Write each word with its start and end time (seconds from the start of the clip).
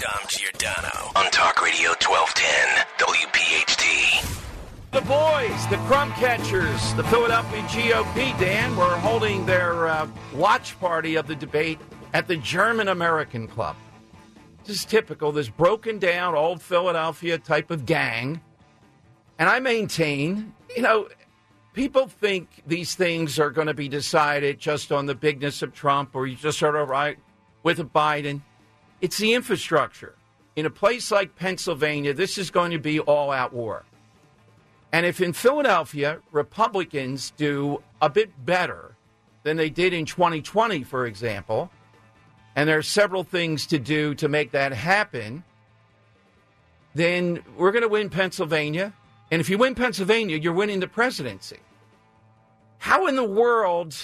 Dom 0.00 0.26
Giordano 0.28 1.12
on 1.14 1.30
Talk 1.30 1.60
Radio 1.62 1.90
1210 1.90 2.86
WPHT. 2.96 4.40
The 4.92 5.02
boys, 5.02 5.66
the 5.68 5.76
crumb 5.86 6.10
catchers, 6.12 6.94
the 6.94 7.04
Philadelphia 7.04 7.60
GOP, 7.64 8.40
Dan, 8.40 8.74
were 8.78 8.96
holding 8.96 9.44
their 9.44 9.88
uh, 9.88 10.08
watch 10.32 10.80
party 10.80 11.16
of 11.16 11.26
the 11.26 11.34
debate 11.34 11.78
at 12.14 12.28
the 12.28 12.36
German 12.38 12.88
American 12.88 13.46
Club. 13.46 13.76
This 14.64 14.78
is 14.78 14.84
typical, 14.86 15.32
this 15.32 15.50
broken 15.50 15.98
down 15.98 16.34
old 16.34 16.62
Philadelphia 16.62 17.36
type 17.36 17.70
of 17.70 17.84
gang. 17.84 18.40
And 19.38 19.50
I 19.50 19.60
maintain, 19.60 20.54
you 20.74 20.80
know, 20.80 21.08
people 21.74 22.06
think 22.06 22.62
these 22.66 22.94
things 22.94 23.38
are 23.38 23.50
going 23.50 23.66
to 23.66 23.74
be 23.74 23.90
decided 23.90 24.60
just 24.60 24.92
on 24.92 25.04
the 25.04 25.14
bigness 25.14 25.60
of 25.60 25.74
Trump 25.74 26.16
or 26.16 26.26
you 26.26 26.36
just 26.36 26.58
sort 26.58 26.76
of 26.76 26.88
right 26.88 27.18
with 27.62 27.78
Biden. 27.92 28.40
It's 29.00 29.18
the 29.18 29.34
infrastructure. 29.34 30.14
In 30.56 30.66
a 30.66 30.70
place 30.70 31.10
like 31.10 31.36
Pennsylvania, 31.36 32.12
this 32.12 32.36
is 32.36 32.50
going 32.50 32.72
to 32.72 32.78
be 32.78 33.00
all 33.00 33.30
out 33.30 33.52
war. 33.52 33.84
And 34.92 35.06
if 35.06 35.20
in 35.20 35.32
Philadelphia, 35.32 36.20
Republicans 36.32 37.32
do 37.36 37.82
a 38.02 38.10
bit 38.10 38.44
better 38.44 38.96
than 39.42 39.56
they 39.56 39.70
did 39.70 39.92
in 39.92 40.04
2020, 40.04 40.82
for 40.82 41.06
example, 41.06 41.70
and 42.56 42.68
there 42.68 42.76
are 42.76 42.82
several 42.82 43.22
things 43.22 43.66
to 43.68 43.78
do 43.78 44.14
to 44.16 44.28
make 44.28 44.50
that 44.50 44.72
happen, 44.72 45.44
then 46.94 47.42
we're 47.56 47.70
going 47.70 47.82
to 47.82 47.88
win 47.88 48.10
Pennsylvania. 48.10 48.92
And 49.30 49.40
if 49.40 49.48
you 49.48 49.56
win 49.56 49.74
Pennsylvania, 49.74 50.36
you're 50.36 50.52
winning 50.52 50.80
the 50.80 50.88
presidency. 50.88 51.58
How 52.78 53.06
in 53.06 53.14
the 53.14 53.24
world, 53.24 53.94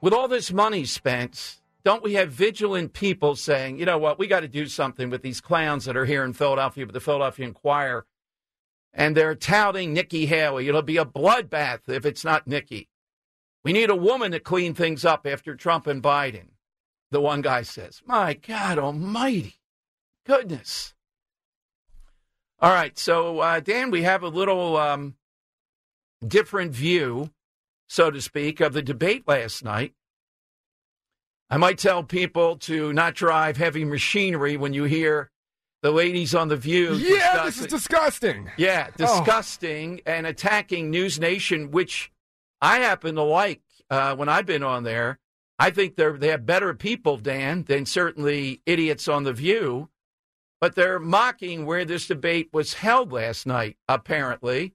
with 0.00 0.12
all 0.12 0.28
this 0.28 0.52
money 0.52 0.84
spent, 0.84 1.56
don't 1.86 2.02
we 2.02 2.14
have 2.14 2.32
vigilant 2.32 2.94
people 2.94 3.36
saying, 3.36 3.78
you 3.78 3.86
know 3.86 3.96
what, 3.96 4.18
we 4.18 4.26
got 4.26 4.40
to 4.40 4.48
do 4.48 4.66
something 4.66 5.08
with 5.08 5.22
these 5.22 5.40
clowns 5.40 5.84
that 5.84 5.96
are 5.96 6.04
here 6.04 6.24
in 6.24 6.32
Philadelphia 6.32 6.84
with 6.84 6.94
the 6.94 7.00
Philadelphia 7.00 7.46
Inquirer? 7.46 8.04
And 8.92 9.16
they're 9.16 9.36
touting 9.36 9.92
Nikki 9.92 10.26
Haley. 10.26 10.66
It'll 10.66 10.82
be 10.82 10.96
a 10.96 11.04
bloodbath 11.04 11.88
if 11.88 12.04
it's 12.04 12.24
not 12.24 12.48
Nikki. 12.48 12.88
We 13.62 13.72
need 13.72 13.88
a 13.88 13.94
woman 13.94 14.32
to 14.32 14.40
clean 14.40 14.74
things 14.74 15.04
up 15.04 15.28
after 15.28 15.54
Trump 15.54 15.86
and 15.86 16.02
Biden. 16.02 16.48
The 17.12 17.20
one 17.20 17.40
guy 17.40 17.62
says, 17.62 18.02
My 18.04 18.34
God 18.34 18.80
almighty. 18.80 19.60
Goodness. 20.26 20.92
All 22.58 22.72
right. 22.72 22.98
So, 22.98 23.38
uh, 23.38 23.60
Dan, 23.60 23.92
we 23.92 24.02
have 24.02 24.24
a 24.24 24.28
little 24.28 24.76
um, 24.76 25.14
different 26.26 26.72
view, 26.72 27.30
so 27.86 28.10
to 28.10 28.20
speak, 28.20 28.58
of 28.58 28.72
the 28.72 28.82
debate 28.82 29.22
last 29.28 29.62
night. 29.62 29.94
I 31.50 31.56
might 31.58 31.78
tell 31.78 32.02
people 32.02 32.56
to 32.58 32.92
not 32.92 33.14
drive 33.14 33.56
heavy 33.56 33.84
machinery 33.84 34.56
when 34.56 34.72
you 34.72 34.84
hear 34.84 35.30
the 35.82 35.90
ladies 35.92 36.34
on 36.34 36.48
The 36.48 36.56
View. 36.56 36.94
Yeah, 36.94 37.44
this 37.44 37.58
is 37.60 37.66
disgusting. 37.66 38.50
Yeah, 38.56 38.88
Oh. 38.90 38.96
disgusting 38.96 40.00
and 40.06 40.26
attacking 40.26 40.90
News 40.90 41.20
Nation, 41.20 41.70
which 41.70 42.10
I 42.60 42.78
happen 42.78 43.14
to 43.14 43.22
like 43.22 43.60
uh, 43.90 44.16
when 44.16 44.28
I've 44.28 44.46
been 44.46 44.64
on 44.64 44.82
there. 44.82 45.18
I 45.58 45.70
think 45.70 45.96
they're 45.96 46.18
they 46.18 46.28
have 46.28 46.44
better 46.44 46.74
people, 46.74 47.16
Dan, 47.16 47.62
than 47.62 47.86
certainly 47.86 48.60
idiots 48.66 49.06
on 49.08 49.22
The 49.24 49.32
View. 49.32 49.88
But 50.60 50.74
they're 50.74 50.98
mocking 50.98 51.64
where 51.66 51.84
this 51.84 52.06
debate 52.06 52.48
was 52.52 52.74
held 52.74 53.12
last 53.12 53.46
night, 53.46 53.76
apparently. 53.88 54.74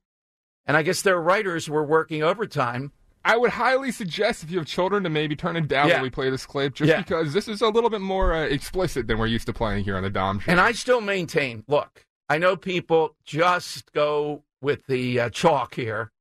And 0.66 0.78
I 0.78 0.84
guess 0.84 1.02
their 1.02 1.20
writers 1.20 1.68
were 1.68 1.84
working 1.84 2.22
overtime. 2.24 2.92
I 3.24 3.38
would 3.38 3.52
highly 3.52 3.92
suggest 3.92 4.44
if 4.44 4.50
you 4.52 4.58
have 4.58 4.68
children 4.68 5.04
to 5.04 5.10
maybe 5.10 5.36
turn 5.36 5.56
it 5.56 5.68
down 5.68 5.88
Yeah. 5.90 5.96
when 5.96 6.04
we 6.04 6.10
play 6.10 6.30
this 6.30 6.46
clip, 6.46 6.74
just 6.74 6.90
Yeah. 6.90 6.98
because 7.02 7.34
this 7.34 7.48
is 7.48 7.62
a 7.62 7.68
little 7.70 7.90
bit 7.90 8.02
more 8.02 8.34
uh, 8.34 8.42
explicit 8.46 9.08
than 9.08 9.18
we're 9.20 9.28
used 9.28 9.46
to 9.48 9.54
playing 9.54 9.84
here 9.84 9.96
on 9.96 10.04
the 10.04 10.10
Dom 10.10 10.40
Show. 10.40 10.52
And 10.52 10.60
I 10.60 10.72
still 10.72 11.02
maintain 11.02 11.64
look, 11.68 12.06
I 12.30 12.38
know 12.38 12.56
people 12.56 13.16
just 13.24 13.92
go 13.94 14.44
with 14.62 14.86
the 14.88 15.20
uh, 15.20 15.30
chalk 15.30 15.76
here 15.76 16.12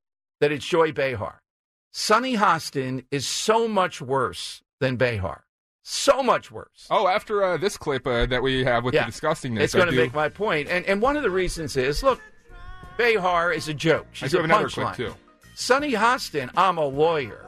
that 0.40 0.52
it's 0.52 0.66
Joy 0.66 0.92
Behar. 0.92 1.40
Sonny 1.92 2.36
Hostin 2.36 3.04
is 3.10 3.26
so 3.26 3.66
much 3.66 4.00
worse 4.00 4.62
than 4.80 4.96
Behar. 4.96 5.44
So 5.82 6.22
much 6.22 6.50
worse. 6.50 6.86
oh, 6.90 7.08
after 7.08 7.42
uh, 7.42 7.56
this 7.56 7.76
clip 7.76 8.06
uh, 8.06 8.26
that 8.26 8.42
we 8.42 8.62
have 8.64 8.84
with 8.84 8.94
Yeah. 8.94 9.06
the 9.06 9.12
disgustingness, 9.12 9.60
It's 9.60 9.74
going 9.74 9.86
to 9.86 9.92
do- 9.92 9.96
make 9.98 10.14
my 10.14 10.28
point. 10.28 10.68
And, 10.68 10.84
and 10.86 11.00
one 11.02 11.16
of 11.16 11.22
the 11.22 11.30
reasons 11.30 11.76
is 11.76 12.02
look, 12.02 12.20
Behar 12.98 13.52
is 13.52 13.68
a 13.68 13.74
joke. 13.74 14.06
I 14.12 14.14
She's 14.14 14.30
do 14.32 14.38
a 14.38 14.40
have 14.42 14.44
another 14.50 14.68
clip 14.68 14.88
punchline. 14.88 14.96
too. 14.96 15.14
Sonny 15.60 15.92
Hostin, 15.92 16.48
I'm 16.56 16.78
a 16.78 16.86
lawyer, 16.86 17.44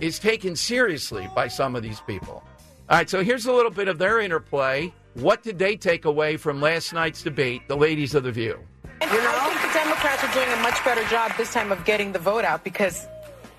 is 0.00 0.18
taken 0.18 0.54
seriously 0.54 1.26
by 1.34 1.48
some 1.48 1.74
of 1.74 1.82
these 1.82 2.00
people. 2.00 2.44
All 2.90 2.98
right, 2.98 3.08
so 3.08 3.24
here's 3.24 3.46
a 3.46 3.52
little 3.52 3.70
bit 3.70 3.88
of 3.88 3.96
their 3.96 4.20
interplay. 4.20 4.92
What 5.14 5.42
did 5.42 5.58
they 5.58 5.76
take 5.76 6.04
away 6.04 6.36
from 6.36 6.60
last 6.60 6.92
night's 6.92 7.22
debate, 7.22 7.62
the 7.68 7.76
ladies 7.76 8.14
of 8.14 8.22
The 8.22 8.32
View? 8.32 8.58
You 9.00 9.06
know? 9.06 9.14
I 9.16 9.48
think 9.48 9.72
the 9.72 9.78
Democrats 9.78 10.24
are 10.24 10.34
doing 10.34 10.58
a 10.58 10.62
much 10.62 10.84
better 10.84 11.02
job 11.08 11.32
this 11.38 11.54
time 11.54 11.72
of 11.72 11.82
getting 11.86 12.12
the 12.12 12.18
vote 12.18 12.44
out 12.44 12.64
because, 12.64 13.06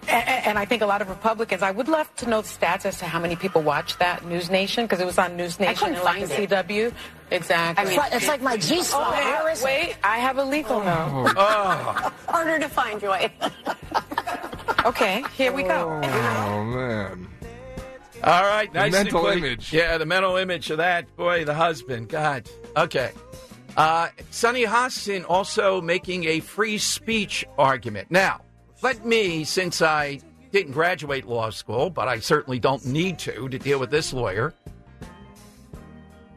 and 0.08 0.58
I 0.60 0.66
think 0.66 0.82
a 0.82 0.86
lot 0.86 1.02
of 1.02 1.10
Republicans, 1.10 1.62
I 1.62 1.72
would 1.72 1.88
love 1.88 2.14
to 2.18 2.30
know 2.30 2.42
the 2.42 2.48
stats 2.48 2.86
as 2.86 3.00
to 3.00 3.06
how 3.06 3.20
many 3.20 3.36
people 3.36 3.62
watched 3.62 4.00
that 4.00 4.26
News 4.26 4.50
Nation 4.50 4.86
because 4.86 5.00
it 5.00 5.06
was 5.06 5.18
on 5.18 5.36
News 5.38 5.60
Nation 5.60 5.76
couldn't 5.76 5.96
and 5.96 6.04
like 6.04 6.28
find 6.28 6.50
the 6.50 6.56
CW. 6.56 6.94
Exactly. 7.32 7.84
I 7.84 7.90
mean, 7.90 7.94
it's 7.94 7.98
like, 7.98 8.14
it's 8.14 8.28
like 8.28 8.42
my 8.42 8.58
G 8.58 8.78
Oh, 8.80 8.84
spot. 8.84 9.12
Where 9.12 9.46
wait, 9.46 9.64
wait, 9.64 9.96
I 10.04 10.18
have 10.18 10.38
a 10.38 10.44
legal 10.46 10.80
note. 10.80 11.34
Oh, 11.38 12.12
Harder 12.28 12.60
to 12.60 12.70
find, 12.70 13.00
Joy. 13.02 13.32
Okay, 14.86 15.24
here 15.36 15.52
we 15.52 15.64
go. 15.64 16.00
Oh 16.04 16.64
man, 16.64 17.28
all 18.24 18.44
right. 18.44 18.72
The 18.72 18.80
nicely 18.82 18.92
mental 19.04 19.22
put. 19.24 19.38
image. 19.38 19.74
Yeah, 19.74 19.98
the 19.98 20.06
mental 20.06 20.36
image 20.38 20.70
of 20.70 20.78
that. 20.78 21.16
Boy, 21.16 21.44
the 21.44 21.56
husband. 21.56 22.10
God. 22.10 22.48
Okay. 22.78 23.12
Uh, 23.76 24.10
Sonny 24.30 24.64
Hostin 24.64 25.26
also 25.28 25.82
making 25.82 26.26
a 26.26 26.40
free 26.40 26.78
speech 26.78 27.46
argument. 27.58 28.12
Now, 28.12 28.42
let 28.86 29.04
me, 29.04 29.44
since 29.44 29.82
I 29.82 30.20
didn't 30.52 30.74
graduate 30.74 31.26
law 31.26 31.50
school, 31.50 31.90
but 31.90 32.08
I 32.08 32.20
certainly 32.20 32.60
don't 32.60 32.86
need 32.86 33.18
to 33.18 33.50
to 33.50 33.58
deal 33.58 33.80
with 33.80 33.90
this 33.90 34.14
lawyer, 34.14 34.54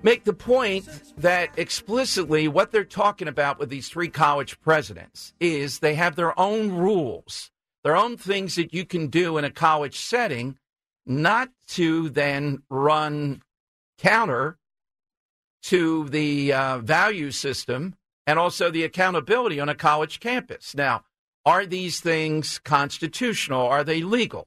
make 0.03 0.25
the 0.25 0.33
point 0.33 0.89
that 1.19 1.51
explicitly 1.59 2.49
what 2.49 2.73
they're 2.73 2.85
talking 2.85 3.29
about 3.29 3.59
with 3.59 3.69
these 3.69 3.91
three 3.91 4.09
college 4.09 4.59
presidents 4.63 5.35
is 5.39 5.81
they 5.81 5.95
have 5.97 6.17
their 6.17 6.41
own 6.41 6.73
rules, 6.73 7.51
their 7.85 7.95
own 7.95 8.17
things 8.17 8.55
that 8.55 8.73
you 8.73 8.87
can 8.87 9.09
do 9.09 9.37
in 9.37 9.45
a 9.45 9.51
college 9.51 9.99
setting, 9.99 10.57
not 11.05 11.51
to 11.67 12.09
then 12.09 12.63
run 12.71 13.43
counter 13.99 14.57
to 15.65 16.09
the 16.09 16.55
uh, 16.55 16.79
value 16.79 17.31
system 17.31 17.95
and 18.27 18.39
also 18.39 18.71
the 18.71 18.85
accountability 18.85 19.61
on 19.61 19.69
a 19.69 19.75
college 19.75 20.19
campus. 20.19 20.75
Now, 20.75 21.05
are 21.45 21.67
these 21.67 22.01
things 22.01 22.59
constitutional? 22.59 23.67
Are 23.67 23.85
they 23.85 24.03
legal? 24.03 24.47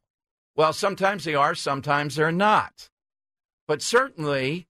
Well, 0.56 0.74
sometimes 0.74 1.24
they 1.24 1.36
are, 1.36 1.56
sometimes 1.56 2.16
they're 2.16 2.32
not. 2.32 2.90
But 3.68 3.82
certainly, 3.82 4.68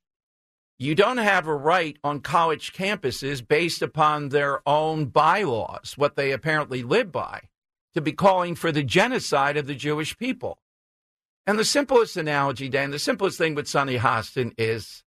you 0.77 0.95
don't 0.95 1.17
have 1.17 1.47
a 1.47 1.55
right 1.55 1.97
on 2.03 2.21
college 2.21 2.73
campuses 2.73 3.45
based 3.47 3.81
upon 3.81 4.29
their 4.29 4.67
own 4.67 5.05
bylaws, 5.05 5.93
what 5.95 6.15
they 6.15 6.31
apparently 6.31 6.83
live 6.83 7.11
by, 7.11 7.41
to 7.93 8.01
be 8.01 8.11
calling 8.11 8.55
for 8.55 8.71
the 8.71 8.83
genocide 8.83 9.57
of 9.57 9.67
the 9.67 9.75
Jewish 9.75 10.17
people. 10.17 10.57
And 11.45 11.59
the 11.59 11.65
simplest 11.65 12.17
analogy, 12.17 12.69
Dan, 12.69 12.91
the 12.91 12.99
simplest 12.99 13.37
thing 13.37 13.55
with 13.55 13.67
Sonny 13.67 13.97
Hostin 13.97 14.53
is 14.57 15.03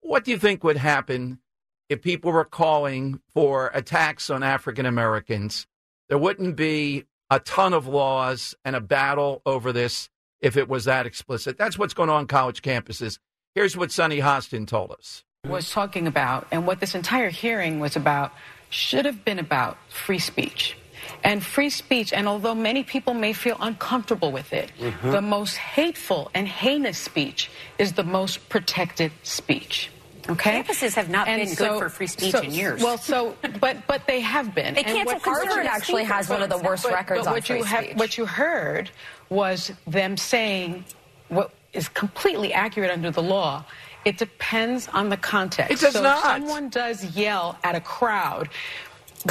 What 0.00 0.24
do 0.24 0.30
you 0.30 0.38
think 0.38 0.62
would 0.62 0.76
happen 0.76 1.40
if 1.88 2.02
people 2.02 2.32
were 2.32 2.44
calling 2.44 3.20
for 3.34 3.70
attacks 3.74 4.30
on 4.30 4.42
African 4.42 4.86
Americans? 4.86 5.66
There 6.10 6.18
wouldn't 6.18 6.56
be 6.56 7.04
a 7.30 7.38
ton 7.38 7.72
of 7.72 7.86
laws 7.86 8.56
and 8.64 8.74
a 8.74 8.80
battle 8.80 9.40
over 9.46 9.72
this 9.72 10.10
if 10.40 10.56
it 10.56 10.68
was 10.68 10.84
that 10.86 11.06
explicit. 11.06 11.56
That's 11.56 11.78
what's 11.78 11.94
going 11.94 12.10
on 12.10 12.16
on 12.16 12.26
college 12.26 12.62
campuses. 12.62 13.18
Here's 13.54 13.76
what 13.76 13.92
Sonny 13.92 14.18
Hostin 14.18 14.66
told 14.66 14.90
us. 14.90 15.24
was 15.46 15.70
talking 15.70 16.06
about 16.06 16.46
and 16.50 16.66
what 16.66 16.80
this 16.80 16.94
entire 16.94 17.30
hearing 17.30 17.80
was 17.80 17.96
about 17.96 18.32
should 18.68 19.06
have 19.06 19.24
been 19.24 19.38
about 19.38 19.78
free 19.88 20.18
speech. 20.18 20.76
And 21.24 21.42
free 21.42 21.70
speech, 21.70 22.12
and 22.12 22.28
although 22.28 22.54
many 22.54 22.82
people 22.82 23.14
may 23.14 23.32
feel 23.32 23.56
uncomfortable 23.60 24.32
with 24.32 24.52
it, 24.52 24.70
Mhm. 24.78 25.12
the 25.12 25.22
most 25.22 25.56
hateful 25.56 26.30
and 26.34 26.46
heinous 26.46 26.98
speech 26.98 27.50
is 27.78 27.94
the 27.94 28.04
most 28.04 28.48
protected 28.50 29.12
speech. 29.22 29.90
Okay? 30.30 30.62
Campuses 30.62 30.94
have 30.94 31.08
not 31.10 31.26
And 31.28 31.44
been 31.44 31.54
good 31.54 31.78
for 31.78 31.88
free 31.88 32.06
speech 32.06 32.32
so- 32.32 32.40
in 32.40 32.52
years. 32.52 32.82
Well, 32.82 32.98
so, 32.98 33.36
but 33.60 33.86
but 33.86 34.06
they 34.06 34.20
have 34.20 34.54
been. 34.54 34.74
They 34.80 34.84
And 34.84 35.06
what- 35.06 35.22
Harvard 35.22 35.66
actually 35.66 36.04
has 36.04 36.28
one 36.28 36.42
of 36.42 36.48
the 36.48 36.58
worst 36.58 36.84
but- 36.84 36.92
records 36.92 37.20
but 37.22 37.28
on 37.28 37.32
what 37.34 37.48
you 37.48 37.56
free 37.56 37.64
have- 37.66 37.84
speech. 37.84 37.96
What 37.96 38.18
you 38.18 38.26
heard 38.26 38.90
was 39.28 39.72
them 39.86 40.16
saying 40.16 40.84
what 41.28 41.50
is 41.72 41.88
completely 41.88 42.52
accurate 42.52 42.90
under 42.90 43.10
the 43.10 43.22
law. 43.22 43.64
It 44.04 44.16
depends 44.18 44.88
on 44.88 45.08
the 45.10 45.16
context. 45.16 45.72
It 45.72 45.80
does 45.80 45.92
so 45.94 46.02
not. 46.02 46.18
If 46.18 46.22
someone 46.42 46.68
does 46.70 47.04
yell 47.16 47.58
at 47.62 47.74
a 47.74 47.80
crowd 47.80 48.48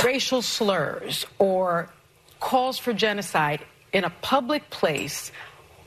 racial 0.03 0.41
slurs 0.41 1.25
or 1.39 1.89
calls 2.39 2.77
for 2.77 2.93
genocide 2.93 3.61
in 3.91 4.03
a 4.03 4.09
public 4.21 4.69
place, 4.69 5.31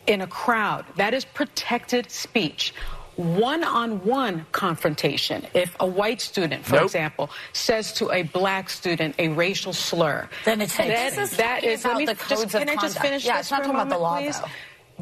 in 0.08 0.20
a 0.20 0.26
crowd, 0.26 0.84
that 0.96 1.14
is 1.14 1.24
protected 1.24 2.10
speech. 2.10 2.74
One 3.16 3.62
on 3.62 4.02
one 4.04 4.46
confrontation, 4.52 5.46
if 5.52 5.76
a 5.80 5.86
white 5.86 6.20
student, 6.22 6.64
for 6.64 6.76
Nope. 6.76 6.84
example, 6.84 7.30
says 7.52 7.92
to 7.94 8.10
a 8.10 8.22
black 8.22 8.70
student 8.70 9.14
a 9.18 9.28
racial 9.28 9.74
slur, 9.74 10.28
Then 10.46 10.62
it's 10.62 10.74
hate 10.74 10.88
that, 10.88 11.12
speech. 11.12 11.30
that 11.36 11.60
This 11.60 11.72
is 11.74 11.78
is 11.80 11.84
let 11.84 11.96
me 11.98 12.06
the 12.06 12.14
just- 12.14 12.28
codes 12.28 12.54
of 12.54 12.60
Can 12.60 12.68
I 12.70 12.72
just 12.74 12.80
conduct. 12.96 13.04
finish 13.04 13.24
Yeah, 13.26 13.36
this 13.36 13.40
it's 13.46 13.50
not 13.50 13.58
for 13.58 13.62
a 13.64 13.66
talking 13.66 13.80
about 13.82 13.94
the 13.94 14.02
law, 14.02 14.16
please? 14.18 14.40
though. 14.40 14.46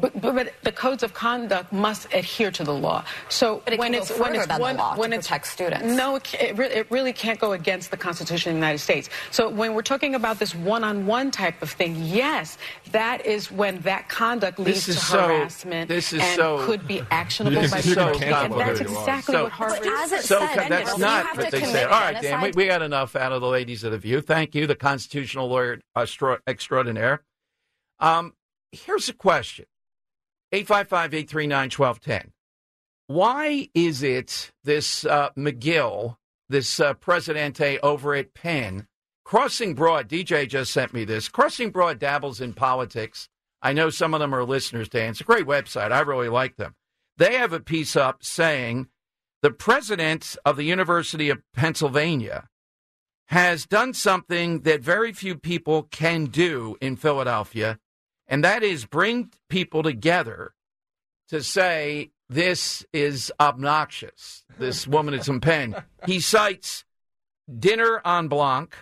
But, 0.01 0.19
but, 0.19 0.35
but 0.35 0.53
the 0.63 0.71
codes 0.71 1.03
of 1.03 1.13
conduct 1.13 1.71
must 1.71 2.11
adhere 2.13 2.51
to 2.51 2.63
the 2.63 2.73
law. 2.73 3.05
So 3.29 3.61
But 3.63 3.73
it 3.73 3.79
when 3.79 3.93
can 3.93 4.01
it's 4.01 4.09
go 4.11 4.15
when 4.17 4.25
further 4.31 4.39
it's 4.39 4.47
than 4.47 4.57
the 4.57 4.61
one, 4.61 4.77
law 4.77 4.93
to 4.95 4.99
when 4.99 5.13
it's 5.13 5.27
protect 5.27 5.47
students. 5.47 5.85
No, 5.85 6.15
it, 6.15 6.33
it, 6.33 6.57
re- 6.57 6.67
it 6.71 6.87
really 6.91 7.13
can't 7.13 7.39
go 7.39 7.53
against 7.53 7.91
the 7.91 7.97
Constitution 7.97 8.51
of 8.51 8.55
the 8.55 8.59
United 8.59 8.79
States. 8.79 9.09
So 9.29 9.47
when 9.49 9.73
we're 9.75 9.81
talking 9.83 10.15
about 10.15 10.39
this 10.39 10.55
one-on-one 10.55 11.31
type 11.31 11.61
of 11.61 11.69
thing, 11.69 11.95
yes, 11.97 12.57
that 12.91 13.25
is 13.25 13.51
when 13.51 13.79
that 13.81 14.09
conduct 14.09 14.57
leads 14.59 14.85
This 14.85 14.85
to 14.85 14.91
is 14.91 15.07
so- 15.07 15.27
harassment 15.27 15.87
this 15.87 16.11
is 16.13 16.21
and 16.21 16.35
so- 16.35 16.65
could 16.65 16.87
be 16.87 17.01
actionable 17.11 17.61
This 17.61 17.71
by 17.71 17.77
is 17.79 17.85
the 17.85 17.93
so. 17.93 18.07
And 18.19 18.53
that's 18.53 18.79
exactly 18.81 19.33
So- 19.35 19.43
what 19.43 19.51
Harvard 19.51 19.85
as 19.87 20.11
it 20.11 20.23
So 20.23 20.39
said, 20.39 20.69
that's 20.69 20.93
you 20.93 20.99
not 21.05 21.37
what 21.37 21.51
they 21.51 21.59
commit 21.59 21.73
said. 21.73 21.83
All 21.87 22.01
right, 22.01 22.21
Dan, 22.21 22.41
we, 22.41 22.51
we 22.55 22.67
got 22.67 22.81
enough 22.81 23.15
out 23.15 23.31
of 23.31 23.41
the 23.41 23.47
ladies 23.47 23.83
of 23.83 23.91
the 23.91 23.97
View. 23.97 24.21
Thank 24.21 24.55
you, 24.55 24.65
the 24.67 24.75
constitutional 24.75 25.47
lawyer 25.47 25.79
extra, 25.95 26.39
extraordinaire. 26.47 27.21
Um, 27.99 28.33
here's 28.71 29.07
a 29.09 29.13
question 29.13 29.65
855 30.51 31.13
839 31.13 31.69
1210. 31.69 32.31
Why 33.07 33.69
is 33.73 34.03
it 34.03 34.51
this 34.63 35.05
uh, 35.05 35.29
Magill, 35.37 36.17
this 36.49 36.79
uh, 36.79 36.93
Presidente 36.93 37.77
over 37.79 38.15
at 38.15 38.33
Penn, 38.33 38.87
Crossing 39.23 39.75
Broad, 39.75 40.09
DJ 40.09 40.47
just 40.47 40.73
sent 40.73 40.93
me 40.93 41.05
this. 41.05 41.29
Crossing 41.29 41.69
Broad 41.69 41.99
dabbles 41.99 42.41
in 42.41 42.53
politics. 42.53 43.29
I 43.61 43.73
know 43.73 43.89
some 43.89 44.13
of 44.13 44.19
them 44.19 44.35
are 44.35 44.43
listeners, 44.43 44.89
Dan. 44.89 45.11
It's 45.11 45.21
a 45.21 45.25
great 45.25 45.45
website. 45.45 45.91
I 45.91 46.01
really 46.01 46.29
like 46.29 46.57
them. 46.57 46.75
They 47.17 47.35
have 47.35 47.53
a 47.53 47.59
piece 47.59 47.95
up 47.95 48.23
saying 48.23 48.87
the 49.41 49.51
president 49.51 50.35
of 50.45 50.57
the 50.57 50.63
University 50.63 51.29
of 51.29 51.41
Pennsylvania 51.53 52.49
has 53.27 53.65
done 53.65 53.93
something 53.93 54.61
that 54.61 54.81
very 54.81 55.13
few 55.13 55.37
people 55.37 55.83
can 55.83 56.25
do 56.25 56.75
in 56.81 56.97
Philadelphia, 56.97 57.79
and 58.31 58.43
that 58.43 58.63
is 58.63 58.85
bring 58.85 59.29
people 59.49 59.83
together 59.83 60.53
to 61.29 61.43
say 61.43 62.09
this 62.29 62.83
is 62.93 63.31
obnoxious. 63.39 64.43
This 64.57 64.87
woman 64.95 65.13
is 65.13 65.27
in 65.29 65.39
Penn. 65.41 65.75
He 66.07 66.19
cites 66.19 66.83
Dîner 67.51 67.99
en 68.05 68.27
Blanc, 68.27 68.73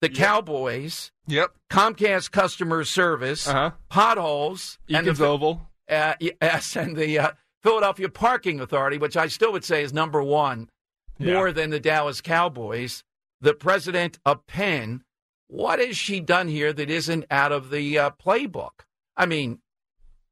the 0.00 0.08
Cowboys, 0.08 1.12
yep, 1.26 1.54
Comcast 1.70 2.30
customer 2.30 2.82
service, 2.84 3.46
Uh-huh. 3.46 3.72
potholes, 3.90 4.78
and 4.88 5.06
Eakins 5.06 5.20
Oval. 5.20 5.68
uh, 5.90 6.14
yes, 6.20 6.76
and 6.82 6.96
the 6.96 7.18
uh, 7.18 7.30
Philadelphia 7.62 8.08
Parking 8.08 8.60
Authority, 8.60 8.96
which 8.98 9.16
I 9.16 9.26
still 9.28 9.52
would 9.52 9.64
say 9.64 9.82
is 9.82 9.92
number 9.92 10.22
one, 10.22 10.70
more 11.18 11.52
than 11.52 11.70
the 11.70 11.80
Dallas 11.80 12.20
Cowboys. 12.20 13.02
The 13.40 13.54
president 13.54 14.18
of 14.24 14.46
Penn, 14.46 15.02
what 15.48 15.80
has 15.80 15.96
she 15.96 16.20
done 16.20 16.48
here 16.48 16.72
that 16.72 16.90
isn't 16.90 17.24
out 17.30 17.52
of 17.52 17.70
the 17.70 17.98
uh, 17.98 18.10
playbook? 18.10 18.84
I 19.16 19.26
mean, 19.26 19.58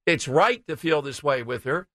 it's 0.07 0.29
right 0.29 0.65
to 0.69 0.77
feel 0.77 1.03
this 1.03 1.23
way 1.23 1.43
with 1.43 1.65
her. 1.65 1.89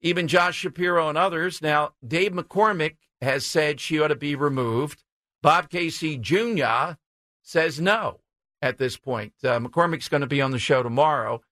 Even 0.00 0.26
Josh 0.26 0.56
Shapiro 0.56 1.08
and 1.08 1.18
others. 1.18 1.60
Now, 1.60 1.90
Dave 2.06 2.32
McCormick 2.32 2.96
has 3.20 3.44
said 3.44 3.80
she 3.80 4.00
ought 4.00 4.08
to 4.08 4.16
be 4.16 4.34
removed. 4.34 5.04
Bob 5.42 5.68
Casey 5.68 6.16
Jr. 6.16 6.94
says 7.42 7.80
no 7.80 8.20
at 8.62 8.78
this 8.78 8.96
point. 8.96 9.34
Uh, 9.44 9.58
McCormick's 9.58 10.08
going 10.08 10.22
to 10.22 10.26
be 10.26 10.40
on 10.40 10.52
the 10.52 10.58
show 10.58 10.82
tomorrow. 10.82 11.42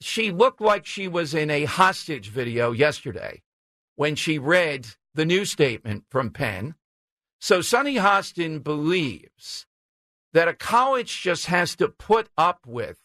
She 0.00 0.30
looked 0.30 0.60
like 0.60 0.86
she 0.86 1.08
was 1.08 1.34
in 1.34 1.50
a 1.50 1.64
hostage 1.64 2.28
video 2.28 2.72
yesterday 2.72 3.42
when 3.96 4.14
she 4.14 4.38
read 4.38 4.86
the 5.14 5.24
new 5.24 5.46
statement 5.46 6.04
from 6.10 6.30
Penn. 6.30 6.74
So 7.40 7.62
Sonny 7.62 7.96
Hostin 7.96 8.62
believes 8.62 9.66
that 10.36 10.48
a 10.48 10.52
college 10.52 11.22
just 11.22 11.46
has 11.46 11.74
to 11.74 11.88
put 11.88 12.28
up 12.36 12.60
with 12.66 12.98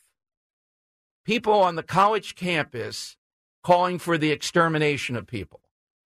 people 1.24 1.54
on 1.54 1.75
the 1.75 1.83
college 1.83 2.36
campus 2.36 3.16
calling 3.63 3.98
for 3.98 4.18
the 4.18 4.31
extermination 4.31 5.16
of 5.16 5.25
people. 5.25 5.62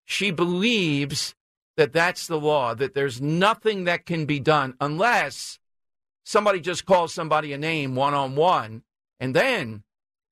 She 0.03 0.31
believes 0.31 1.35
that 1.77 1.93
that's 1.93 2.25
the 2.25 2.39
law, 2.39 2.73
that 2.73 2.95
there's 2.95 3.21
nothing 3.21 3.83
that 3.83 4.07
can 4.07 4.25
be 4.25 4.39
done 4.39 4.73
unless 4.81 5.59
somebody 6.23 6.59
just 6.59 6.87
calls 6.87 7.13
somebody 7.13 7.53
a 7.53 7.57
name 7.59 7.93
one 7.93 8.15
on 8.15 8.35
one, 8.35 8.81
and 9.19 9.35
then 9.35 9.83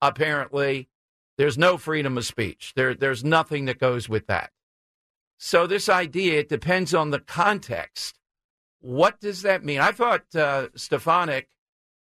apparently 0.02 0.90
there's 1.38 1.56
no 1.56 1.78
freedom 1.78 2.18
of 2.18 2.26
speech. 2.26 2.74
There, 2.76 2.96
there's 2.96 3.24
nothing 3.24 3.66
that 3.66 3.78
goes 3.78 4.10
with 4.10 4.26
that. 4.26 4.50
So 5.38 5.68
this 5.68 5.88
idea, 5.88 6.40
it 6.40 6.50
depends 6.50 6.96
on 6.96 7.12
the 7.12 7.20
context. 7.20 8.19
What 8.82 9.20
does 9.20 9.42
that 9.42 9.64
mean? 9.64 9.80
I 9.80 9.92
thought 9.92 10.36
uh, 10.36 10.68
Stefanik, 10.76 11.50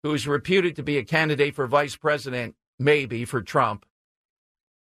who's 0.02 0.26
reputed 0.26 0.76
to 0.76 0.83
be 0.83 0.99
a 0.99 1.05
candidate 1.05 1.55
for 1.55 1.67
vice 1.67 1.97
president, 1.97 2.55
maybe 2.79 3.25
for 3.25 3.43
Trump, 3.43 3.85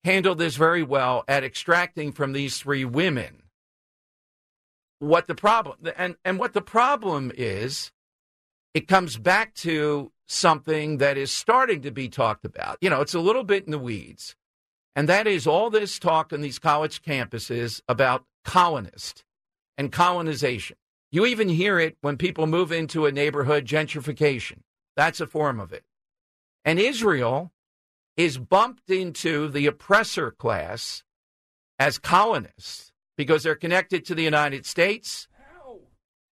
handled 0.04 0.38
this 0.38 0.56
very 0.56 0.84
well 0.84 1.24
at 1.28 1.44
extracting 1.44 2.12
from 2.12 2.34
these 2.34 2.58
three 2.58 2.86
women. 2.86 3.44
What 5.00 5.28
the 5.28 5.36
problem 5.36 5.78
and 5.96 6.16
and 6.26 6.40
what 6.40 6.54
the 6.54 6.62
problem 6.62 7.32
is 7.38 7.92
it 8.74 8.88
comes 8.88 9.18
back 9.18 9.54
to 9.56 10.12
something 10.28 10.98
that 10.98 11.18
is 11.18 11.32
starting 11.32 11.82
to 11.84 11.92
be 11.92 12.10
talked 12.10 12.46
about. 12.46 12.78
You 12.82 12.90
know 12.90 13.02
it's 13.02 13.14
a 13.14 13.20
little 13.20 13.44
bit 13.44 13.66
in 13.66 13.72
the 13.72 13.80
weeds 13.80 14.36
and 14.96 15.08
that 15.08 15.28
is 15.28 15.46
all 15.46 15.70
this 15.70 16.00
talk 16.00 16.34
on 16.34 16.42
these 16.42 16.58
college 16.58 17.04
campuses 17.04 17.82
about 17.88 18.26
colonist 18.44 19.24
and 19.78 19.92
colonization 19.92 20.78
you 21.18 21.26
even 21.26 21.50
hear 21.50 21.80
it 21.80 21.98
when 22.02 22.18
people 22.18 22.48
move 22.48 22.72
into 22.72 23.06
a 23.06 23.12
neighborhood 23.12 23.66
gentrification 23.66 24.60
that's 24.96 25.20
a 25.20 25.28
form 25.28 25.60
of 25.60 25.74
it 25.74 25.84
and 26.64 26.80
israel 26.80 27.52
is 28.16 28.38
bumped 28.40 28.90
into 28.90 29.48
the 29.48 29.68
oppressor 29.68 30.32
class 30.32 31.04
as 31.80 32.00
colonists 32.00 32.92
because 33.16 33.44
they're 33.44 33.56
connected 33.56 34.06
to 34.06 34.16
the 34.16 34.24
United 34.24 34.66
States. 34.66 35.28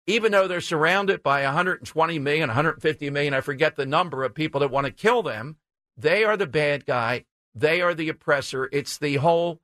Even 0.07 0.31
though 0.31 0.47
they're 0.47 0.61
surrounded 0.61 1.21
by 1.23 1.43
120 1.43 2.19
million, 2.19 2.49
150 2.49 3.09
million, 3.11 3.33
I 3.33 3.41
forget 3.41 3.75
the 3.75 3.85
number 3.85 4.23
of 4.23 4.33
people 4.33 4.59
that 4.59 4.71
want 4.71 4.85
to 4.85 4.91
kill 4.91 5.23
them, 5.23 5.57
they 5.95 6.23
are 6.23 6.35
the 6.35 6.47
bad 6.47 6.85
guy. 6.85 7.25
They 7.53 7.81
are 7.81 7.93
the 7.93 8.09
oppressor. 8.09 8.67
It's 8.71 8.97
the 8.97 9.17
whole 9.17 9.61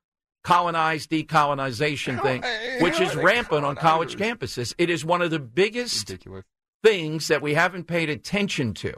colonized 0.47 1.09
decolonization 1.09 2.21
thing, 2.21 2.41
which 2.81 3.01
is 3.01 3.13
rampant 3.17 3.65
on 3.65 3.75
college 3.75 4.15
campuses. 4.15 4.73
It 4.77 4.89
is 4.89 5.03
one 5.03 5.21
of 5.21 5.29
the 5.29 5.39
biggest 5.39 6.15
things 6.81 7.27
that 7.27 7.41
we 7.41 7.53
haven't 7.53 7.83
paid 7.83 8.09
attention 8.09 8.73
to 8.75 8.93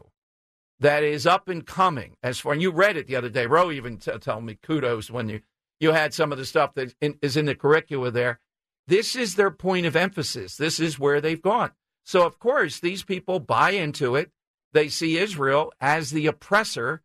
that 0.79 1.03
is 1.03 1.25
up 1.25 1.50
and 1.50 1.65
coming. 1.65 2.15
As 2.22 2.38
far 2.38 2.53
and 2.53 2.62
you 2.62 2.70
read 2.70 2.98
it 2.98 3.08
the 3.08 3.15
other 3.15 3.29
day. 3.29 3.48
Roe 3.48 3.72
even 3.72 3.98
t- 3.98 4.12
told 4.20 4.44
me 4.44 4.60
kudos 4.62 5.10
when 5.10 5.27
you 5.27 5.41
you 5.79 5.91
had 5.91 6.13
some 6.13 6.32
of 6.32 6.38
the 6.38 6.46
stuff 6.46 6.75
that 6.75 6.94
in, 7.01 7.18
is 7.24 7.36
in 7.36 7.46
the 7.46 7.56
curricula 7.56 8.12
there. 8.12 8.39
This 8.86 9.15
is 9.15 9.34
their 9.34 9.50
point 9.50 9.88
of 9.88 9.96
emphasis. 9.96 10.56
This 10.56 10.79
is 10.79 11.00
where 11.00 11.20
they've 11.20 11.41
gone. 11.41 11.72
So 12.03 12.27
of 12.27 12.38
course 12.38 12.79
these 12.79 13.03
people 13.03 13.39
buy 13.39 13.72
into 13.72 14.15
it. 14.15 14.29
They 14.74 14.88
see 14.88 15.18
Israel 15.18 15.74
as 15.82 16.12
the 16.12 16.27
oppressor 16.27 17.01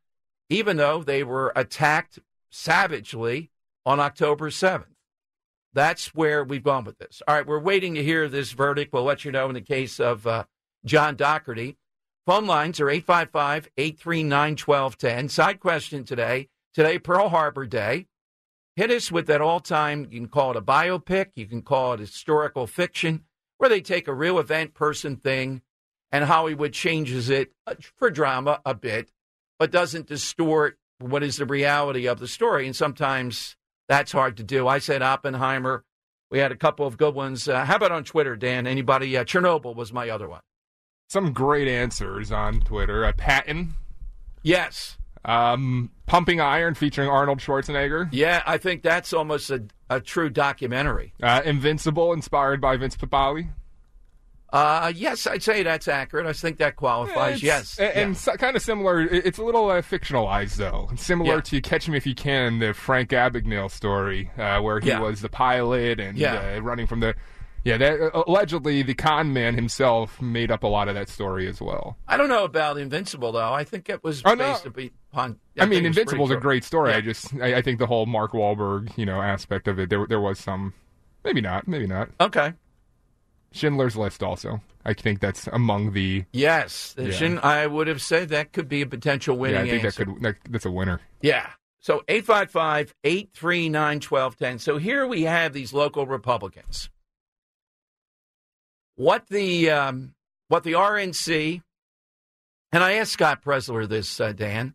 even 0.51 0.77
though 0.77 1.03
they 1.03 1.25
were 1.25 1.51
attacked 1.57 2.19
savagely 2.51 3.51
on 3.87 4.01
October 4.01 4.51
7th 4.51 4.87
That's 5.73 6.15
where 6.15 6.45
we've 6.45 6.63
gone 6.63 6.85
with 6.85 6.99
this. 6.99 7.23
All 7.27 7.35
right, 7.35 7.47
we're 7.47 7.59
waiting 7.59 7.95
to 7.95 8.03
hear 8.03 8.29
this 8.29 8.53
verdict. 8.53 8.93
We'll 8.93 9.05
let 9.05 9.25
you 9.25 9.33
know 9.33 9.49
in 9.49 9.55
the 9.55 9.61
case 9.61 10.01
of 10.01 10.27
uh, 10.27 10.45
John 10.85 11.17
Dougherty. 11.17 11.77
Phone 12.27 12.47
lines 12.47 12.81
are 12.81 12.89
855 12.89 13.71
839 13.77 14.57
1210. 14.57 15.29
Side 15.29 15.61
question 15.61 16.05
today. 16.05 16.49
Today, 16.73 16.99
Pearl 16.99 17.29
Harbor 17.29 17.67
Day. 17.67 18.07
Hit 18.77 18.91
us 18.91 19.13
with 19.13 19.27
that 19.29 19.41
all 19.41 19.61
time, 19.61 20.09
you 20.11 20.19
can 20.19 20.29
call 20.29 20.51
it 20.51 20.57
a 20.57 20.61
biopic, 20.61 21.29
you 21.37 21.47
can 21.47 21.63
call 21.63 21.93
it 21.93 22.01
historical 22.01 22.67
fiction, 22.67 23.23
where 23.59 23.71
they 23.71 23.81
take 23.81 24.09
a 24.09 24.13
real 24.13 24.37
event, 24.37 24.75
person, 24.75 25.17
thing, 25.17 25.63
and 26.11 26.25
Hollywood 26.25 26.73
changes 26.73 27.31
it 27.31 27.53
uh, 27.69 27.75
for 27.97 28.11
drama 28.11 28.61
a 28.67 28.75
bit, 28.75 29.13
but 29.61 29.71
doesn't 29.71 30.09
distort 30.09 30.77
what 30.99 31.23
is 31.23 31.37
the 31.37 31.47
reality 31.47 32.07
of 32.07 32.19
the 32.19 32.27
story. 32.27 32.67
And 32.67 32.75
sometimes 32.75 33.57
that's 33.89 34.13
hard 34.13 34.37
to 34.39 34.43
do. 34.43 34.67
I 34.69 34.79
said 34.79 35.03
Oppenheimer. 35.03 35.85
We 36.31 36.39
had 36.39 36.53
a 36.53 36.57
couple 36.57 36.87
of 36.87 36.97
good 36.97 37.15
ones. 37.15 37.49
Uh, 37.49 37.65
how 37.65 37.77
about 37.77 37.93
on 37.93 38.05
Twitter, 38.05 38.35
Dan? 38.37 38.67
Anybody? 38.67 39.17
Uh, 39.17 39.25
Chernobyl 39.25 39.75
was 39.77 39.93
my 39.93 40.09
other 40.11 40.29
one. 40.29 40.41
Some 41.09 41.33
great 41.33 41.69
answers 41.69 42.33
on 42.33 42.61
Twitter. 42.61 43.05
Uh, 43.05 43.13
Patton. 43.13 43.75
Yes. 44.43 44.99
Um, 45.25 45.91
Pumping 46.07 46.41
Iron 46.41 46.75
featuring 46.75 47.09
Arnold 47.09 47.39
Schwarzenegger. 47.39 48.09
Yeah, 48.13 48.43
I 48.47 48.59
think 48.59 48.83
that's 48.83 49.13
almost 49.13 49.51
a, 49.51 49.65
a 49.89 50.01
true 50.01 50.29
documentary. 50.29 51.15
Uh, 51.23 51.41
Invincible, 51.45 52.13
inspired 52.13 52.61
by 52.61 52.77
Vince 52.77 52.97
Papale. 52.97 53.49
Uh, 54.55 54.93
yes, 54.95 55.27
I'd 55.27 55.43
say 55.43 55.65
that's 55.65 55.89
accurate. 55.89 56.27
I 56.27 56.33
think 56.33 56.59
that 56.59 56.77
qualifies. 56.77 57.43
yes, 57.43 57.77
and, 57.81 57.93
and 57.93 58.17
so, 58.17 58.37
kind 58.37 58.55
of 58.57 58.63
similar. 58.63 59.01
It's 59.01 59.39
a 59.39 59.43
little 59.45 59.69
uh, 59.69 59.83
fictionalized, 59.83 60.57
though. 60.57 60.89
Similar 60.97 61.35
Yeah. 61.37 61.41
to 61.41 61.61
Catch 61.61 61.89
Me 61.89 61.97
If 61.97 62.07
You 62.07 62.15
Can, 62.15 62.61
the 62.61 62.73
Frank 62.73 63.11
Abagnale 63.11 63.69
story, 63.71 64.31
uh, 64.39 64.61
where 64.61 64.79
he 64.79 64.89
Yeah. 64.91 65.01
was 65.01 65.21
the 65.23 65.29
pilot 65.29 65.99
and 65.99 66.17
Yeah. 66.17 66.55
uh, 66.57 66.61
running 66.61 66.87
from 66.87 67.01
the. 67.01 67.15
Yeah, 67.65 67.79
that, 67.79 67.99
uh, 68.15 68.23
allegedly 68.29 68.83
the 68.83 68.93
con 68.95 69.33
man 69.33 69.55
himself 69.55 70.21
made 70.21 70.51
up 70.51 70.63
a 70.63 70.67
lot 70.67 70.87
of 70.87 70.95
that 70.97 71.09
story 71.09 71.49
as 71.49 71.61
well. 71.63 71.97
I 72.07 72.17
don't 72.19 72.29
know 72.29 72.45
about 72.45 72.77
Invincible 72.79 73.33
though. 73.33 73.53
I 73.55 73.65
think 73.65 73.89
it 73.89 74.05
was 74.05 74.21
Oh, 74.25 74.35
no. 74.35 74.53
based 74.53 74.67
upon. 74.67 75.39
I, 75.59 75.65
mean, 75.65 75.71
think 75.71 75.73
it 75.73 75.87
Invincible's 75.87 76.31
a 76.31 76.37
great 76.37 76.63
story. 76.63 76.91
Yeah. 76.91 76.99
I 76.99 77.01
just, 77.01 77.35
I, 77.41 77.55
I 77.57 77.63
think 77.63 77.79
the 77.79 77.87
whole 77.87 78.05
Mark 78.07 78.33
Wahlberg, 78.35 78.97
you 78.99 79.07
know, 79.07 79.21
aspect 79.23 79.67
of 79.67 79.79
it, 79.79 79.89
there, 79.89 80.07
there 80.07 80.21
was 80.21 80.39
some, 80.39 80.75
maybe 81.25 81.41
not, 81.41 81.67
maybe 81.67 81.87
not. 81.87 82.11
Okay. 82.21 82.53
Schindler's 83.55 83.97
List 83.97 84.23
also. 84.23 84.61
I 84.85 84.93
think 84.93 85.21
that's 85.21 85.47
among 85.47 85.93
the. 85.93 86.25
Yes, 86.33 86.95
Yeah. 86.99 87.11
Shin- 87.11 87.39
I 87.39 87.67
would 87.67 87.87
have 87.87 88.03
said 88.03 88.29
that 88.31 88.53
could 88.53 88.69
be 88.69 88.83
a 88.83 88.87
potential 88.87 89.37
winning 89.37 89.57
yeah, 89.57 89.63
I 89.63 89.71
think 89.71 89.85
answer. 89.85 90.05
that 90.05 90.13
could, 90.13 90.23
that, 90.23 90.37
that's 90.51 90.67
a 90.67 90.71
winner. 90.71 91.01
Yeah. 91.23 91.49
So 91.81 92.03
855 92.09 92.95
839 93.05 93.97
1210. 94.01 94.59
So 94.59 94.79
here 94.79 95.07
we 95.07 95.23
have 95.23 95.53
these 95.53 95.73
local 95.73 96.07
Republicans. 96.07 96.91
What 98.97 99.27
the 99.29 99.71
um, 99.71 100.15
what 100.49 100.65
the 100.65 100.73
RNC 100.73 101.63
and 102.73 102.83
I 102.83 102.95
asked 102.95 103.13
Scott 103.13 103.43
Presler 103.43 103.89
this, 103.89 104.21
uh, 104.21 104.33
Dan, 104.33 104.75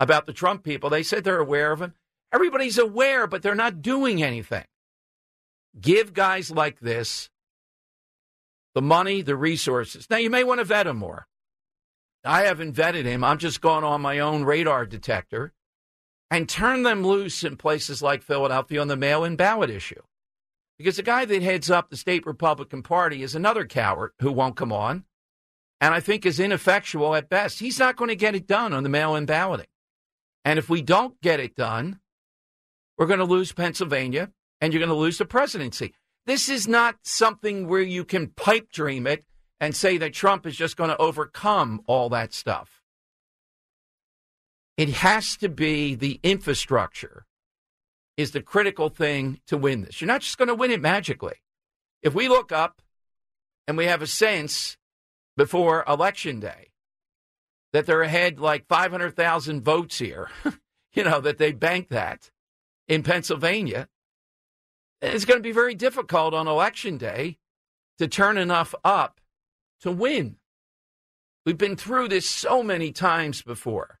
about 0.00 0.26
the 0.26 0.32
Trump 0.32 0.64
people. 0.64 0.88
They 0.90 1.02
said 1.02 1.24
they're 1.24 1.38
aware 1.38 1.72
of 1.72 1.82
him. 1.82 1.94
Everybody's 2.32 2.78
aware, 2.78 3.26
but 3.26 3.42
they're 3.42 3.54
not 3.54 3.82
doing 3.82 4.22
anything. 4.22 4.64
Give 5.80 6.12
guys 6.12 6.50
like 6.50 6.80
this 6.80 7.30
the 8.74 8.82
money, 8.82 9.22
the 9.22 9.36
resources. 9.36 10.08
Now, 10.10 10.16
you 10.16 10.30
may 10.30 10.44
want 10.44 10.58
to 10.58 10.64
vet 10.64 10.86
him 10.86 10.98
more. 10.98 11.26
I 12.24 12.42
haven't 12.42 12.74
vetted 12.74 13.04
him. 13.04 13.22
I'm 13.22 13.38
just 13.38 13.60
going 13.60 13.84
on 13.84 14.00
my 14.00 14.18
own 14.18 14.44
radar 14.44 14.86
detector 14.86 15.52
and 16.30 16.48
turn 16.48 16.82
them 16.82 17.04
loose 17.04 17.44
in 17.44 17.56
places 17.56 18.02
like 18.02 18.22
Philadelphia 18.22 18.80
on 18.80 18.88
the 18.88 18.96
mail 18.96 19.24
in 19.24 19.36
ballot 19.36 19.70
issue. 19.70 20.00
Because 20.78 20.96
the 20.96 21.02
guy 21.02 21.24
that 21.24 21.42
heads 21.42 21.70
up 21.70 21.90
the 21.90 21.96
state 21.96 22.26
Republican 22.26 22.82
Party 22.82 23.22
is 23.22 23.34
another 23.34 23.64
coward 23.64 24.12
who 24.20 24.32
won't 24.32 24.56
come 24.56 24.72
on 24.72 25.04
and 25.80 25.94
I 25.94 26.00
think 26.00 26.24
is 26.24 26.40
ineffectual 26.40 27.14
at 27.14 27.28
best. 27.28 27.60
He's 27.60 27.78
not 27.78 27.96
going 27.96 28.08
to 28.08 28.16
get 28.16 28.34
it 28.34 28.46
done 28.46 28.72
on 28.72 28.82
the 28.82 28.88
mail 28.88 29.14
in 29.14 29.26
balloting. 29.26 29.66
And 30.44 30.58
if 30.58 30.68
we 30.68 30.82
don't 30.82 31.20
get 31.20 31.40
it 31.40 31.54
done, 31.54 32.00
we're 32.98 33.06
going 33.06 33.18
to 33.18 33.24
lose 33.24 33.52
Pennsylvania 33.52 34.30
and 34.60 34.72
you're 34.72 34.80
going 34.80 34.88
to 34.88 34.94
lose 34.94 35.18
the 35.18 35.24
presidency. 35.24 35.94
This 36.26 36.48
is 36.48 36.66
not 36.66 36.96
something 37.02 37.68
where 37.68 37.82
you 37.82 38.04
can 38.04 38.28
pipe 38.28 38.70
dream 38.72 39.06
it 39.06 39.24
and 39.60 39.76
say 39.76 39.98
that 39.98 40.14
Trump 40.14 40.46
is 40.46 40.56
just 40.56 40.76
going 40.76 40.90
to 40.90 40.96
overcome 40.96 41.82
all 41.86 42.08
that 42.10 42.32
stuff. 42.32 42.82
It 44.76 44.88
has 44.90 45.36
to 45.38 45.48
be 45.48 45.94
the 45.94 46.18
infrastructure 46.22 47.26
is 48.16 48.30
the 48.30 48.42
critical 48.42 48.88
thing 48.88 49.40
to 49.46 49.56
win 49.56 49.82
this. 49.82 50.00
You're 50.00 50.08
not 50.08 50.22
just 50.22 50.38
going 50.38 50.48
to 50.48 50.54
win 50.54 50.70
it 50.70 50.80
magically. 50.80 51.36
If 52.02 52.14
we 52.14 52.28
look 52.28 52.52
up 52.52 52.80
and 53.66 53.76
we 53.76 53.86
have 53.86 54.02
a 54.02 54.06
sense 54.06 54.76
before 55.36 55.84
election 55.86 56.40
day 56.40 56.70
that 57.72 57.86
they're 57.86 58.02
ahead 58.02 58.38
like 58.38 58.66
500,000 58.66 59.62
votes 59.62 59.98
here, 59.98 60.30
you 60.94 61.04
know, 61.04 61.20
that 61.20 61.38
they 61.38 61.52
banked 61.52 61.90
that 61.90 62.30
in 62.88 63.02
Pennsylvania, 63.02 63.88
it's 65.04 65.24
going 65.24 65.38
to 65.38 65.42
be 65.42 65.52
very 65.52 65.74
difficult 65.74 66.34
on 66.34 66.48
election 66.48 66.96
day 66.96 67.38
to 67.98 68.08
turn 68.08 68.38
enough 68.38 68.74
up 68.84 69.20
to 69.80 69.90
win. 69.90 70.36
We've 71.44 71.58
been 71.58 71.76
through 71.76 72.08
this 72.08 72.28
so 72.28 72.62
many 72.62 72.90
times 72.90 73.42
before. 73.42 73.98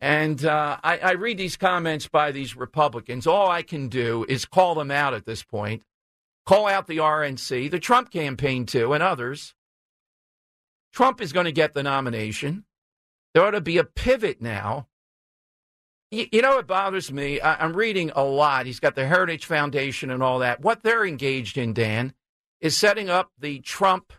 And 0.00 0.44
uh, 0.44 0.78
I, 0.84 0.98
I 0.98 1.12
read 1.12 1.38
these 1.38 1.56
comments 1.56 2.06
by 2.06 2.30
these 2.30 2.56
Republicans. 2.56 3.26
All 3.26 3.50
I 3.50 3.62
can 3.62 3.88
do 3.88 4.24
is 4.28 4.44
call 4.44 4.76
them 4.76 4.92
out 4.92 5.14
at 5.14 5.26
this 5.26 5.42
point, 5.42 5.82
call 6.46 6.68
out 6.68 6.86
the 6.86 6.98
RNC, 6.98 7.70
the 7.70 7.80
Trump 7.80 8.12
campaign 8.12 8.64
too, 8.64 8.92
and 8.92 9.02
others. 9.02 9.54
Trump 10.92 11.20
is 11.20 11.32
going 11.32 11.46
to 11.46 11.52
get 11.52 11.74
the 11.74 11.82
nomination. 11.82 12.64
There 13.34 13.44
ought 13.44 13.50
to 13.50 13.60
be 13.60 13.78
a 13.78 13.84
pivot 13.84 14.40
now. 14.40 14.86
You, 16.10 16.40
know 16.40 16.56
what 16.56 16.66
bothers 16.66 17.12
me? 17.12 17.38
I, 17.40 17.62
I'm 17.62 17.76
reading 17.76 18.10
a 18.16 18.24
lot. 18.24 18.64
He's 18.64 18.80
got 18.80 18.94
the 18.94 19.06
Heritage 19.06 19.44
Foundation 19.44 20.10
and 20.10 20.22
all 20.22 20.38
that. 20.38 20.62
What 20.62 20.82
they're 20.82 21.04
engaged 21.04 21.58
in, 21.58 21.74
Dan, 21.74 22.14
is 22.60 22.76
setting 22.76 23.10
up 23.10 23.30
the 23.38 23.60
Trump 23.60 24.12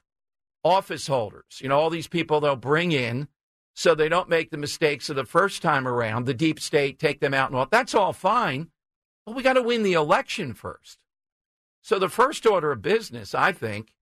office 0.63 1.07
holders. 1.07 1.59
You 1.59 1.69
know, 1.69 1.79
all 1.79 1.89
these 1.89 2.07
people 2.07 2.39
they'll 2.39 2.55
bring 2.55 2.91
in 2.91 3.27
so 3.75 3.95
they 3.95 4.09
don't 4.09 4.29
make 4.29 4.51
the 4.51 4.57
mistakes 4.57 5.09
of 5.09 5.15
the 5.15 5.25
first 5.25 5.61
time 5.61 5.87
around, 5.87 6.25
the 6.25 6.33
deep 6.33 6.59
state, 6.59 6.99
take 6.99 7.21
them 7.21 7.33
out 7.33 7.49
and 7.49 7.57
all. 7.57 7.65
That's 7.65 7.95
all 7.95 8.13
fine. 8.13 8.69
But 9.25 9.35
we 9.35 9.41
got 9.41 9.53
to 9.53 9.61
win 9.63 9.83
the 9.83 9.93
election 9.93 10.53
first. 10.53 10.99
So 11.81 11.97
the 11.97 12.09
first 12.09 12.45
order 12.45 12.71
of 12.71 12.81
business, 12.81 13.33
I 13.33 13.51
think, 13.51 13.93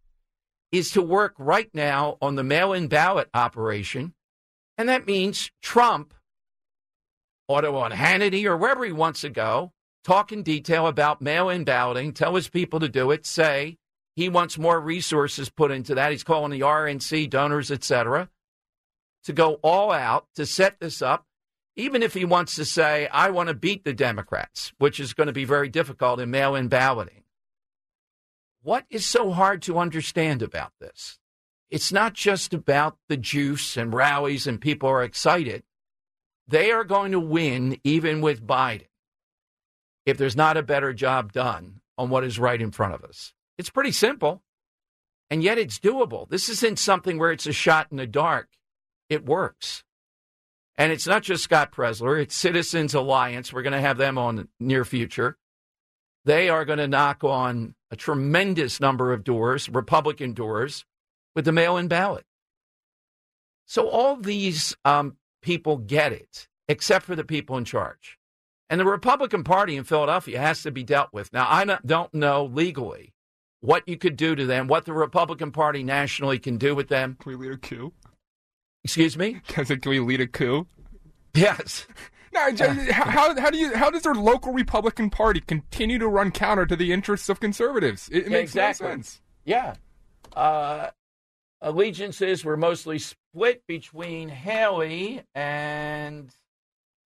is 0.71 0.91
to 0.91 1.01
work 1.01 1.35
right 1.37 1.69
now 1.73 2.17
on 2.21 2.35
the 2.35 2.43
mail 2.43 2.73
in 2.73 2.87
ballot 2.87 3.29
operation. 3.33 4.13
And 4.77 4.89
that 4.89 5.07
means 5.07 5.51
Trump 5.61 6.13
to 7.47 7.75
on 7.75 7.91
Hannity 7.91 8.45
or 8.45 8.57
wherever 8.57 8.83
he 8.83 8.91
wants 8.91 9.21
to 9.21 9.29
go, 9.29 9.71
talk 10.03 10.31
in 10.31 10.43
detail 10.43 10.87
about 10.87 11.21
mail 11.21 11.49
in 11.49 11.63
balloting, 11.63 12.11
tell 12.13 12.35
his 12.35 12.49
people 12.49 12.79
to 12.79 12.89
do 12.89 13.11
it, 13.11 13.25
say 13.25 13.77
he 14.15 14.29
wants 14.29 14.57
more 14.57 14.79
resources 14.79 15.49
put 15.49 15.71
into 15.71 15.95
that. 15.95 16.11
He's 16.11 16.23
calling 16.23 16.51
the 16.51 16.61
RNC 16.61 17.29
donors, 17.29 17.71
et 17.71 17.83
cetera, 17.83 18.29
to 19.23 19.33
go 19.33 19.55
all 19.63 19.91
out 19.91 20.27
to 20.35 20.45
set 20.45 20.79
this 20.79 21.01
up. 21.01 21.25
Even 21.75 22.01
if 22.01 22.15
he 22.15 22.25
wants 22.25 22.55
to 22.55 22.65
say, 22.65 23.07
I 23.07 23.29
want 23.29 23.49
to 23.49 23.53
beat 23.53 23.85
the 23.85 23.93
Democrats, 23.93 24.73
which 24.79 24.99
is 24.99 25.13
going 25.13 25.27
to 25.27 25.33
be 25.33 25.45
very 25.45 25.69
difficult 25.69 26.19
in 26.19 26.31
mail 26.31 26.55
in 26.55 26.69
balloting. 26.69 27.23
What 28.63 28.85
is 28.89 29.05
so 29.05 29.31
hard 29.31 29.61
to 29.63 29.77
understand 29.77 30.41
about 30.41 30.73
this? 30.81 31.19
It's 31.69 31.91
not 31.91 32.13
just 32.13 32.53
about 32.53 32.97
the 33.09 33.17
juice 33.17 33.77
and 33.77 33.93
rallies 33.93 34.47
and 34.47 34.59
people 34.59 34.89
are 34.89 35.03
excited. 35.03 35.63
They 36.47 36.71
are 36.71 36.83
going 36.83 37.11
to 37.11 37.19
win 37.19 37.79
even 37.83 38.21
with 38.21 38.45
Biden 38.45 38.87
if 40.05 40.17
there's 40.17 40.37
not 40.37 40.57
a 40.57 40.63
better 40.63 40.93
job 40.93 41.33
done 41.33 41.81
on 41.97 42.09
what 42.09 42.23
is 42.23 42.39
right 42.39 42.61
in 42.61 42.71
front 42.71 42.93
of 42.93 43.03
us. 43.03 43.33
It's 43.57 43.69
pretty 43.69 43.91
simple, 43.91 44.43
and 45.29 45.43
yet 45.43 45.57
it's 45.57 45.79
doable. 45.79 46.29
This 46.29 46.47
isn't 46.47 46.79
something 46.79 47.17
where 47.17 47.31
it's 47.31 47.47
a 47.47 47.53
shot 47.53 47.87
in 47.91 47.97
the 47.97 48.07
dark. 48.07 48.47
It 49.09 49.25
works. 49.25 49.83
And 50.77 50.91
it's 50.91 51.07
not 51.07 51.23
just 51.23 51.43
Scott 51.43 51.71
Presler, 51.71 52.21
it's 52.21 52.35
Citizens 52.35 52.93
Alliance. 52.93 53.51
We're 53.51 53.63
going 53.63 53.73
to 53.73 53.81
have 53.81 53.97
them 53.97 54.17
on 54.17 54.47
near 54.59 54.85
future. 54.85 55.37
They 56.23 56.49
are 56.49 56.65
going 56.65 56.79
to 56.79 56.87
knock 56.87 57.23
on 57.23 57.73
a 57.89 57.95
tremendous 57.95 58.79
number 58.79 59.11
of 59.11 59.23
doors, 59.23 59.69
Republican 59.69 60.33
doors, 60.33 60.85
with 61.35 61.45
the 61.45 61.51
mail 61.51 61.77
in 61.77 61.87
ballot. 61.87 62.25
So 63.65 63.89
all 63.89 64.15
these 64.17 64.75
um, 64.85 65.17
people 65.47 65.77
get 65.77 66.11
it, 66.11 66.49
except 66.67 67.05
for 67.05 67.15
the 67.15 67.23
people 67.23 67.55
in 67.57 67.63
charge. 67.63 68.17
And 68.69 68.81
the 68.81 68.85
Republican 68.85 69.45
Party 69.45 69.77
in 69.77 69.85
Philadelphia 69.85 70.37
has 70.41 70.61
to 70.63 70.71
be 70.71 70.83
dealt 70.83 71.13
with. 71.13 71.31
Now, 71.31 71.47
I 71.49 71.77
don't 71.85 72.13
know 72.13 72.43
legally 72.43 73.13
what 73.61 73.87
you 73.87 73.97
could 73.97 74.17
do 74.17 74.35
to 74.35 74.45
them, 74.45 74.67
what 74.67 74.83
the 74.83 74.91
Republican 74.91 75.51
Party 75.51 75.83
nationally 75.83 76.37
can 76.37 76.57
do 76.57 76.75
with 76.75 76.89
them. 76.89 77.15
Can 77.21 77.31
we 77.31 77.37
lead 77.37 77.53
a 77.53 77.57
coup? 77.57 77.93
Excuse 78.83 79.17
me? 79.17 79.39
Can, 79.47 79.61
I 79.61 79.63
say, 79.63 79.77
can 79.77 79.89
we 79.89 80.01
lead 80.01 80.19
a 80.19 80.27
coup? 80.27 80.67
Yes. 81.33 81.87
No, 82.33 82.51
Jay, 82.51 82.67
how, 82.91 83.39
how 83.39 83.49
do 83.49 83.57
you 83.57 83.73
how 83.75 83.89
does 83.89 84.03
their 84.03 84.13
local 84.13 84.51
Republican 84.53 85.09
Party 85.09 85.39
continue 85.39 85.97
to 85.97 86.07
run 86.07 86.29
counter 86.29 86.65
to 86.67 86.75
the 86.75 86.91
interests 86.91 87.29
of 87.29 87.39
conservatives? 87.39 88.09
It, 88.11 88.17
it 88.17 88.23
Yeah, 88.25 88.29
makes 88.29 88.51
exactly. 88.51 88.85
no 88.85 88.93
sense. 88.93 89.21
Yeah. 89.45 89.75
Uh, 90.35 90.89
allegiances 91.61 92.43
were 92.43 92.57
mostly 92.57 92.99
split 93.37 93.61
between 93.67 94.29
Haley 94.29 95.21
and 95.35 96.27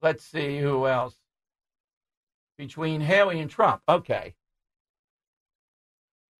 let's 0.01 0.23
see 0.23 0.59
who 0.59 0.87
else. 0.87 1.17
Between 2.57 3.01
Haley 3.01 3.41
and 3.41 3.49
Trump. 3.49 3.81
Okay. 3.89 4.33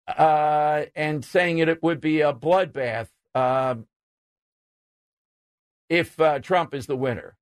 Uh, 0.08 0.86
and 0.96 1.26
saying 1.26 1.58
it, 1.58 1.68
it 1.68 1.84
would 1.84 2.00
be 2.00 2.22
a 2.22 2.32
bloodbath 2.32 3.10
uh, 3.36 3.76
if 5.90 6.18
uh, 6.22 6.40
Trump 6.40 6.74
is 6.74 6.86
the 6.86 6.96
winner. 6.96 7.36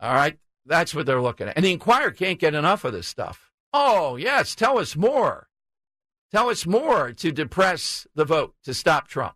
All 0.00 0.14
right. 0.14 0.38
That's 0.64 0.94
what 0.94 1.04
they're 1.04 1.20
looking 1.20 1.48
at. 1.48 1.56
And 1.56 1.66
the 1.66 1.72
Inquirer 1.72 2.12
can't 2.12 2.38
get 2.38 2.54
enough 2.54 2.82
of 2.82 2.94
this 2.94 3.06
stuff. 3.06 3.50
Oh, 3.74 4.16
yes. 4.16 4.54
Tell 4.54 4.78
us 4.78 4.96
more. 4.96 5.48
Tell 6.32 6.48
us 6.48 6.64
more 6.64 7.12
to 7.12 7.30
depress 7.30 8.06
the 8.14 8.24
vote 8.24 8.54
to 8.64 8.72
stop 8.72 9.06
Trump. 9.06 9.34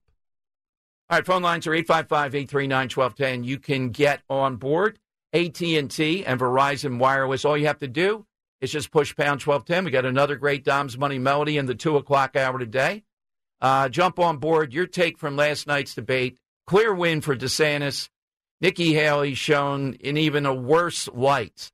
All 1.11 1.17
right, 1.17 1.25
phone 1.25 1.41
lines 1.41 1.67
are 1.67 1.71
855-839-1210. 1.71 3.43
You 3.43 3.59
can 3.59 3.89
get 3.89 4.21
on 4.29 4.57
board 4.57 4.99
AT&T 5.33 6.27
and 6.27 6.41
Verizon 6.41 6.99
Wireless. 6.99 7.47
All 7.47 7.57
you 7.57 7.67
have 7.67 7.79
to 7.79 7.89
do 7.89 8.27
is 8.61 8.71
just 8.71 8.91
push 8.91 9.17
pound 9.17 9.41
1210. 9.41 9.87
We 9.87 9.91
got 9.91 10.05
another 10.05 10.37
great 10.37 10.65
Dom's 10.65 10.99
Money 10.99 11.19
melody 11.19 11.57
in 11.57 11.65
the 11.65 11.75
2 11.75 11.97
o'clock 11.97 12.37
hour 12.37 12.59
today. 12.59 13.05
Uh, 13.59 13.89
jump 13.89 14.19
on 14.19 14.37
board. 14.37 14.75
Your 14.75 14.87
take 14.87 15.17
from 15.17 15.35
last 15.35 15.67
night's 15.67 15.95
debate. 15.95 16.39
Clear 16.67 16.95
win 16.95 17.23
for 17.23 17.35
DeSantis. 17.35 18.11
Nikki 18.61 18.93
Haley 18.93 19.33
shown 19.33 19.95
in 19.95 20.19
even 20.19 20.45
a 20.45 20.55
worse 20.55 21.09
light. 21.09 21.73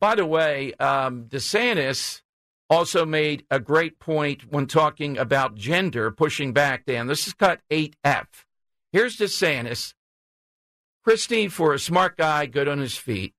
By 0.00 0.16
the 0.16 0.26
way, 0.26 0.72
um, 0.80 1.26
DeSantis 1.28 2.22
also 2.68 3.06
made 3.06 3.44
a 3.48 3.60
great 3.60 4.00
point 4.00 4.50
when 4.50 4.66
talking 4.66 5.18
about 5.18 5.54
gender, 5.54 6.10
pushing 6.10 6.52
back, 6.52 6.86
Dan. 6.86 7.06
This 7.06 7.28
is 7.28 7.34
cut 7.34 7.60
8F. 7.70 8.26
Here's 8.92 9.16
DeSantis. 9.16 9.94
Christie, 11.02 11.48
for 11.48 11.72
a 11.72 11.78
smart 11.78 12.18
guy, 12.18 12.44
good 12.44 12.68
on 12.68 12.78
his 12.78 12.96
feet. 12.96 13.32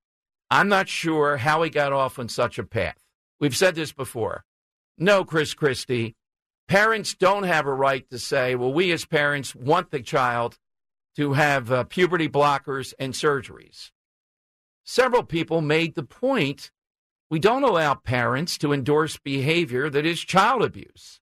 I'm 0.49 0.67
not 0.67 0.89
sure 0.89 1.37
how 1.37 1.61
he 1.61 1.69
got 1.69 1.93
off 1.93 2.17
on 2.17 2.27
such 2.27 2.57
a 2.57 2.63
path. 2.63 2.97
We've 3.39 3.55
said 3.55 3.75
this 3.75 3.91
before. 3.91 4.45
No, 4.97 5.23
Chris 5.23 5.53
Christie. 5.53 6.15
Parents 6.67 7.13
don't 7.13 7.43
have 7.43 7.67
a 7.67 7.73
right 7.73 8.09
to 8.09 8.17
say, 8.17 8.55
well, 8.55 8.73
we 8.73 8.91
as 8.91 9.05
parents 9.05 9.53
want 9.53 9.91
the 9.91 10.01
child 10.01 10.57
to 11.17 11.33
have 11.33 11.71
uh, 11.71 11.83
puberty 11.83 12.27
blockers 12.27 12.93
and 12.97 13.13
surgeries. 13.13 13.91
Several 14.83 15.23
people 15.23 15.61
made 15.61 15.93
the 15.93 16.03
point 16.03 16.71
we 17.29 17.39
don't 17.39 17.63
allow 17.63 17.93
parents 17.93 18.57
to 18.59 18.73
endorse 18.73 19.17
behavior 19.17 19.89
that 19.89 20.05
is 20.05 20.19
child 20.19 20.63
abuse. 20.63 21.19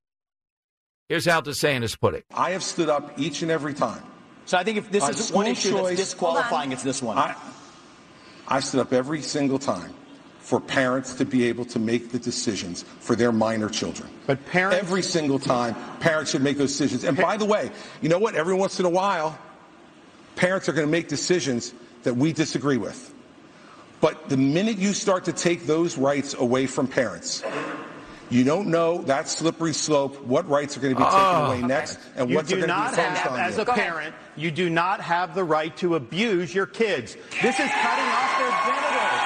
Here's 1.10 1.26
how 1.26 1.42
DeSantis 1.42 2.00
put 2.00 2.14
it. 2.14 2.26
I 2.34 2.52
have 2.52 2.64
stood 2.64 2.90
up 2.90 3.20
each 3.20 3.42
and 3.42 3.52
every 3.52 3.74
time. 3.74 4.04
So 4.52 4.58
I 4.58 4.66
think 4.66 4.78
if 4.78 4.92
this 4.92 5.02
On 5.02 5.12
is 5.12 5.32
one 5.32 5.48
issue 5.48 5.70
choice- 5.70 5.98
that's 5.98 6.10
disqualifying, 6.10 6.74
it's 6.74 6.84
this 6.84 7.02
one. 7.02 7.18
I, 7.18 7.36
I 8.50 8.60
stood 8.60 8.82
up 8.82 8.92
every 8.92 9.22
single 9.22 9.58
time 9.58 9.94
for 10.42 10.60
parents 10.60 11.14
to 11.14 11.24
be 11.24 11.46
able 11.46 11.64
to 11.64 11.80
make 11.80 12.12
the 12.12 12.20
decisions 12.20 12.84
for 13.00 13.16
their 13.16 13.32
minor 13.32 13.70
children. 13.70 14.10
But 14.28 14.46
parents. 14.48 14.78
Every 14.78 15.04
single 15.04 15.40
time, 15.40 15.74
parents 16.02 16.32
should 16.32 16.42
make 16.42 16.58
those 16.58 16.72
decisions. 16.72 17.06
And 17.06 17.16
by 17.16 17.38
the 17.38 17.46
way, 17.46 17.72
you 18.02 18.10
know 18.10 18.20
what? 18.20 18.36
Every 18.36 18.54
once 18.54 18.78
in 18.78 18.86
a 18.86 18.90
while, 18.90 19.40
parents 20.36 20.68
are 20.68 20.74
going 20.74 20.86
to 20.86 20.92
make 20.92 21.08
decisions 21.08 21.74
that 22.04 22.18
we 22.18 22.34
disagree 22.34 22.76
with. 22.76 23.14
But 24.02 24.28
the 24.28 24.36
minute 24.36 24.78
you 24.78 24.92
start 24.92 25.24
to 25.26 25.32
take 25.32 25.66
those 25.66 25.98
rights 25.98 26.34
away 26.34 26.68
from 26.68 26.88
parents, 26.88 27.42
you 28.32 28.44
don't 28.44 28.68
know 28.68 29.04
that 29.04 29.30
slippery 29.30 29.74
slope, 29.74 30.24
what 30.26 30.48
rights 30.50 30.78
are 30.78 30.80
going 30.80 30.94
to 30.96 31.00
be 31.00 31.04
taken 31.06 31.20
Oh. 31.20 31.46
away 31.48 31.62
next, 31.62 32.00
and 32.16 32.30
you 32.30 32.36
what's 32.38 32.50
do 32.50 32.56
going 32.56 32.68
to 32.68 32.74
be 32.74 32.80
not 32.80 32.94
imposed 32.94 33.18
have, 33.20 33.32
on 33.34 33.40
as 33.42 33.56
you. 33.58 33.64
a 33.64 33.66
parent, 33.66 34.16
you 34.36 34.50
do 34.52 34.70
not 34.70 35.02
have 35.02 35.36
the 35.36 35.44
right 35.44 35.76
to 35.78 35.96
abuse 35.96 36.54
your 36.56 36.66
kids. 36.66 37.16
This 37.42 37.60
is 37.60 37.70
cutting 37.70 38.10
off 38.10 38.38
their 38.40 38.52
genitals. 38.66 39.22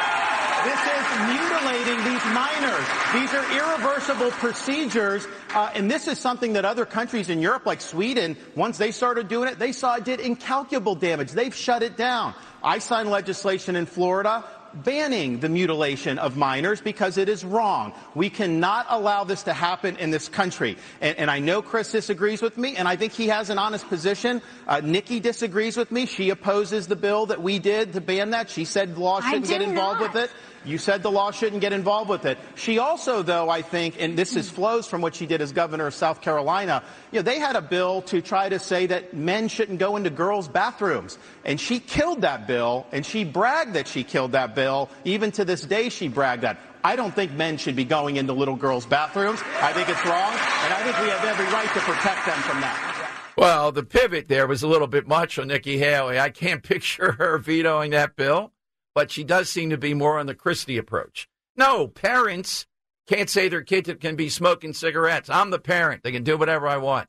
This 0.66 0.82
is 0.82 1.06
mutilating 1.30 2.04
these 2.12 2.26
minors. 2.34 2.86
These 3.14 3.34
are 3.34 3.46
irreversible 3.56 4.32
procedures, 4.32 5.28
uh, 5.54 5.70
and 5.76 5.90
this 5.92 6.08
is 6.08 6.18
something 6.20 6.54
that 6.54 6.66
other 6.66 6.86
countries 6.86 7.30
in 7.30 7.40
Europe, 7.40 7.68
like 7.68 7.82
Sweden, 7.82 8.36
once 8.56 8.80
they 8.80 8.90
started 8.92 9.28
doing 9.28 9.48
it, 9.48 9.60
they 9.60 9.72
saw 9.72 9.96
it 9.96 10.04
did 10.06 10.20
incalculable 10.20 10.96
damage. 10.96 11.32
They've 11.32 11.54
shut 11.56 11.84
it 11.84 11.96
down. 11.96 12.34
I 12.64 12.80
signed 12.80 13.12
legislation 13.12 13.76
in 13.76 13.86
Florida 13.86 14.44
banning 14.84 15.40
the 15.40 15.50
mutilation 15.50 16.20
of 16.20 16.38
minors 16.38 16.82
because 16.82 17.18
it 17.18 17.30
is 17.30 17.44
wrong. 17.44 17.94
We 18.14 18.30
cannot 18.30 18.86
allow 18.90 19.24
this 19.24 19.44
to 19.44 19.54
happen 19.54 19.98
in 19.98 20.12
this 20.12 20.28
country. 20.30 20.78
And, 21.02 21.18
and 21.18 21.32
I 21.32 21.40
know 21.40 21.62
Chris 21.62 21.92
disagrees 21.92 22.42
with 22.42 22.58
me, 22.58 22.76
and 22.76 22.88
I 22.88 22.96
think 22.96 23.14
he 23.14 23.28
has 23.28 23.50
an 23.50 23.58
honest 23.58 23.88
position. 23.88 24.42
Uh, 24.68 24.82
Nikki 24.84 25.20
disagrees 25.20 25.78
with 25.78 25.92
me. 25.92 26.06
She 26.06 26.30
opposes 26.30 26.88
the 26.88 26.96
bill 26.96 27.28
that 27.28 27.42
we 27.42 27.60
did 27.60 27.94
to 27.94 28.02
ban 28.02 28.32
that. 28.32 28.50
She 28.50 28.66
said 28.66 28.98
law 28.98 29.22
shouldn't 29.22 29.48
get 29.48 29.62
involved 29.62 30.02
not. 30.02 30.14
with 30.14 30.24
it. 30.24 30.32
You 30.66 30.78
said 30.78 31.04
the 31.04 31.12
law 31.12 31.32
shouldn't 31.32 31.62
get 31.62 31.74
involved 31.74 32.10
with 32.10 32.26
it. 32.26 32.38
She 32.56 32.80
also, 32.80 33.22
though, 33.22 33.50
I 33.50 33.62
think, 33.62 33.96
and 34.00 34.18
this 34.18 34.36
is 34.36 34.50
flows 34.50 34.88
from 34.88 35.02
what 35.02 35.16
she 35.16 35.26
did 35.26 35.42
as 35.42 35.52
governor 35.52 35.88
of 35.88 35.94
South 35.94 36.22
Carolina, 36.22 36.84
you 37.12 37.20
know, 37.20 37.24
they 37.24 37.40
had 37.40 37.56
a 37.56 37.62
bill 37.62 38.02
to 38.04 38.22
try 38.22 38.50
to 38.50 38.60
say 38.60 38.88
that 38.88 39.14
men 39.14 39.48
shouldn't 39.48 39.80
go 39.80 39.96
into 39.96 40.10
girls' 40.10 40.48
bathrooms. 40.48 41.18
And 41.44 41.60
she 41.60 41.80
killed 41.80 42.22
that 42.22 42.48
bill, 42.48 42.88
and 42.92 43.06
she 43.06 43.24
bragged 43.24 43.74
that 43.74 43.88
she 43.88 44.04
killed 44.04 44.32
that 44.34 44.56
bill. 44.56 44.90
Even 45.04 45.32
to 45.34 45.46
this 45.46 45.62
day, 45.62 45.90
she 45.90 46.08
bragged 46.08 46.44
that. 46.44 46.58
I 46.84 46.96
don't 46.96 47.16
think 47.16 47.32
men 47.32 47.58
should 47.58 47.76
be 47.76 47.86
going 47.86 48.18
into 48.18 48.34
little 48.34 48.56
girls' 48.56 48.86
bathrooms. 48.86 49.42
I 49.62 49.74
think 49.74 49.90
it's 49.90 50.06
wrong, 50.06 50.32
and 50.32 50.74
I 50.74 50.82
think 50.84 51.00
we 51.00 51.10
have 51.10 51.24
every 51.26 51.46
right 51.46 51.68
to 51.74 51.80
protect 51.80 52.26
them 52.26 52.38
from 52.44 52.62
that. 52.62 52.96
Well, 53.38 53.72
the 53.72 53.84
pivot 53.84 54.30
there 54.30 54.48
was 54.48 54.64
a 54.64 54.68
little 54.68 54.88
bit 54.88 55.08
much 55.08 55.38
on 55.38 55.48
Nikki 55.48 55.78
Haley. 55.78 56.20
I 56.20 56.30
can't 56.30 56.64
picture 56.74 57.14
her 57.14 57.38
vetoing 57.38 57.92
that 57.92 58.16
bill, 58.16 58.52
but 58.96 59.12
she 59.12 59.24
does 59.24 59.50
seem 59.50 59.70
to 59.70 59.78
be 59.78 59.94
more 59.94 60.18
on 60.18 60.26
the 60.26 60.34
Christie 60.34 60.78
approach. 60.78 61.28
No, 61.56 61.88
parents 61.88 62.66
can't 63.08 63.30
say 63.30 63.48
their 63.48 63.62
kid 63.62 64.00
can 64.02 64.16
be 64.16 64.30
smoking 64.30 64.74
cigarettes. 64.74 65.30
I'm 65.30 65.52
the 65.52 65.60
parent. 65.60 66.02
They 66.04 66.12
can 66.12 66.24
do 66.24 66.38
whatever 66.38 66.68
I 66.68 66.78
want. 66.78 67.08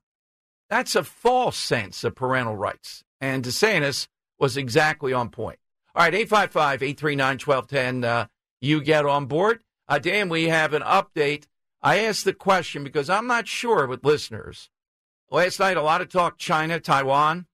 That's 0.69 0.95
a 0.97 1.05
false 1.05 1.57
sense 1.57 2.05
of 2.05 2.15
parental 2.15 2.57
rights. 2.57 3.03
And 3.21 3.45
DeSantis 3.45 4.09
was 4.39 4.57
exactly 4.57 5.13
on 5.13 5.31
point. 5.31 5.59
All 5.95 6.03
right, 6.03 6.15
855 6.15 6.83
839 6.83 7.39
1210. 7.39 8.05
Uh, 8.05 8.27
You 8.61 8.83
get 8.83 9.07
on 9.07 9.27
board. 9.27 9.63
Uh, 9.89 9.99
Dan, 9.99 10.29
we 10.29 10.49
have 10.49 10.75
an 10.75 10.83
update. 10.83 11.45
I 11.81 12.01
asked 12.01 12.25
the 12.25 12.35
question 12.35 12.83
because 12.85 13.09
I'm 13.09 13.27
not 13.27 13.47
sure 13.47 13.87
with 13.87 14.05
listeners. 14.05 14.69
Last 15.31 15.61
night, 15.61 15.77
a 15.77 15.83
lot 15.83 16.01
of 16.01 16.09
talk 16.09 16.37
China, 16.37 16.81
Taiwan. 16.81 17.47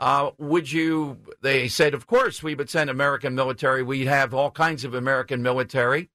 Uh, 0.00 0.30
would 0.38 0.72
you? 0.72 1.18
They 1.42 1.68
said, 1.68 1.92
of 1.92 2.06
course, 2.06 2.42
we 2.42 2.54
would 2.54 2.70
send 2.70 2.88
American 2.88 3.34
military. 3.34 3.82
We'd 3.82 4.06
have 4.06 4.32
all 4.32 4.50
kinds 4.50 4.82
of 4.84 4.94
American 4.94 5.42
military. 5.42 6.08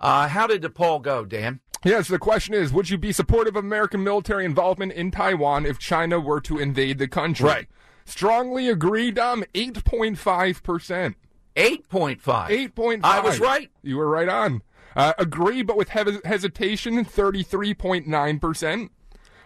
Uh, 0.00 0.28
how 0.28 0.46
did 0.46 0.62
the 0.62 0.70
poll 0.70 0.98
go, 0.98 1.26
Dan? 1.26 1.60
Yes, 1.84 2.08
the 2.08 2.18
question 2.18 2.54
is 2.54 2.72
Would 2.72 2.88
you 2.88 2.96
be 2.96 3.12
supportive 3.12 3.54
of 3.54 3.64
American 3.64 4.02
military 4.02 4.46
involvement 4.46 4.92
in 4.92 5.10
Taiwan 5.10 5.66
if 5.66 5.78
China 5.78 6.18
were 6.18 6.40
to 6.40 6.58
invade 6.58 6.98
the 6.98 7.06
country? 7.06 7.46
Right. 7.46 7.68
Strongly 8.06 8.70
agree, 8.70 9.10
Dom, 9.10 9.44
8.5%. 9.54 11.14
8.5. 11.54 12.20
8.5. 12.20 13.00
I 13.02 13.20
was 13.20 13.38
right. 13.38 13.70
You 13.82 13.98
were 13.98 14.08
right 14.08 14.28
on. 14.28 14.62
Uh, 14.96 15.12
agree, 15.18 15.62
but 15.62 15.76
with 15.76 15.90
he- 15.90 16.18
hesitation, 16.24 17.04
33.9%. 17.04 18.88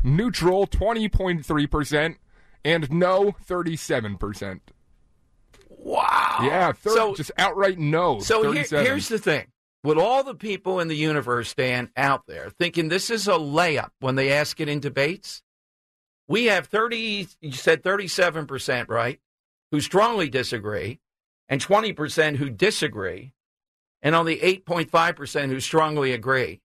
Neutral, 0.04 0.66
20.3%. 0.68 2.16
And 2.64 2.90
no, 2.90 3.32
37%. 3.46 4.60
Wow. 5.68 6.38
Yeah, 6.42 6.72
thir- 6.72 6.90
So- 6.94 7.14
just 7.14 7.32
outright 7.36 7.78
no. 7.78 8.20
So 8.20 8.52
here, 8.52 8.64
here's 8.70 9.08
the 9.08 9.18
thing. 9.18 9.48
With 9.84 9.98
all 9.98 10.22
the 10.22 10.34
people 10.36 10.78
in 10.78 10.86
the 10.86 10.96
universe, 10.96 11.52
Dan, 11.54 11.90
out 11.96 12.26
there 12.28 12.50
thinking 12.50 12.88
this 12.88 13.10
is 13.10 13.26
a 13.26 13.32
layup 13.32 13.90
when 13.98 14.14
they 14.14 14.30
ask 14.32 14.60
it 14.60 14.68
in 14.68 14.78
debates, 14.78 15.42
we 16.28 16.44
have 16.44 16.66
30, 16.68 17.26
you 17.40 17.52
said 17.52 17.82
37%, 17.82 18.88
right, 18.88 19.18
who 19.72 19.80
strongly 19.80 20.28
disagree, 20.30 21.00
and 21.48 21.60
20% 21.60 22.36
who 22.36 22.48
disagree, 22.48 23.32
and 24.02 24.14
only 24.14 24.36
8.5% 24.38 25.48
who 25.48 25.58
strongly 25.58 26.12
agree. 26.12 26.60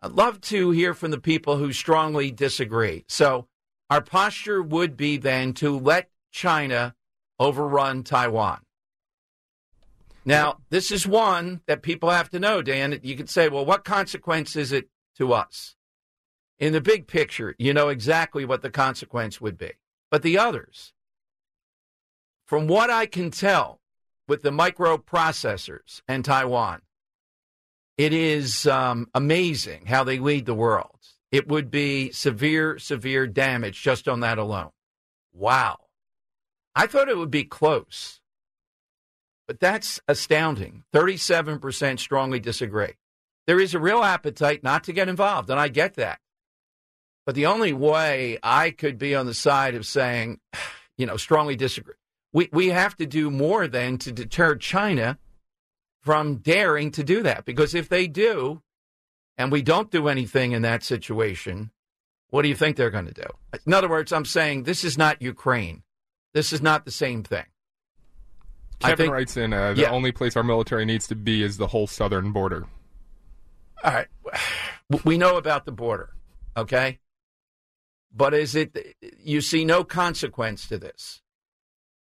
I'd 0.00 0.12
love 0.12 0.40
to 0.42 0.70
hear 0.70 0.94
from 0.94 1.10
the 1.10 1.20
people 1.20 1.58
who 1.58 1.70
strongly 1.74 2.30
disagree. 2.30 3.04
So 3.08 3.46
our 3.90 4.00
posture 4.00 4.62
would 4.62 4.96
be 4.96 5.16
then 5.16 5.52
to 5.54 5.76
let 5.76 6.08
China 6.30 6.94
overrun 7.38 8.04
Taiwan. 8.04 8.60
Now, 10.24 10.58
this 10.70 10.90
is 10.90 11.06
one 11.06 11.60
that 11.66 11.82
people 11.82 12.10
have 12.10 12.30
to 12.30 12.38
know, 12.38 12.62
Dan. 12.62 13.00
You 13.02 13.16
could 13.16 13.30
say, 13.30 13.48
well, 13.48 13.64
what 13.64 13.84
consequence 13.84 14.54
is 14.54 14.70
it 14.70 14.88
to 15.16 15.32
us? 15.32 15.76
In 16.58 16.72
the 16.72 16.80
big 16.80 17.06
picture, 17.06 17.54
you 17.58 17.74
know 17.74 17.88
exactly 17.88 18.44
what 18.44 18.62
the 18.62 18.70
consequence 18.70 19.40
would 19.40 19.58
be. 19.58 19.72
But 20.10 20.22
the 20.22 20.38
others, 20.38 20.92
from 22.46 22.68
what 22.68 22.90
I 22.90 23.06
can 23.06 23.30
tell, 23.30 23.80
with 24.30 24.42
the 24.42 24.50
microprocessors 24.50 26.02
and 26.06 26.24
Taiwan. 26.24 26.82
It 27.98 28.12
is 28.12 28.64
um, 28.64 29.08
amazing 29.12 29.86
how 29.86 30.04
they 30.04 30.20
lead 30.20 30.46
the 30.46 30.54
world. 30.54 31.00
It 31.32 31.48
would 31.48 31.70
be 31.70 32.10
severe, 32.10 32.78
severe 32.78 33.26
damage 33.26 33.80
just 33.82 34.08
on 34.08 34.20
that 34.20 34.38
alone. 34.38 34.70
Wow. 35.32 35.78
I 36.74 36.86
thought 36.86 37.08
it 37.08 37.18
would 37.18 37.30
be 37.30 37.44
close, 37.44 38.20
but 39.46 39.60
that's 39.60 40.00
astounding. 40.08 40.84
37% 40.92 41.98
strongly 41.98 42.40
disagree. 42.40 42.94
There 43.46 43.60
is 43.60 43.74
a 43.74 43.80
real 43.80 44.02
appetite 44.02 44.62
not 44.62 44.84
to 44.84 44.92
get 44.92 45.08
involved, 45.08 45.50
and 45.50 45.58
I 45.58 45.68
get 45.68 45.94
that. 45.94 46.20
But 47.26 47.34
the 47.34 47.46
only 47.46 47.72
way 47.72 48.38
I 48.42 48.70
could 48.70 48.98
be 48.98 49.14
on 49.14 49.26
the 49.26 49.34
side 49.34 49.74
of 49.74 49.86
saying, 49.86 50.40
you 50.98 51.06
know, 51.06 51.16
strongly 51.16 51.56
disagree, 51.56 51.94
we, 52.32 52.48
we 52.52 52.68
have 52.68 52.96
to 52.96 53.06
do 53.06 53.30
more 53.30 53.66
than 53.66 53.98
to 53.98 54.12
deter 54.12 54.56
China 54.56 55.18
from 56.00 56.36
daring 56.36 56.90
to 56.92 57.04
do 57.04 57.22
that. 57.22 57.44
Because 57.44 57.74
if 57.74 57.88
they 57.88 58.06
do, 58.06 58.62
and 59.40 59.50
we 59.50 59.62
don't 59.62 59.90
do 59.90 60.06
anything 60.06 60.52
in 60.52 60.60
that 60.62 60.82
situation, 60.82 61.70
what 62.28 62.42
do 62.42 62.48
you 62.48 62.54
think 62.54 62.76
they're 62.76 62.90
going 62.90 63.06
to 63.06 63.14
do? 63.14 63.26
In 63.66 63.72
other 63.72 63.88
words, 63.88 64.12
I'm 64.12 64.26
saying 64.26 64.64
this 64.64 64.84
is 64.84 64.98
not 64.98 65.22
Ukraine. 65.22 65.82
This 66.34 66.52
is 66.52 66.60
not 66.60 66.84
the 66.84 66.90
same 66.90 67.22
thing. 67.22 67.46
Kevin 68.80 68.96
think, 68.96 69.12
writes 69.14 69.38
in 69.38 69.54
uh, 69.54 69.72
the 69.72 69.80
yeah. 69.80 69.90
only 69.90 70.12
place 70.12 70.36
our 70.36 70.42
military 70.42 70.84
needs 70.84 71.06
to 71.08 71.14
be 71.14 71.42
is 71.42 71.56
the 71.56 71.68
whole 71.68 71.86
southern 71.86 72.32
border. 72.32 72.66
All 73.82 73.92
right. 73.94 74.08
We 75.04 75.16
know 75.16 75.38
about 75.38 75.64
the 75.64 75.72
border, 75.72 76.10
okay? 76.54 76.98
But 78.14 78.34
is 78.34 78.54
it, 78.54 78.76
you 79.22 79.40
see 79.40 79.64
no 79.64 79.84
consequence 79.84 80.68
to 80.68 80.76
this. 80.76 81.22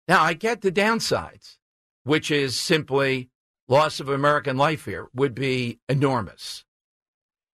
Now, 0.08 0.22
I 0.24 0.32
get 0.32 0.62
the 0.62 0.72
downsides, 0.72 1.58
which 2.02 2.32
is 2.32 2.58
simply 2.58 3.30
loss 3.68 4.00
of 4.00 4.08
American 4.08 4.56
life 4.56 4.86
here 4.86 5.08
would 5.14 5.36
be 5.36 5.78
enormous. 5.88 6.64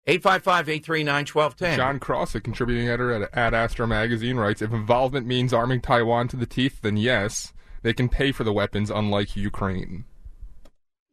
855 0.09 0.69
839 0.69 1.27
1210. 1.27 1.77
John 1.77 1.99
Cross, 1.99 2.35
a 2.37 2.41
contributing 2.41 2.89
editor 2.89 3.13
at 3.13 3.37
Ad 3.37 3.55
Astra 3.55 3.89
magazine, 3.89 4.37
writes 4.37 4.63
If 4.63 4.73
involvement 4.73 5.27
means 5.27 5.53
arming 5.53 5.81
Taiwan 5.81 6.29
to 6.29 6.37
the 6.37 6.47
teeth, 6.47 6.81
then 6.83 6.97
yes, 6.97 7.53
they 7.83 7.93
can 7.93 8.09
pay 8.09 8.31
for 8.31 8.45
the 8.45 8.53
weapons, 8.53 8.89
unlike 8.89 9.35
Ukraine. 9.35 10.05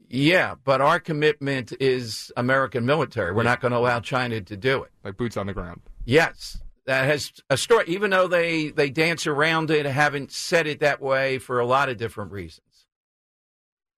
Yeah, 0.10 0.54
but 0.64 0.80
our 0.80 1.00
commitment 1.00 1.74
is 1.80 2.32
American 2.38 2.86
military. 2.86 3.32
We're 3.32 3.42
not 3.42 3.62
going 3.62 3.72
to 3.72 3.80
allow 3.80 4.00
China 4.00 4.42
to 4.42 4.58
do 4.58 4.84
it. 4.84 4.92
Like 5.04 5.18
boots 5.18 5.38
on 5.38 5.48
the 5.48 5.54
ground. 5.54 5.82
Yes, 6.06 6.62
that 6.86 7.06
has 7.06 7.34
a 7.50 7.58
story. 7.58 7.86
Even 7.88 8.12
though 8.12 8.28
they 8.28 8.70
they 8.70 8.92
dance 8.92 9.26
around 9.26 9.72
it, 9.72 9.88
haven't 9.88 10.32
said 10.32 10.68
it 10.68 10.82
that 10.82 11.02
way 11.02 11.40
for 11.40 11.60
a 11.60 11.66
lot 11.66 11.90
of 11.90 11.98
different 11.98 12.32
reasons. 12.32 12.62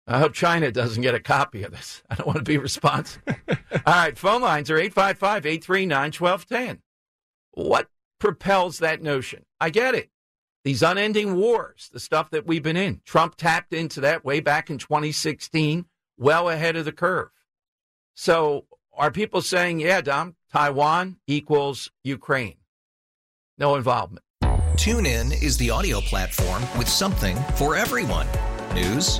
I 0.08 0.20
hope 0.20 0.34
China 0.34 0.72
doesn't 0.72 1.02
get 1.02 1.16
a 1.16 1.20
copy 1.20 1.64
of 1.64 1.72
this. 1.72 2.04
I 2.10 2.16
don't 2.16 2.28
want 2.28 2.38
to 2.38 2.44
be 2.44 2.58
responsible. 2.58 3.34
All 3.50 3.56
right, 3.94 4.18
phone 4.18 4.42
lines 4.42 4.70
are 4.70 4.78
855 4.78 5.46
839 5.46 6.12
1210. 6.12 6.82
What 7.52 7.90
propels 8.20 8.80
that 8.80 9.02
notion? 9.02 9.46
I 9.60 9.72
get 9.72 9.96
it. 9.96 10.10
These 10.64 10.84
unending 10.84 11.36
wars, 11.36 11.90
the 11.94 12.00
stuff 12.00 12.32
that 12.32 12.48
we've 12.48 12.64
been 12.64 12.78
in. 12.78 13.02
Trump 13.06 13.36
tapped 13.36 13.74
into 13.74 14.02
that 14.02 14.26
way 14.26 14.40
back 14.40 14.70
in 14.70 14.78
2016, 14.78 15.86
well 16.18 16.50
ahead 16.50 16.76
of 16.76 16.86
the 16.86 16.92
curve. 16.92 17.30
So 18.16 18.66
are 18.94 19.12
people 19.12 19.42
saying, 19.42 19.80
yeah, 19.80 20.02
Dom, 20.02 20.36
Taiwan 20.52 21.18
equals 21.28 21.92
Ukraine? 22.04 22.58
No 23.58 23.76
involvement. 23.76 24.24
TuneIn 24.76 25.42
is 25.42 25.58
the 25.58 25.70
audio 25.70 26.02
platform 26.02 26.64
with 26.78 26.90
something 26.90 27.38
for 27.56 27.76
everyone. 27.76 28.28
News. 28.74 29.20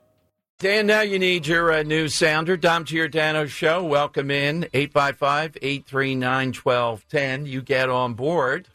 Dan, 0.61 0.85
now 0.85 1.01
you 1.01 1.17
need 1.17 1.47
your 1.47 1.71
uh, 1.71 1.81
news 1.81 2.13
sounder. 2.13 2.55
Dom 2.55 2.85
Giordano 2.85 3.47
Show. 3.47 3.83
Welcome 3.83 4.29
in. 4.29 4.67
855 4.75 5.57
839 5.59 6.53
1210. 6.53 7.47
You 7.47 7.63
get 7.63 7.89
on 7.89 8.13
board. 8.13 8.67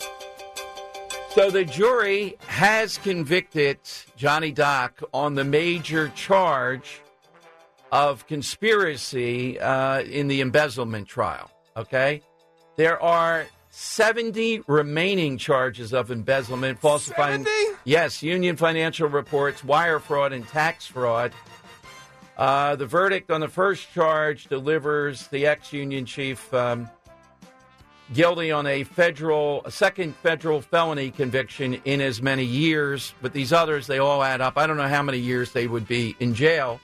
So 1.31 1.49
the 1.49 1.65
jury 1.65 2.35
has 2.49 2.99
convicted 2.99 3.79
Johnny 4.17 4.51
Doc 4.51 5.01
on 5.15 5.37
the 5.37 5.45
major 5.45 6.09
charge 6.09 7.03
of 7.93 8.27
conspiracy 8.27 9.61
uh, 9.61 10.01
in 10.01 10.27
the 10.27 10.41
embezzlement 10.41 11.07
trial. 11.07 11.53
Okay? 11.77 12.21
There 12.75 13.01
are 13.01 13.47
70 13.71 14.63
remaining 14.67 15.39
charges 15.39 15.93
of 15.93 16.11
embezzlement, 16.11 16.81
falsifying. 16.81 17.45
70? 17.45 17.79
Yes, 17.85 18.25
union 18.25 18.57
financial 18.57 19.09
reports, 19.09 19.63
wire 19.63 20.01
fraud, 20.01 20.33
and 20.33 20.49
tax 20.49 20.87
fraud. 20.87 21.33
Uh, 22.37 22.77
the 22.77 22.87
verdict 22.87 23.31
on 23.31 23.41
the 23.41 23.49
first 23.49 23.91
charge 23.93 24.47
delivers 24.47 25.27
the 25.29 25.47
ex 25.47 25.73
union 25.73 26.05
chief 26.05 26.53
um, 26.53 26.89
guilty 28.13 28.53
on 28.53 28.67
a 28.67 28.85
federal, 28.85 29.63
a 29.65 29.71
second 29.71 30.15
federal 30.17 30.61
felony 30.61 31.11
conviction 31.11 31.81
in 31.85 32.01
as 32.01 32.21
many 32.21 32.45
years. 32.45 33.15
But 33.23 33.33
these 33.33 33.53
others, 33.53 33.87
they 33.87 33.99
all 33.99 34.23
add 34.23 34.41
up. 34.41 34.59
I 34.59 34.67
don't 34.67 34.77
know 34.77 34.89
how 34.89 35.03
many 35.03 35.19
years 35.19 35.53
they 35.53 35.67
would 35.67 35.89
be 35.89 36.15
in 36.21 36.35
jail. 36.35 36.81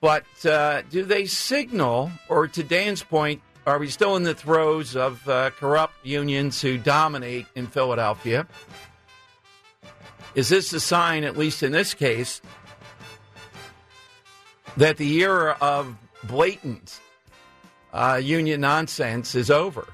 But 0.00 0.24
uh, 0.46 0.82
do 0.90 1.04
they 1.04 1.26
signal, 1.26 2.10
or 2.28 2.48
to 2.48 2.62
Dan's 2.62 3.02
point, 3.02 3.42
are 3.66 3.78
we 3.78 3.88
still 3.88 4.16
in 4.16 4.22
the 4.22 4.34
throes 4.34 4.96
of 4.96 5.28
uh, 5.28 5.50
corrupt 5.50 5.94
unions 6.02 6.62
who 6.62 6.78
dominate 6.78 7.46
in 7.54 7.66
Philadelphia? 7.66 8.46
Is 10.34 10.48
this 10.48 10.72
a 10.72 10.80
sign, 10.80 11.24
at 11.24 11.36
least 11.36 11.62
in 11.62 11.72
this 11.72 11.92
case, 11.92 12.40
that 14.76 14.96
the 14.96 15.22
era 15.22 15.56
of 15.60 15.94
blatant 16.24 17.00
uh, 17.92 18.20
union 18.22 18.60
nonsense 18.60 19.34
is 19.34 19.50
over? 19.50 19.86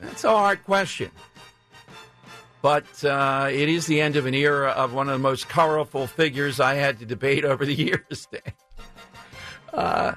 That's 0.00 0.24
a 0.24 0.30
hard 0.30 0.64
question. 0.64 1.10
But 2.62 3.04
uh, 3.04 3.48
it 3.52 3.68
is 3.68 3.86
the 3.86 4.00
end 4.00 4.16
of 4.16 4.24
an 4.26 4.34
era 4.34 4.70
of 4.70 4.94
one 4.94 5.08
of 5.08 5.12
the 5.12 5.18
most 5.18 5.48
colorful 5.48 6.06
figures 6.06 6.60
I 6.60 6.74
had 6.74 6.98
to 7.00 7.06
debate 7.06 7.44
over 7.44 7.64
the 7.66 7.74
years. 7.74 8.26
uh, 9.72 10.14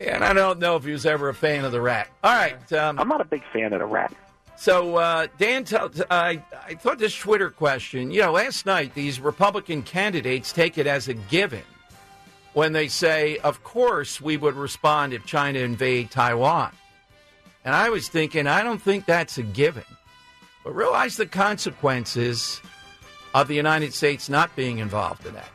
and 0.00 0.24
I 0.24 0.32
don't 0.32 0.58
know 0.58 0.76
if 0.76 0.84
he 0.84 0.90
was 0.90 1.06
ever 1.06 1.28
a 1.28 1.34
fan 1.34 1.64
of 1.64 1.72
the 1.72 1.80
rat. 1.80 2.08
All 2.24 2.34
right. 2.34 2.72
Um, 2.72 2.98
I'm 2.98 3.08
not 3.08 3.20
a 3.20 3.24
big 3.24 3.42
fan 3.52 3.72
of 3.72 3.78
the 3.78 3.86
rat. 3.86 4.12
So, 4.56 4.96
uh, 4.96 5.26
Dan, 5.38 5.64
t- 5.64 5.76
I, 6.10 6.42
I 6.66 6.74
thought 6.74 6.98
this 6.98 7.14
Twitter 7.14 7.50
question, 7.50 8.10
you 8.10 8.22
know, 8.22 8.32
last 8.32 8.66
night 8.66 8.94
these 8.94 9.20
Republican 9.20 9.82
candidates 9.82 10.52
take 10.52 10.78
it 10.78 10.86
as 10.86 11.08
a 11.08 11.14
given 11.14 11.62
when 12.56 12.72
they 12.72 12.88
say, 12.88 13.36
of 13.44 13.62
course, 13.62 14.18
we 14.18 14.38
would 14.38 14.54
respond 14.54 15.12
if 15.12 15.26
China 15.26 15.58
invade 15.58 16.10
Taiwan. 16.10 16.72
And 17.66 17.74
I 17.74 17.90
was 17.90 18.08
thinking, 18.08 18.46
I 18.46 18.62
don't 18.62 18.80
think 18.80 19.04
that's 19.04 19.36
a 19.36 19.42
given. 19.42 19.84
But 20.64 20.74
realize 20.74 21.18
the 21.18 21.26
consequences 21.26 22.62
of 23.34 23.48
the 23.48 23.54
United 23.54 23.92
States 23.92 24.30
not 24.30 24.56
being 24.56 24.78
involved 24.78 25.26
in 25.26 25.34
that. 25.34 25.50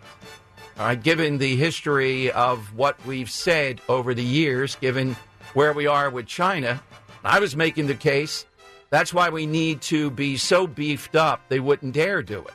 All 0.77 0.85
right, 0.85 1.01
given 1.01 1.39
the 1.39 1.55
history 1.55 2.31
of 2.33 2.75
what 2.75 3.03
we've 3.03 3.31
said 3.31 3.81
over 3.89 4.13
the 4.13 4.23
years, 4.23 4.75
given 4.75 5.15
where 5.55 5.73
we 5.73 5.87
are 5.87 6.11
with 6.11 6.27
China, 6.27 6.83
I 7.23 7.39
was 7.39 7.55
making 7.55 7.87
the 7.87 7.95
case 7.95 8.45
that's 8.91 9.11
why 9.11 9.29
we 9.29 9.47
need 9.47 9.81
to 9.83 10.11
be 10.11 10.37
so 10.37 10.67
beefed 10.67 11.15
up 11.15 11.41
they 11.49 11.59
wouldn't 11.59 11.95
dare 11.95 12.21
do 12.21 12.41
it. 12.41 12.53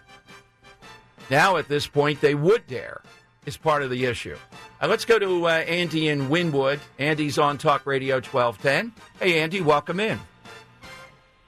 Now, 1.30 1.56
at 1.56 1.66
this 1.66 1.88
point, 1.88 2.20
they 2.20 2.36
would 2.36 2.68
dare, 2.68 3.02
is 3.46 3.56
part 3.56 3.82
of 3.82 3.90
the 3.90 4.04
issue. 4.04 4.36
Uh, 4.82 4.88
let's 4.88 5.04
go 5.04 5.18
to 5.18 5.46
uh, 5.46 5.50
Andy 5.50 6.08
in 6.08 6.28
Wynnewood. 6.28 6.80
Andy's 6.98 7.38
on 7.38 7.56
Talk 7.56 7.86
Radio 7.86 8.16
1210. 8.16 8.92
Hey, 9.20 9.40
Andy, 9.40 9.60
welcome 9.60 10.00
in. 10.00 10.18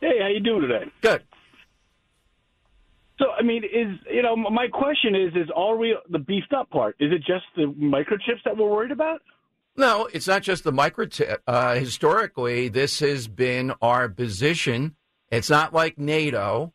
Hey, 0.01 0.21
how 0.21 0.29
you 0.29 0.41
doing 0.41 0.63
today? 0.63 0.91
Good. 1.03 1.25
So, 3.19 3.27
I 3.37 3.43
mean, 3.43 3.65
is 3.65 3.99
you 4.11 4.23
know, 4.23 4.37
my 4.37 4.69
question 4.69 5.17
is: 5.17 5.35
is 5.35 5.51
all 5.55 5.77
we 5.77 5.97
the 6.09 6.21
beefed 6.21 6.53
up 6.53 6.71
part? 6.71 6.95
Is 7.01 7.11
it 7.13 7.19
just 7.19 7.45
the 7.57 7.65
microchips 7.65 8.45
that 8.45 8.57
we're 8.57 8.71
worried 8.71 8.93
about? 8.93 9.21
No, 9.77 10.09
it's 10.13 10.29
not 10.29 10.43
just 10.43 10.65
the 10.65 10.73
microchip. 10.73 11.39
Uh, 11.47 11.75
historically, 11.75 12.69
this 12.69 13.01
has 13.01 13.27
been 13.27 13.73
our 13.83 14.09
position. 14.09 14.95
It's 15.31 15.51
not 15.51 15.75
like 15.75 15.99
NATO. 15.99 16.73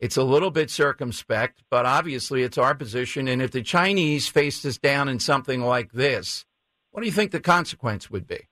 It's 0.00 0.16
a 0.16 0.22
little 0.24 0.50
bit 0.50 0.70
circumspect, 0.70 1.62
but 1.70 1.84
obviously 1.84 2.42
it's 2.42 2.56
our 2.56 2.74
position. 2.74 3.28
And 3.28 3.42
if 3.42 3.50
the 3.50 3.62
Chinese 3.62 4.28
faced 4.28 4.64
us 4.64 4.78
down 4.78 5.08
in 5.08 5.18
something 5.20 5.60
like 5.60 5.92
this, 5.92 6.46
what 6.90 7.02
do 7.02 7.06
you 7.06 7.12
think 7.12 7.32
the 7.32 7.40
consequence 7.40 8.10
would 8.10 8.26
be? 8.26 8.48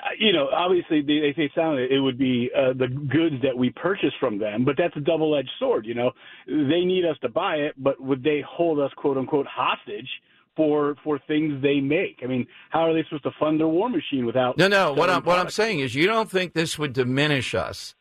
Uh, 0.00 0.08
You 0.18 0.32
know, 0.32 0.48
obviously 0.48 1.02
they, 1.02 1.20
they 1.20 1.34
say 1.36 1.52
sound 1.54 1.78
it 1.80 2.00
would 2.00 2.16
be 2.16 2.50
uh, 2.56 2.72
the 2.72 2.88
goods 2.88 3.36
that 3.42 3.56
we 3.56 3.70
purchase 3.70 4.12
from 4.18 4.38
them, 4.38 4.64
but 4.64 4.76
that's 4.78 4.96
a 4.96 5.00
double-edged 5.00 5.50
sword. 5.58 5.84
You 5.84 5.94
know, 5.94 6.12
they 6.46 6.84
need 6.84 7.04
us 7.04 7.18
to 7.20 7.28
buy 7.28 7.56
it, 7.56 7.74
but 7.76 8.00
would 8.00 8.22
they 8.22 8.42
hold 8.48 8.80
us 8.80 8.90
"quote 8.96 9.18
unquote" 9.18 9.46
hostage 9.46 10.08
for 10.56 10.96
for 11.04 11.18
things 11.26 11.60
they 11.62 11.78
make? 11.78 12.20
I 12.24 12.26
mean, 12.26 12.46
how 12.70 12.88
are 12.88 12.94
they 12.94 13.02
supposed 13.04 13.24
to 13.24 13.32
fund 13.38 13.60
their 13.60 13.68
war 13.68 13.90
machine 13.90 14.24
without? 14.24 14.56
No, 14.56 14.68
no. 14.68 14.94
What 14.94 15.10
I'm 15.10 15.22
what 15.24 15.38
I'm 15.38 15.50
saying 15.50 15.80
is, 15.80 15.94
you 15.94 16.06
don't 16.06 16.30
think 16.30 16.54
this 16.54 16.78
would 16.78 16.94
diminish 16.94 17.54
us 17.54 17.94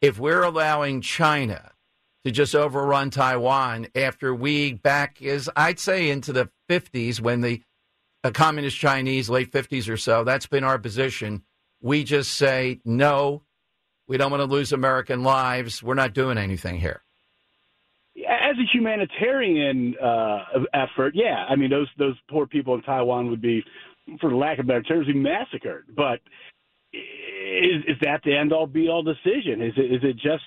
if 0.00 0.18
we're 0.18 0.42
allowing 0.42 1.00
China 1.00 1.72
to 2.24 2.30
just 2.30 2.54
overrun 2.54 3.10
Taiwan 3.10 3.86
after 3.94 4.34
we 4.34 4.72
back 4.72 5.22
is 5.22 5.50
I'd 5.56 5.78
say 5.78 6.10
into 6.10 6.32
the 6.32 6.50
50s 6.68 7.20
when 7.20 7.40
the 7.40 7.62
uh, 8.24 8.30
communist 8.32 8.76
Chinese 8.76 9.30
late 9.30 9.52
50s 9.52 9.88
or 9.88 9.96
so. 9.96 10.24
That's 10.24 10.46
been 10.46 10.64
our 10.64 10.78
position. 10.78 11.42
We 11.80 12.02
just 12.02 12.34
say 12.34 12.80
no. 12.84 13.42
We 14.08 14.16
don't 14.16 14.30
want 14.30 14.40
to 14.40 14.46
lose 14.52 14.72
American 14.72 15.22
lives. 15.22 15.82
We're 15.82 15.94
not 15.94 16.14
doing 16.14 16.38
anything 16.38 16.80
here. 16.80 17.02
as 18.16 18.56
a 18.58 18.66
humanitarian 18.72 19.94
uh, 20.02 20.44
effort, 20.74 21.14
yeah, 21.14 21.44
I 21.48 21.56
mean 21.56 21.70
those 21.70 21.88
those 21.98 22.16
poor 22.28 22.46
people 22.46 22.74
in 22.74 22.82
Taiwan 22.82 23.30
would 23.30 23.42
be, 23.42 23.64
for 24.20 24.34
lack 24.34 24.58
of 24.58 24.66
better 24.66 24.82
terms, 24.82 25.06
be 25.06 25.14
massacred. 25.14 25.84
But 25.94 26.20
is 26.92 27.82
is 27.86 27.96
that 28.02 28.20
the 28.24 28.36
end 28.36 28.52
all 28.52 28.66
be 28.66 28.88
all 28.88 29.02
decision? 29.02 29.62
Is 29.62 29.72
it 29.76 29.92
is 29.92 30.00
it 30.02 30.14
just 30.16 30.44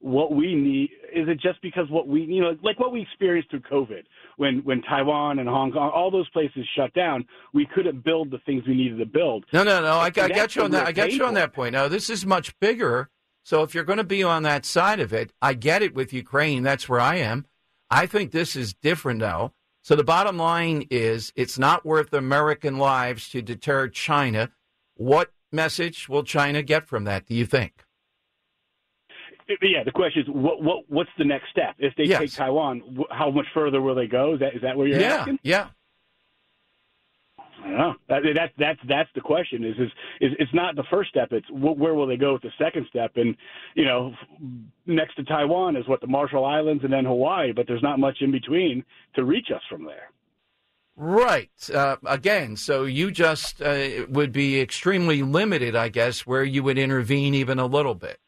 what 0.00 0.32
we 0.32 0.54
need? 0.54 0.90
Is 1.12 1.28
it 1.28 1.40
just 1.40 1.60
because 1.62 1.88
what 1.90 2.06
we 2.06 2.22
you 2.22 2.40
know 2.40 2.56
like 2.62 2.78
what 2.78 2.92
we 2.92 3.02
experienced 3.02 3.50
through 3.50 3.60
COVID 3.60 4.02
when 4.36 4.58
when 4.64 4.82
Taiwan 4.82 5.38
and 5.38 5.48
Hong 5.48 5.72
Kong 5.72 5.90
all 5.94 6.10
those 6.10 6.28
places 6.30 6.66
shut 6.76 6.92
down, 6.94 7.24
we 7.52 7.66
couldn't 7.74 8.04
build 8.04 8.30
the 8.30 8.38
things 8.46 8.64
we 8.66 8.74
needed 8.74 8.98
to 8.98 9.06
build. 9.06 9.44
No, 9.52 9.62
no, 9.62 9.80
no. 9.80 9.92
I, 9.92 10.06
I 10.06 10.10
got 10.10 10.56
you 10.56 10.62
on 10.62 10.70
that. 10.72 10.86
I 10.86 10.92
got 10.92 11.12
you 11.12 11.24
on 11.24 11.34
that 11.34 11.52
point. 11.52 11.72
No, 11.72 11.88
this 11.88 12.10
is 12.10 12.24
much 12.24 12.58
bigger. 12.60 13.10
So 13.44 13.62
if 13.62 13.74
you're 13.74 13.84
going 13.84 13.96
to 13.96 14.04
be 14.04 14.22
on 14.22 14.42
that 14.42 14.66
side 14.66 15.00
of 15.00 15.14
it, 15.14 15.32
I 15.40 15.54
get 15.54 15.80
it 15.80 15.94
with 15.94 16.12
Ukraine. 16.12 16.62
That's 16.62 16.86
where 16.86 17.00
I 17.00 17.16
am. 17.16 17.46
I 17.90 18.04
think 18.04 18.30
this 18.30 18.54
is 18.54 18.74
different, 18.74 19.20
though. 19.20 19.52
So 19.80 19.96
the 19.96 20.04
bottom 20.04 20.36
line 20.36 20.86
is, 20.90 21.32
it's 21.34 21.58
not 21.58 21.86
worth 21.86 22.12
American 22.12 22.76
lives 22.76 23.30
to 23.30 23.40
deter 23.40 23.88
China. 23.88 24.50
What 24.96 25.30
message 25.52 26.08
will 26.08 26.22
China 26.24 26.62
get 26.62 26.86
from 26.86 27.04
that? 27.04 27.26
Do 27.26 27.34
you 27.34 27.46
think? 27.46 27.84
Yeah, 29.62 29.82
the 29.82 29.92
question 29.92 30.22
is 30.22 30.28
what 30.28 30.62
what 30.62 30.84
what's 30.88 31.10
the 31.16 31.24
next 31.24 31.48
step 31.50 31.74
if 31.78 31.94
they 31.96 32.04
Yes. 32.04 32.18
take 32.20 32.32
Taiwan? 32.34 32.98
How 33.10 33.30
much 33.30 33.46
further 33.54 33.80
will 33.80 33.94
they 33.94 34.06
go? 34.06 34.34
Is 34.34 34.40
that 34.40 34.54
is 34.54 34.60
that 34.62 34.76
where 34.76 34.86
you're 34.86 35.00
yeah, 35.00 35.14
asking? 35.20 35.38
yeah. 35.42 35.68
I 37.60 37.68
don't 37.68 37.76
know. 37.78 37.94
That, 38.08 38.22
that, 38.34 38.50
that's 38.58 38.78
that's 38.88 39.08
the 39.14 39.20
question. 39.22 39.64
Is 39.64 39.74
is 39.78 39.90
is 40.20 40.32
it's 40.38 40.54
not 40.54 40.76
the 40.76 40.84
first 40.90 41.08
step. 41.10 41.28
It's 41.32 41.46
wh- 41.48 41.78
where 41.78 41.94
will 41.94 42.06
they 42.06 42.16
go 42.18 42.34
with 42.34 42.42
the 42.42 42.52
second 42.58 42.86
step? 42.90 43.12
And 43.16 43.34
you 43.74 43.84
know, 43.86 44.12
next 44.86 45.14
to 45.16 45.24
Taiwan 45.24 45.76
is 45.76 45.88
what 45.88 46.00
the 46.02 46.06
Marshall 46.06 46.44
Islands 46.44 46.84
and 46.84 46.92
then 46.92 47.04
Hawaii, 47.06 47.52
but 47.52 47.66
there's 47.66 47.82
not 47.82 47.98
much 47.98 48.18
in 48.20 48.30
between 48.30 48.84
to 49.16 49.24
reach 49.24 49.48
us 49.54 49.62
from 49.70 49.84
there. 49.84 50.10
Right. 51.00 51.50
Uh, 51.72 51.96
again, 52.06 52.56
so 52.56 52.82
you 52.82 53.12
just 53.12 53.62
uh, 53.62 54.04
would 54.08 54.32
be 54.32 54.60
extremely 54.60 55.22
limited, 55.22 55.76
I 55.76 55.90
guess, 55.90 56.26
where 56.26 56.42
you 56.42 56.64
would 56.64 56.76
intervene 56.76 57.34
even 57.34 57.60
a 57.60 57.66
little 57.66 57.94
bit. 57.94 58.18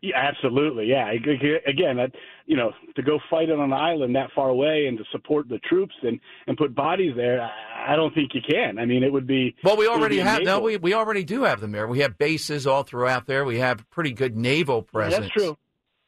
Yeah, 0.00 0.16
absolutely. 0.16 0.86
Yeah. 0.86 1.10
Again, 1.12 1.98
that, 1.98 2.12
you 2.46 2.56
know, 2.56 2.72
to 2.96 3.02
go 3.02 3.20
fight 3.28 3.50
on 3.50 3.60
an 3.60 3.72
island 3.72 4.16
that 4.16 4.30
far 4.34 4.48
away 4.48 4.86
and 4.88 4.96
to 4.96 5.04
support 5.12 5.48
the 5.48 5.58
troops 5.58 5.94
and 6.02 6.18
and 6.46 6.56
put 6.56 6.74
bodies 6.74 7.12
there, 7.16 7.42
I 7.42 7.92
I 7.92 7.96
don't 7.96 8.14
think 8.14 8.34
you 8.34 8.40
can. 8.48 8.78
I 8.78 8.86
mean, 8.86 9.02
it 9.02 9.12
would 9.12 9.26
be. 9.26 9.54
Well, 9.62 9.76
we 9.76 9.86
already 9.88 10.18
have. 10.18 10.42
No, 10.42 10.60
we, 10.60 10.76
we 10.76 10.94
already 10.94 11.24
do 11.24 11.42
have 11.44 11.60
them 11.60 11.72
there. 11.72 11.86
We 11.86 12.00
have 12.00 12.16
bases 12.16 12.66
all 12.66 12.82
throughout 12.82 13.26
there. 13.26 13.44
We 13.44 13.58
have 13.58 13.88
pretty 13.90 14.12
good 14.12 14.36
naval 14.36 14.86
Yeah, 14.86 14.92
presence. 14.92 15.26
That's 15.26 15.32
true. 15.32 15.58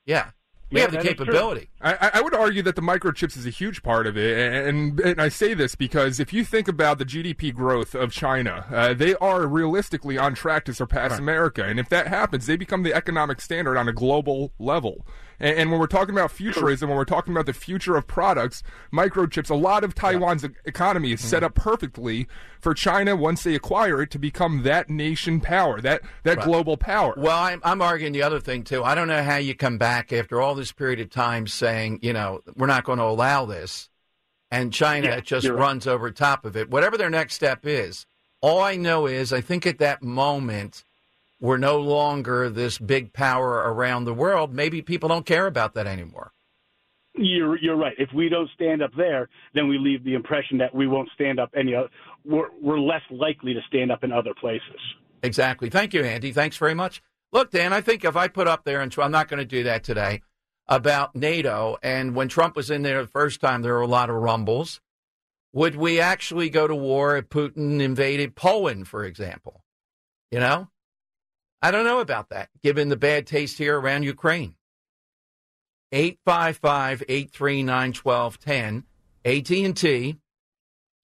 Yeah, 0.06 0.30
we 0.74 0.80
Yeah, 0.80 0.84
have 0.86 0.90
the 0.92 0.98
that 0.98 1.06
is 1.06 1.14
true. 1.14 1.24
capability. 1.26 1.68
I, 1.80 1.92
I- 1.94 2.10
I 2.14 2.20
would 2.20 2.34
argue 2.34 2.62
that 2.62 2.76
the 2.76 2.82
microchips 2.82 3.36
is 3.36 3.46
a 3.46 3.50
huge 3.50 3.82
part 3.82 4.06
of 4.06 4.16
it, 4.18 4.66
and, 4.66 5.00
and 5.00 5.20
I 5.20 5.28
say 5.28 5.54
this 5.54 5.74
because 5.74 6.20
if 6.20 6.32
you 6.32 6.44
think 6.44 6.68
about 6.68 6.98
the 6.98 7.04
GDP 7.04 7.54
growth 7.54 7.94
of 7.94 8.12
China, 8.12 8.66
uh, 8.70 8.92
they 8.94 9.14
are 9.16 9.46
realistically 9.46 10.18
on 10.18 10.34
track 10.34 10.64
to 10.66 10.74
surpass 10.74 11.18
America, 11.18 11.64
and 11.64 11.78
if 11.80 11.88
that 11.88 12.08
happens, 12.08 12.46
they 12.46 12.56
become 12.56 12.82
the 12.82 12.92
economic 12.94 13.40
standard 13.40 13.76
on 13.76 13.88
a 13.88 13.92
global 13.92 14.52
level. 14.58 15.06
And, 15.40 15.58
and 15.58 15.70
when 15.70 15.80
we're 15.80 15.86
talking 15.86 16.14
about 16.14 16.30
futurism, 16.30 16.88
when 16.88 16.96
we're 16.96 17.04
talking 17.04 17.32
about 17.32 17.46
the 17.46 17.52
future 17.52 17.96
of 17.96 18.06
products, 18.06 18.62
microchips, 18.92 19.50
a 19.50 19.54
lot 19.54 19.84
of 19.84 19.94
Taiwan's 19.94 20.44
e- 20.44 20.48
economy 20.64 21.12
is 21.12 21.20
set 21.20 21.38
mm-hmm. 21.38 21.46
up 21.46 21.54
perfectly 21.54 22.26
for 22.60 22.74
China 22.74 23.16
once 23.16 23.42
they 23.42 23.54
acquire 23.54 24.02
it 24.02 24.10
to 24.12 24.18
become 24.18 24.62
that 24.62 24.88
nation 24.88 25.40
power, 25.40 25.80
that 25.80 26.02
that 26.22 26.38
Right. 26.38 26.46
global 26.46 26.76
power. 26.76 27.14
Well, 27.16 27.38
I'm, 27.38 27.60
I'm 27.64 27.82
arguing 27.82 28.12
the 28.12 28.22
other 28.22 28.40
thing 28.40 28.64
too. 28.64 28.82
I 28.82 28.94
don't 28.94 29.08
know 29.08 29.22
how 29.22 29.36
you 29.36 29.54
come 29.54 29.78
back 29.78 30.12
after 30.12 30.40
all 30.40 30.54
this 30.54 30.72
period 30.72 31.00
of 31.00 31.10
time 31.10 31.46
saying, 31.46 32.00
you 32.02 32.12
know, 32.12 32.40
we're 32.56 32.66
not 32.66 32.84
going 32.84 32.98
to 32.98 33.04
allow 33.04 33.44
this, 33.44 33.88
and 34.50 34.72
China 34.72 35.08
Yeah, 35.08 35.20
just 35.20 35.46
right. 35.48 35.58
runs 35.58 35.86
over 35.86 36.10
top 36.10 36.44
of 36.44 36.56
it. 36.56 36.70
Whatever 36.70 36.96
their 36.96 37.10
next 37.10 37.34
step 37.34 37.66
is, 37.66 38.06
all 38.40 38.60
I 38.60 38.76
know 38.76 39.06
is 39.06 39.32
I 39.32 39.40
think 39.40 39.66
at 39.66 39.78
that 39.78 40.02
moment 40.02 40.84
we're 41.44 41.58
no 41.58 41.76
longer 41.78 42.48
this 42.48 42.78
big 42.78 43.12
power 43.12 43.56
around 43.56 44.06
the 44.06 44.14
world. 44.14 44.54
Maybe 44.54 44.80
people 44.80 45.10
don't 45.10 45.26
care 45.26 45.46
about 45.46 45.74
that 45.74 45.86
anymore. 45.86 46.32
You're 47.14 47.58
you're 47.58 47.76
right. 47.76 47.94
If 47.98 48.08
we 48.14 48.30
don't 48.30 48.48
stand 48.54 48.82
up 48.82 48.92
there, 48.96 49.28
then 49.52 49.68
we 49.68 49.76
leave 49.76 50.04
the 50.04 50.14
impression 50.14 50.56
that 50.58 50.74
we 50.74 50.86
won't 50.86 51.10
stand 51.14 51.38
up 51.38 51.50
any 51.54 51.74
other. 51.74 51.90
We're 52.24 52.48
we're 52.62 52.80
less 52.80 53.02
likely 53.10 53.52
to 53.52 53.60
stand 53.68 53.92
up 53.92 54.02
in 54.02 54.10
other 54.10 54.32
places. 54.40 54.80
Exactly. 55.22 55.68
Thank 55.68 55.92
you, 55.92 56.02
Andy. 56.02 56.32
Thanks 56.32 56.56
very 56.56 56.72
much. 56.72 57.02
Look, 57.30 57.50
Dan, 57.50 57.74
I 57.74 57.82
think 57.82 58.06
if 58.06 58.16
I 58.16 58.26
put 58.26 58.48
up 58.48 58.64
there, 58.64 58.80
and 58.80 58.94
I'm 58.98 59.12
not 59.12 59.28
going 59.28 59.38
to 59.38 59.44
do 59.44 59.64
that 59.64 59.84
today, 59.84 60.22
about 60.66 61.14
NATO, 61.14 61.76
and 61.82 62.16
when 62.16 62.28
Trump 62.28 62.56
was 62.56 62.70
in 62.70 62.80
there 62.80 63.02
the 63.02 63.08
first 63.08 63.42
time, 63.42 63.60
there 63.60 63.74
were 63.74 63.82
a 63.82 63.86
lot 63.86 64.08
of 64.08 64.16
rumbles. 64.16 64.80
Would 65.52 65.76
we 65.76 66.00
actually 66.00 66.48
go 66.48 66.66
to 66.66 66.74
war 66.74 67.18
if 67.18 67.28
Putin 67.28 67.82
invaded 67.82 68.34
Poland, 68.34 68.88
for 68.88 69.04
example? 69.04 69.62
You 70.30 70.40
know? 70.40 70.68
I 71.64 71.70
don't 71.70 71.86
know 71.86 72.00
about 72.00 72.28
that, 72.28 72.50
given 72.62 72.90
the 72.90 72.96
bad 72.96 73.26
taste 73.26 73.56
here 73.56 73.80
around 73.80 74.02
Ukraine. 74.02 74.54
855-839-1210, 75.94 78.84
AT&T 79.24 80.16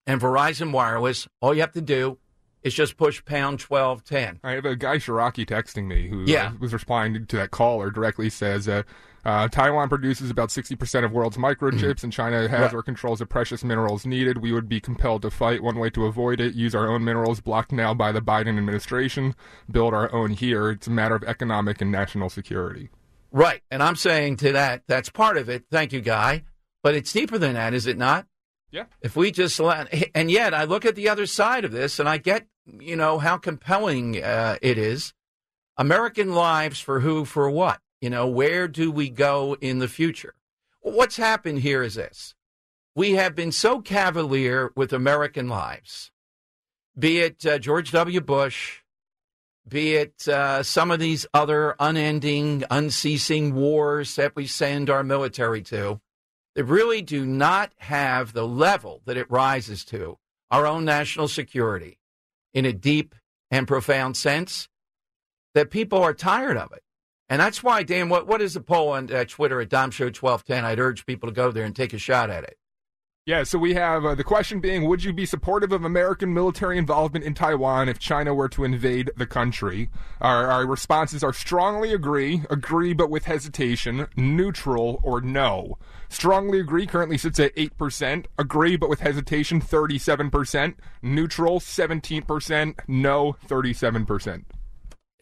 and 0.07 0.21
Verizon 0.21 0.73
Wireless. 0.73 1.27
All 1.41 1.55
you 1.55 1.63
have 1.63 1.73
to 1.73 1.81
do 1.81 2.19
is 2.63 2.75
just 2.75 2.99
push 2.99 3.25
pound 3.25 3.63
1210. 3.63 4.41
I 4.45 4.51
have 4.53 4.67
a 4.67 4.77
guy 4.77 4.97
Shiraki 4.97 5.47
texting 5.47 5.87
me 5.87 6.11
who 6.11 6.25
Yeah. 6.27 6.49
uh, 6.49 6.53
was 6.61 6.75
responding 6.75 7.25
to 7.27 7.37
that 7.37 7.51
caller 7.51 7.91
directly 7.91 8.29
says 8.29 8.69
uh, 8.69 8.83
uh, 9.25 9.49
Taiwan 9.49 9.89
produces 9.89 10.31
about 10.31 10.49
60% 10.49 11.05
of 11.05 11.13
world's 11.13 11.37
microchips 11.37 12.03
and 12.05 12.13
China 12.13 12.49
has 12.49 12.61
Right. 12.61 12.75
or 12.75 12.83
controls 12.83 13.19
the 13.19 13.27
precious 13.27 13.63
minerals 13.63 14.07
needed. 14.07 14.39
We 14.39 14.53
would 14.53 14.69
be 14.69 14.81
compelled 14.81 15.23
to 15.23 15.31
fight. 15.31 15.63
One 15.63 15.79
way 15.79 15.91
to 15.91 16.07
avoid 16.07 16.41
it, 16.41 16.55
use 16.55 16.75
our 16.75 16.89
own 16.89 17.05
minerals 17.05 17.41
blocked 17.41 17.73
now 17.73 17.93
by 17.95 18.13
the 18.13 18.21
Biden 18.23 18.57
administration, 18.59 19.35
build 19.71 19.93
our 19.95 20.13
own 20.13 20.31
here. 20.31 20.71
It's 20.71 20.87
a 20.87 20.91
matter 20.91 21.15
of 21.15 21.25
economic 21.25 21.81
and 21.81 21.93
national 21.93 22.31
security. 22.31 22.91
Right. 23.33 23.63
And 23.71 23.83
I'm 23.83 23.97
saying 23.97 24.37
to 24.39 24.53
that, 24.53 24.83
that's 24.89 25.09
part 25.11 25.37
of 25.37 25.49
it. 25.49 25.65
Thank 25.71 25.93
you, 25.93 26.01
Guy. 26.01 26.45
But 26.83 26.95
it's 26.95 27.13
deeper 27.13 27.37
than 27.39 27.55
that, 27.55 27.75
is 27.75 27.87
it 27.87 27.99
not? 27.99 28.27
Yeah. 28.71 28.85
If 29.03 29.17
we 29.17 29.31
just 29.33 29.61
let, 29.61 29.93
and 30.15 30.31
yet 30.31 30.55
I 30.55 30.65
look 30.65 30.85
at 30.87 30.95
the 30.95 31.09
other 31.09 31.27
side 31.27 31.65
of 31.65 31.73
this 31.73 31.99
and 31.99 32.09
I 32.09 32.17
get, 32.19 32.47
you 32.67 32.97
know, 32.97 33.19
how 33.19 33.37
compelling 33.37 34.23
uh, 34.23 34.57
it 34.63 34.79
is. 34.79 35.13
American 35.77 36.33
lives 36.35 36.81
for 36.81 37.01
who, 37.01 37.25
for 37.25 37.51
what? 37.51 37.81
You 38.01 38.11
know, 38.11 38.27
where 38.27 38.67
do 38.67 38.91
we 38.91 39.11
go 39.11 39.57
in 39.61 39.79
the 39.79 39.89
future? 39.89 40.35
What's 40.81 41.17
happened 41.17 41.61
here 41.61 41.83
is 41.83 41.95
this 41.97 42.35
we 42.95 43.13
have 43.13 43.35
been 43.35 43.53
so 43.53 43.81
cavalier 43.81 44.71
with 44.75 44.93
American 44.93 45.49
lives, 45.49 46.11
be 46.99 47.21
it 47.21 47.45
uh, 47.45 47.59
George 47.59 47.93
W. 47.93 48.21
Bush, 48.21 48.81
be 49.69 49.95
it 49.95 50.27
uh, 50.27 50.63
some 50.63 50.91
of 50.91 50.99
these 50.99 51.27
other 51.33 51.77
unending, 51.79 52.65
unceasing 52.71 53.55
wars 53.55 54.17
that 54.17 54.35
we 54.35 54.47
send 54.47 54.91
our 54.91 55.05
military 55.05 55.63
to. 55.63 56.01
that 56.55 56.65
really 56.65 57.03
do 57.03 57.25
not 57.25 57.73
have 57.79 58.33
the 58.33 58.47
level 58.47 59.03
that 59.05 59.17
it 59.17 59.31
rises 59.31 59.85
to, 59.85 60.19
our 60.51 60.67
own 60.67 60.85
national 60.85 61.29
security, 61.29 61.99
in 62.53 62.65
a 62.65 62.73
deep 62.73 63.15
and 63.51 63.69
profound 63.69 64.17
sense, 64.17 64.69
that 65.55 65.71
people 65.71 66.03
are 66.03 66.15
tired 66.15 66.57
of 66.57 66.73
it. 66.73 66.83
And 67.31 67.41
that's 67.41 67.63
why, 67.63 67.85
Dan, 67.85 68.09
what, 68.09 68.27
what 68.27 68.43
is 68.43 68.55
the 68.55 68.61
poll 68.61 68.89
on 68.89 69.11
uh, 69.13 69.25
Twitter 69.25 69.61
at 69.61 69.69
Dom 69.69 69.93
Show 69.93 70.07
1210? 70.07 70.65
I'd 70.65 70.81
urge 70.81 71.07
people 71.07 71.29
to 71.29 71.35
go 71.35 71.53
there 71.53 71.65
and 71.65 71.75
take 71.75 71.93
a 71.93 71.99
shot 71.99 72.29
at 72.29 72.43
it. 72.43 72.59
Yeah, 73.25 73.45
so 73.45 73.57
we 73.59 73.75
have 73.75 74.05
uh, 74.05 74.17
the 74.17 74.25
question 74.25 74.59
being 74.59 74.89
Would 74.89 75.05
you 75.05 75.13
be 75.13 75.27
supportive 75.27 75.71
of 75.71 75.85
American 75.85 76.35
military 76.35 76.77
involvement 76.77 77.25
in 77.25 77.35
Taiwan 77.35 77.89
if 77.89 78.01
China 78.01 78.35
were 78.35 78.49
to 78.49 78.65
invade 78.65 79.13
the 79.17 79.27
country? 79.27 79.91
Our, 80.21 80.49
our 80.49 80.67
responses 80.67 81.23
are 81.23 81.33
strongly 81.33 81.93
agree, 81.93 82.43
agree 82.51 82.95
but 82.95 83.11
with 83.11 83.27
hesitation, 83.27 84.09
neutral, 84.17 84.99
or 85.05 85.21
no. 85.21 85.79
Strongly 86.09 86.59
agree 86.59 86.87
currently 86.87 87.19
sits 87.19 87.39
at 87.39 87.55
8%, 87.55 88.27
agree 88.39 88.77
but 88.77 88.89
with 88.89 89.01
hesitation 89.01 89.61
37%, 89.61 90.75
neutral 91.03 91.61
17%, 91.61 92.81
no 92.89 93.37
37%. 93.47 94.45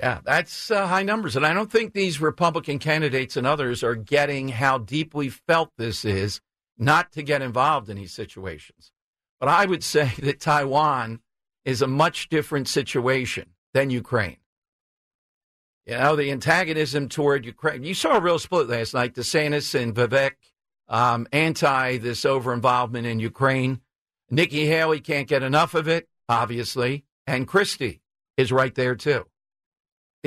Yeah, 0.00 0.20
that's 0.24 0.70
uh, 0.70 0.87
high 0.87 1.02
numbers. 1.02 1.34
And 1.34 1.44
I 1.44 1.52
don't 1.52 1.72
think 1.72 1.92
these 1.92 2.20
Republican 2.20 2.78
candidates 2.78 3.37
and 3.37 3.46
others 3.46 3.82
are 3.82 3.96
getting 3.96 4.48
how 4.48 4.78
deeply 4.78 5.28
felt 5.28 5.70
this 5.76 6.04
is 6.04 6.40
not 6.78 7.11
to 7.12 7.22
get 7.22 7.42
involved 7.42 7.88
in 7.88 7.96
these 7.96 8.12
situations. 8.12 8.92
But 9.40 9.48
I 9.48 9.66
would 9.66 9.82
say 9.84 10.12
that 10.20 10.40
Taiwan 10.40 11.20
is 11.64 11.82
a 11.82 11.88
much 11.88 12.28
different 12.28 12.68
situation 12.68 13.50
than 13.74 13.90
Ukraine. 13.90 14.38
You 15.84 15.94
know, 15.94 16.16
the 16.16 16.30
antagonism 16.30 17.08
toward 17.08 17.44
Ukraine. 17.44 17.82
You 17.82 17.94
saw 17.94 18.18
a 18.18 18.20
real 18.20 18.38
split 18.38 18.68
last 18.68 18.94
night. 18.94 19.14
DeSantis 19.14 19.74
and 19.74 19.94
Vivek 19.94 20.32
um, 20.87 21.26
anti 21.32 21.96
this 21.96 22.24
over 22.24 22.52
involvement 22.52 23.06
in 23.06 23.20
Ukraine. 23.20 23.80
Nikki 24.30 24.66
Haley 24.66 25.00
can't 25.00 25.26
get 25.26 25.42
enough 25.42 25.74
of 25.74 25.88
it, 25.88 26.08
obviously. 26.28 27.04
And 27.26 27.48
Christie 27.48 28.02
is 28.37 28.52
right 28.52 28.74
there, 28.74 28.94
too. 28.94 29.26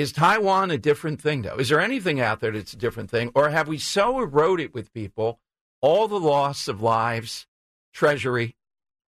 Is 0.02 0.10
Taiwan 0.10 0.72
a 0.72 0.78
different 0.78 1.20
thing, 1.22 1.42
though? 1.42 1.54
Is 1.54 1.68
there 1.68 1.80
anything 1.80 2.20
out 2.20 2.40
there 2.40 2.50
that's 2.50 2.72
a 2.72 2.76
different 2.76 3.08
thing? 3.08 3.30
Or 3.36 3.50
have 3.50 3.68
we 3.68 3.78
so 3.78 4.18
eroded 4.18 4.74
with 4.74 4.92
people 4.92 5.38
all 5.80 6.08
the 6.08 6.18
loss 6.18 6.66
of 6.66 6.82
lives, 6.82 7.46
Treasury, 7.94 8.56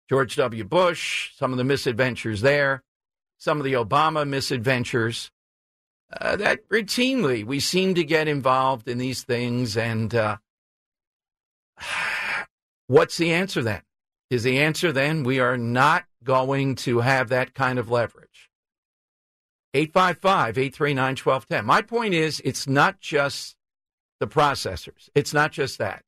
George 0.08 0.36
W. 0.36 0.62
Bush, 0.62 1.32
some 1.34 1.50
of 1.50 1.58
the 1.58 1.64
misadventures 1.64 2.40
there, 2.40 2.84
some 3.36 3.58
of 3.58 3.64
the 3.64 3.72
Obama 3.72 4.24
misadventures, 4.24 5.32
uh, 6.20 6.36
that 6.36 6.68
routinely 6.68 7.44
we 7.44 7.58
seem 7.58 7.96
to 7.96 8.04
get 8.04 8.28
involved 8.28 8.86
in 8.86 8.98
these 8.98 9.24
things. 9.24 9.76
And 9.76 10.14
uh, 10.14 10.36
what's 12.86 13.16
the 13.16 13.32
answer 13.32 13.60
then? 13.60 13.82
Is 14.30 14.44
the 14.44 14.60
answer 14.60 14.92
then 14.92 15.24
we 15.24 15.40
are 15.40 15.58
not 15.58 16.04
going 16.22 16.76
to 16.76 17.00
have 17.00 17.28
that 17.30 17.54
kind 17.54 17.80
of 17.80 17.90
leverage? 17.90 18.25
855 19.74 20.58
839 20.58 21.16
1210. 21.16 21.64
My 21.64 21.82
point 21.82 22.14
is, 22.14 22.40
it's 22.44 22.66
not 22.66 23.00
just 23.00 23.56
the 24.20 24.26
processors, 24.26 25.08
it's 25.14 25.34
not 25.34 25.52
just 25.52 25.78
that. 25.78 26.02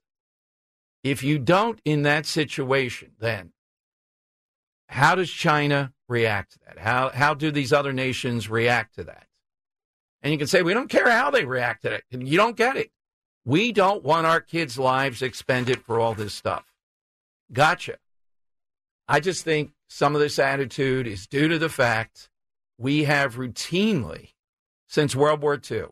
If 1.04 1.22
you 1.22 1.38
don't 1.38 1.80
in 1.84 2.02
that 2.02 2.26
situation, 2.26 3.12
then 3.20 3.52
how 4.88 5.14
does 5.14 5.30
China 5.30 5.92
react 6.08 6.52
to 6.52 6.58
that? 6.66 6.78
How, 6.78 7.10
how 7.10 7.34
do 7.34 7.50
these 7.50 7.72
other 7.72 7.92
nations 7.92 8.48
react 8.48 8.94
to 8.96 9.04
that? 9.04 9.26
And 10.22 10.32
you 10.32 10.38
can 10.38 10.48
say, 10.48 10.62
we 10.62 10.74
don't 10.74 10.88
care 10.88 11.10
how 11.10 11.30
they 11.30 11.44
react 11.44 11.82
to 11.82 11.92
it. 11.92 12.04
You 12.10 12.36
don't 12.36 12.56
get 12.56 12.76
it. 12.76 12.90
We 13.44 13.72
don't 13.72 14.02
want 14.02 14.26
our 14.26 14.40
kids' 14.40 14.78
lives 14.78 15.22
expended 15.22 15.82
for 15.82 16.00
all 16.00 16.14
this 16.14 16.34
stuff. 16.34 16.64
Gotcha. 17.52 17.96
I 19.06 19.20
just 19.20 19.44
think 19.44 19.72
some 19.88 20.14
of 20.14 20.20
this 20.20 20.38
attitude 20.38 21.06
is 21.06 21.26
due 21.26 21.48
to 21.48 21.58
the 21.58 21.70
fact 21.70 22.28
we 22.78 23.04
have 23.04 23.34
routinely, 23.34 24.30
since 24.86 25.16
World 25.16 25.42
War 25.42 25.60
II, 25.70 25.86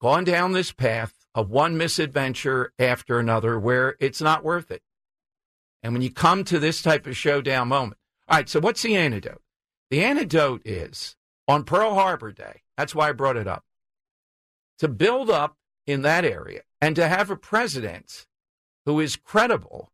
gone 0.00 0.24
down 0.24 0.52
this 0.52 0.70
path 0.70 1.14
of 1.34 1.50
one 1.50 1.76
misadventure 1.76 2.72
after 2.78 3.18
another 3.18 3.58
where 3.58 3.96
it's 3.98 4.20
not 4.20 4.44
worth 4.44 4.70
it. 4.70 4.82
And 5.82 5.92
when 5.92 6.02
you 6.02 6.12
come 6.12 6.44
to 6.44 6.58
this 6.58 6.82
type 6.82 7.06
of 7.06 7.16
showdown 7.16 7.68
moment, 7.68 7.98
all 8.28 8.36
right, 8.36 8.48
so 8.48 8.60
what's 8.60 8.82
the 8.82 8.96
antidote? 8.96 9.42
The 9.90 10.04
antidote 10.04 10.62
is 10.64 11.16
on 11.48 11.64
Pearl 11.64 11.94
Harbor 11.94 12.32
Day, 12.32 12.62
that's 12.76 12.94
why 12.94 13.08
I 13.08 13.12
brought 13.12 13.36
it 13.36 13.48
up, 13.48 13.64
to 14.78 14.88
build 14.88 15.30
up 15.30 15.56
in 15.86 16.02
that 16.02 16.24
area 16.24 16.62
and 16.80 16.94
to 16.96 17.08
have 17.08 17.30
a 17.30 17.36
president 17.36 18.26
who 18.86 19.00
is 19.00 19.16
credible 19.16 19.90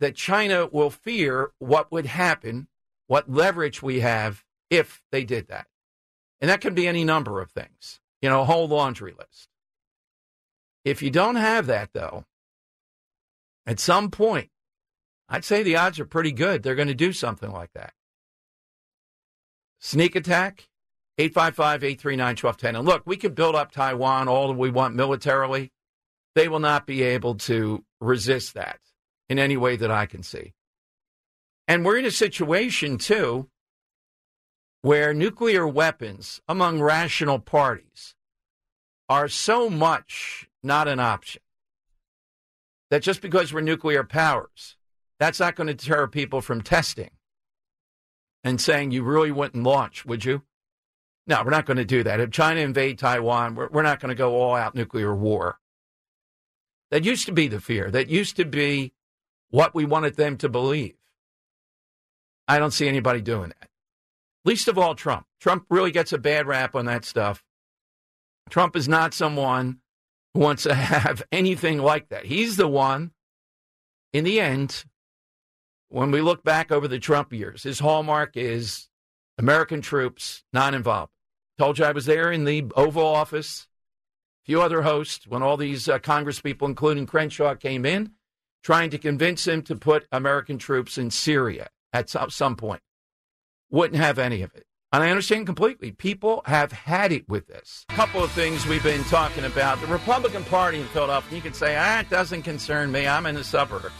that 0.00 0.14
China 0.14 0.66
will 0.66 0.90
fear 0.90 1.52
what 1.58 1.90
would 1.92 2.06
happen, 2.06 2.68
what 3.06 3.30
leverage 3.30 3.82
we 3.82 4.00
have 4.00 4.44
if 4.70 5.02
they 5.10 5.24
did 5.24 5.48
that. 5.48 5.66
And 6.40 6.50
that 6.50 6.60
can 6.60 6.74
be 6.74 6.86
any 6.86 7.04
number 7.04 7.40
of 7.40 7.50
things, 7.50 8.00
you 8.22 8.28
know, 8.28 8.42
a 8.42 8.44
whole 8.44 8.68
laundry 8.68 9.12
list. 9.12 9.48
If 10.84 11.02
you 11.02 11.10
don't 11.10 11.36
have 11.36 11.66
that, 11.66 11.90
though, 11.92 12.24
at 13.66 13.80
some 13.80 14.10
point, 14.10 14.50
I'd 15.28 15.44
say 15.44 15.62
the 15.62 15.76
odds 15.76 16.00
are 16.00 16.06
pretty 16.06 16.32
good 16.32 16.62
they're 16.62 16.74
going 16.74 16.88
to 16.88 16.94
do 16.94 17.12
something 17.12 17.50
like 17.50 17.72
that. 17.74 17.92
Sneak 19.80 20.16
attack, 20.16 20.68
855 21.18 21.84
839 21.84 22.26
1210. 22.36 22.76
And 22.76 22.86
look, 22.86 23.02
we 23.04 23.16
can 23.16 23.34
build 23.34 23.54
up 23.54 23.70
Taiwan 23.70 24.28
all 24.28 24.48
that 24.48 24.58
we 24.58 24.70
want 24.70 24.94
militarily. 24.94 25.70
They 26.34 26.48
will 26.48 26.60
not 26.60 26.86
be 26.86 27.02
able 27.02 27.34
to 27.34 27.84
resist 28.00 28.54
that 28.54 28.78
in 29.28 29.38
any 29.38 29.56
way 29.56 29.76
that 29.76 29.90
I 29.90 30.06
can 30.06 30.22
see. 30.22 30.54
And 31.66 31.84
we're 31.84 31.98
in 31.98 32.06
a 32.06 32.10
situation, 32.10 32.96
too, 32.96 33.48
where 34.88 35.12
nuclear 35.12 35.68
weapons 35.68 36.40
among 36.48 36.80
rational 36.80 37.38
parties 37.38 38.14
are 39.06 39.28
so 39.28 39.68
much 39.68 40.48
not 40.62 40.88
an 40.88 40.98
option 40.98 41.42
that 42.88 43.02
just 43.02 43.20
because 43.20 43.52
we're 43.52 43.60
nuclear 43.60 44.02
powers, 44.02 44.78
that's 45.18 45.40
not 45.40 45.54
going 45.54 45.66
to 45.66 45.74
deter 45.74 46.06
people 46.06 46.40
from 46.40 46.62
testing 46.62 47.10
and 48.42 48.62
saying 48.62 48.90
you 48.90 49.02
really 49.02 49.30
wouldn't 49.30 49.62
launch, 49.62 50.06
would 50.06 50.24
you? 50.24 50.40
No, 51.26 51.42
we're 51.44 51.50
not 51.50 51.66
going 51.66 51.76
to 51.76 51.84
do 51.84 52.02
that. 52.04 52.18
If 52.18 52.30
China 52.30 52.60
invade 52.60 52.98
Taiwan, 52.98 53.56
we're, 53.56 53.68
we're 53.68 53.82
not 53.82 54.00
going 54.00 54.08
to 54.08 54.14
go 54.14 54.36
all 54.36 54.56
out 54.56 54.74
nuclear 54.74 55.14
war. 55.14 55.58
That 56.90 57.04
used 57.04 57.26
to 57.26 57.32
be 57.32 57.46
the 57.46 57.60
fear. 57.60 57.90
That 57.90 58.08
used 58.08 58.36
to 58.36 58.46
be 58.46 58.94
what 59.50 59.74
we 59.74 59.84
wanted 59.84 60.16
them 60.16 60.38
to 60.38 60.48
believe. 60.48 60.96
I 62.48 62.58
don't 62.58 62.70
see 62.70 62.88
anybody 62.88 63.20
doing 63.20 63.50
that. 63.50 63.67
Least 64.48 64.66
of 64.66 64.78
all 64.78 64.94
Trump. 64.94 65.26
Trump 65.40 65.66
really 65.68 65.90
gets 65.90 66.14
a 66.14 66.16
bad 66.16 66.46
rap 66.46 66.74
on 66.74 66.86
that 66.86 67.04
stuff. 67.04 67.44
Trump 68.48 68.76
is 68.76 68.88
not 68.88 69.12
someone 69.12 69.80
who 70.32 70.40
wants 70.40 70.62
to 70.62 70.72
have 70.94 71.22
anything 71.30 71.76
like 71.76 72.08
that. 72.08 72.24
He's 72.24 72.56
the 72.56 72.66
one, 72.66 73.10
in 74.14 74.24
the 74.24 74.40
end, 74.40 74.86
when 75.90 76.10
we 76.10 76.22
look 76.22 76.44
back 76.44 76.72
over 76.72 76.88
the 76.88 76.98
Trump 76.98 77.30
years, 77.30 77.62
his 77.62 77.78
hallmark 77.78 78.38
is 78.38 78.88
American 79.36 79.82
troops 79.82 80.42
not 80.50 80.72
involved. 80.72 81.12
Told 81.58 81.78
you 81.78 81.84
I 81.84 81.92
was 81.92 82.06
there 82.06 82.32
in 82.32 82.46
the 82.46 82.72
Oval 82.74 83.04
Office, 83.04 83.68
a 84.44 84.46
few 84.46 84.62
other 84.62 84.80
hosts, 84.80 85.26
when 85.26 85.42
all 85.42 85.58
these 85.58 85.90
uh, 85.90 85.98
Congress 85.98 86.40
people, 86.40 86.66
including 86.66 87.04
Crenshaw, 87.04 87.54
came 87.54 87.84
in, 87.84 88.12
trying 88.62 88.88
to 88.88 88.98
convince 88.98 89.46
him 89.46 89.60
to 89.64 89.76
put 89.76 90.06
American 90.10 90.56
troops 90.56 90.96
in 90.96 91.10
Syria 91.10 91.68
at 91.92 92.08
some 92.08 92.56
point. 92.56 92.80
Wouldn't 93.70 94.00
have 94.00 94.18
any 94.18 94.42
of 94.42 94.54
it. 94.54 94.64
And 94.92 95.02
I 95.02 95.10
understand 95.10 95.44
completely. 95.44 95.92
People 95.92 96.42
have 96.46 96.72
had 96.72 97.12
it 97.12 97.28
with 97.28 97.46
this. 97.46 97.84
A 97.90 97.94
couple 97.94 98.24
of 98.24 98.30
things 98.32 98.66
we've 98.66 98.82
been 98.82 99.04
talking 99.04 99.44
about. 99.44 99.80
The 99.82 99.86
Republican 99.86 100.44
Party 100.44 100.80
in 100.80 100.86
Philadelphia, 100.86 101.36
you 101.36 101.42
can 101.42 101.52
say, 101.52 101.76
ah, 101.78 102.00
it 102.00 102.08
doesn't 102.08 102.42
concern 102.42 102.90
me. 102.90 103.06
I'm 103.06 103.26
in 103.26 103.34
the 103.34 103.44
suburbs. 103.44 103.92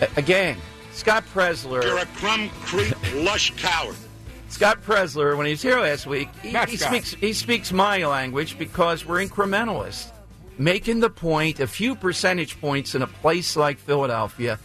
A- 0.00 0.08
again, 0.16 0.56
Scott 0.92 1.24
Presler. 1.34 1.82
You're 1.82 1.98
a 1.98 2.06
crumb 2.06 2.48
creep 2.62 2.94
lush 3.14 3.52
coward. 3.56 3.96
Scott 4.48 4.82
Presler, 4.82 5.36
when 5.36 5.44
he 5.44 5.52
was 5.52 5.60
here 5.60 5.78
last 5.78 6.06
week, 6.06 6.30
he, 6.42 6.56
he 6.56 6.76
speaks 6.78 7.12
he 7.12 7.34
speaks 7.34 7.70
my 7.70 8.06
language 8.06 8.58
because 8.58 9.04
we're 9.04 9.22
incrementalists, 9.24 10.10
making 10.56 11.00
the 11.00 11.10
point 11.10 11.60
a 11.60 11.66
few 11.66 11.94
percentage 11.94 12.58
points 12.58 12.94
in 12.94 13.02
a 13.02 13.06
place 13.06 13.56
like 13.56 13.78
Philadelphia. 13.78 14.58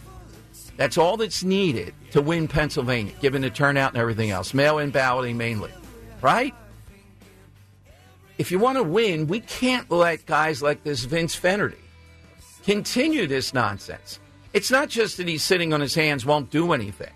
That's 0.76 0.98
all 0.98 1.16
that's 1.16 1.44
needed 1.44 1.94
to 2.10 2.20
win 2.20 2.48
Pennsylvania, 2.48 3.12
given 3.20 3.42
the 3.42 3.50
turnout 3.50 3.92
and 3.92 4.00
everything 4.00 4.30
else. 4.30 4.54
Mail-in 4.54 4.90
balloting 4.90 5.36
mainly, 5.36 5.70
right? 6.20 6.54
If 8.38 8.50
you 8.50 8.58
want 8.58 8.78
to 8.78 8.82
win, 8.82 9.28
we 9.28 9.40
can't 9.40 9.88
let 9.90 10.26
guys 10.26 10.62
like 10.62 10.82
this 10.82 11.04
Vince 11.04 11.38
Fenerty 11.38 11.76
continue 12.64 13.26
this 13.26 13.54
nonsense. 13.54 14.18
It's 14.52 14.70
not 14.70 14.88
just 14.88 15.16
that 15.18 15.28
he's 15.28 15.42
sitting 15.42 15.72
on 15.72 15.80
his 15.80 15.94
hands, 15.94 16.26
won't 16.26 16.50
do 16.50 16.72
anything 16.72 17.12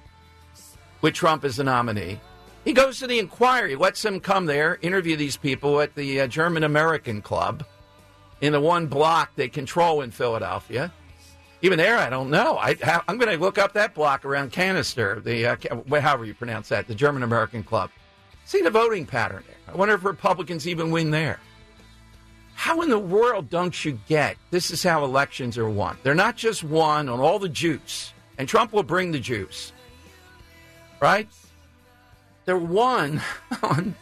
with 1.01 1.15
Trump 1.15 1.45
as 1.45 1.57
the 1.57 1.65
nominee. 1.65 2.21
He 2.65 2.73
goes 2.73 2.99
to 2.99 3.07
the 3.07 3.19
inquiry, 3.19 3.77
lets 3.77 4.05
him 4.05 4.21
come 4.21 4.47
there, 4.47 4.79
interview 4.83 5.17
these 5.17 5.37
people 5.37 5.81
at 5.81 5.95
the 5.95 6.21
uh, 6.21 6.27
German 6.27 6.65
American 6.65 7.23
Club, 7.23 7.65
in 8.41 8.53
the 8.53 8.61
one 8.61 8.87
block 8.87 9.35
they 9.37 9.49
control 9.49 10.03
in 10.03 10.11
Philadelphia. 10.11 10.93
Even 11.61 11.79
there, 11.79 11.99
I 11.99 12.09
don't 12.09 12.31
know. 12.31 12.57
I, 12.57 12.77
am 13.09 13.19
going 13.19 13.33
to 13.33 13.43
look 13.43 13.59
up 13.59 13.73
that 13.73 13.95
block 13.95 14.25
around 14.25 14.53
Cannstatter, 14.53 15.23
the 15.23 15.47
uh, 15.47 16.01
however 16.01 16.25
you 16.25 16.35
pronounce 16.35 16.69
that, 16.69 16.87
the 16.87 16.95
German 16.95 17.23
American 17.23 17.65
Club. 17.65 17.91
See 18.45 18.63
the 18.63 18.71
voting 18.71 19.07
pattern 19.07 19.43
there. 19.47 19.75
I 19.75 19.77
wonder 19.77 19.95
if 19.95 20.05
Republicans 20.05 20.69
even 20.69 20.91
win 20.91 21.11
there. 21.11 21.41
How 22.55 22.81
in 22.83 22.91
the 22.91 22.99
world 22.99 23.51
don't 23.51 23.85
you 23.85 23.99
get 24.09 24.37
this 24.51 24.71
is 24.71 24.83
how 24.83 25.05
elections 25.05 25.59
are 25.59 25.69
won? 25.69 25.97
They're 26.03 26.15
not 26.15 26.37
just 26.37 26.65
won 26.65 27.09
on 27.09 27.21
all 27.21 27.39
the 27.39 27.49
juice, 27.49 28.13
and 28.37 28.49
Trump 28.49 28.73
will 28.73 28.83
bring 28.83 29.13
the 29.13 29.21
juice, 29.21 29.73
right? 31.01 31.29
They're 32.47 32.57
won 32.57 33.21
on 33.63 33.95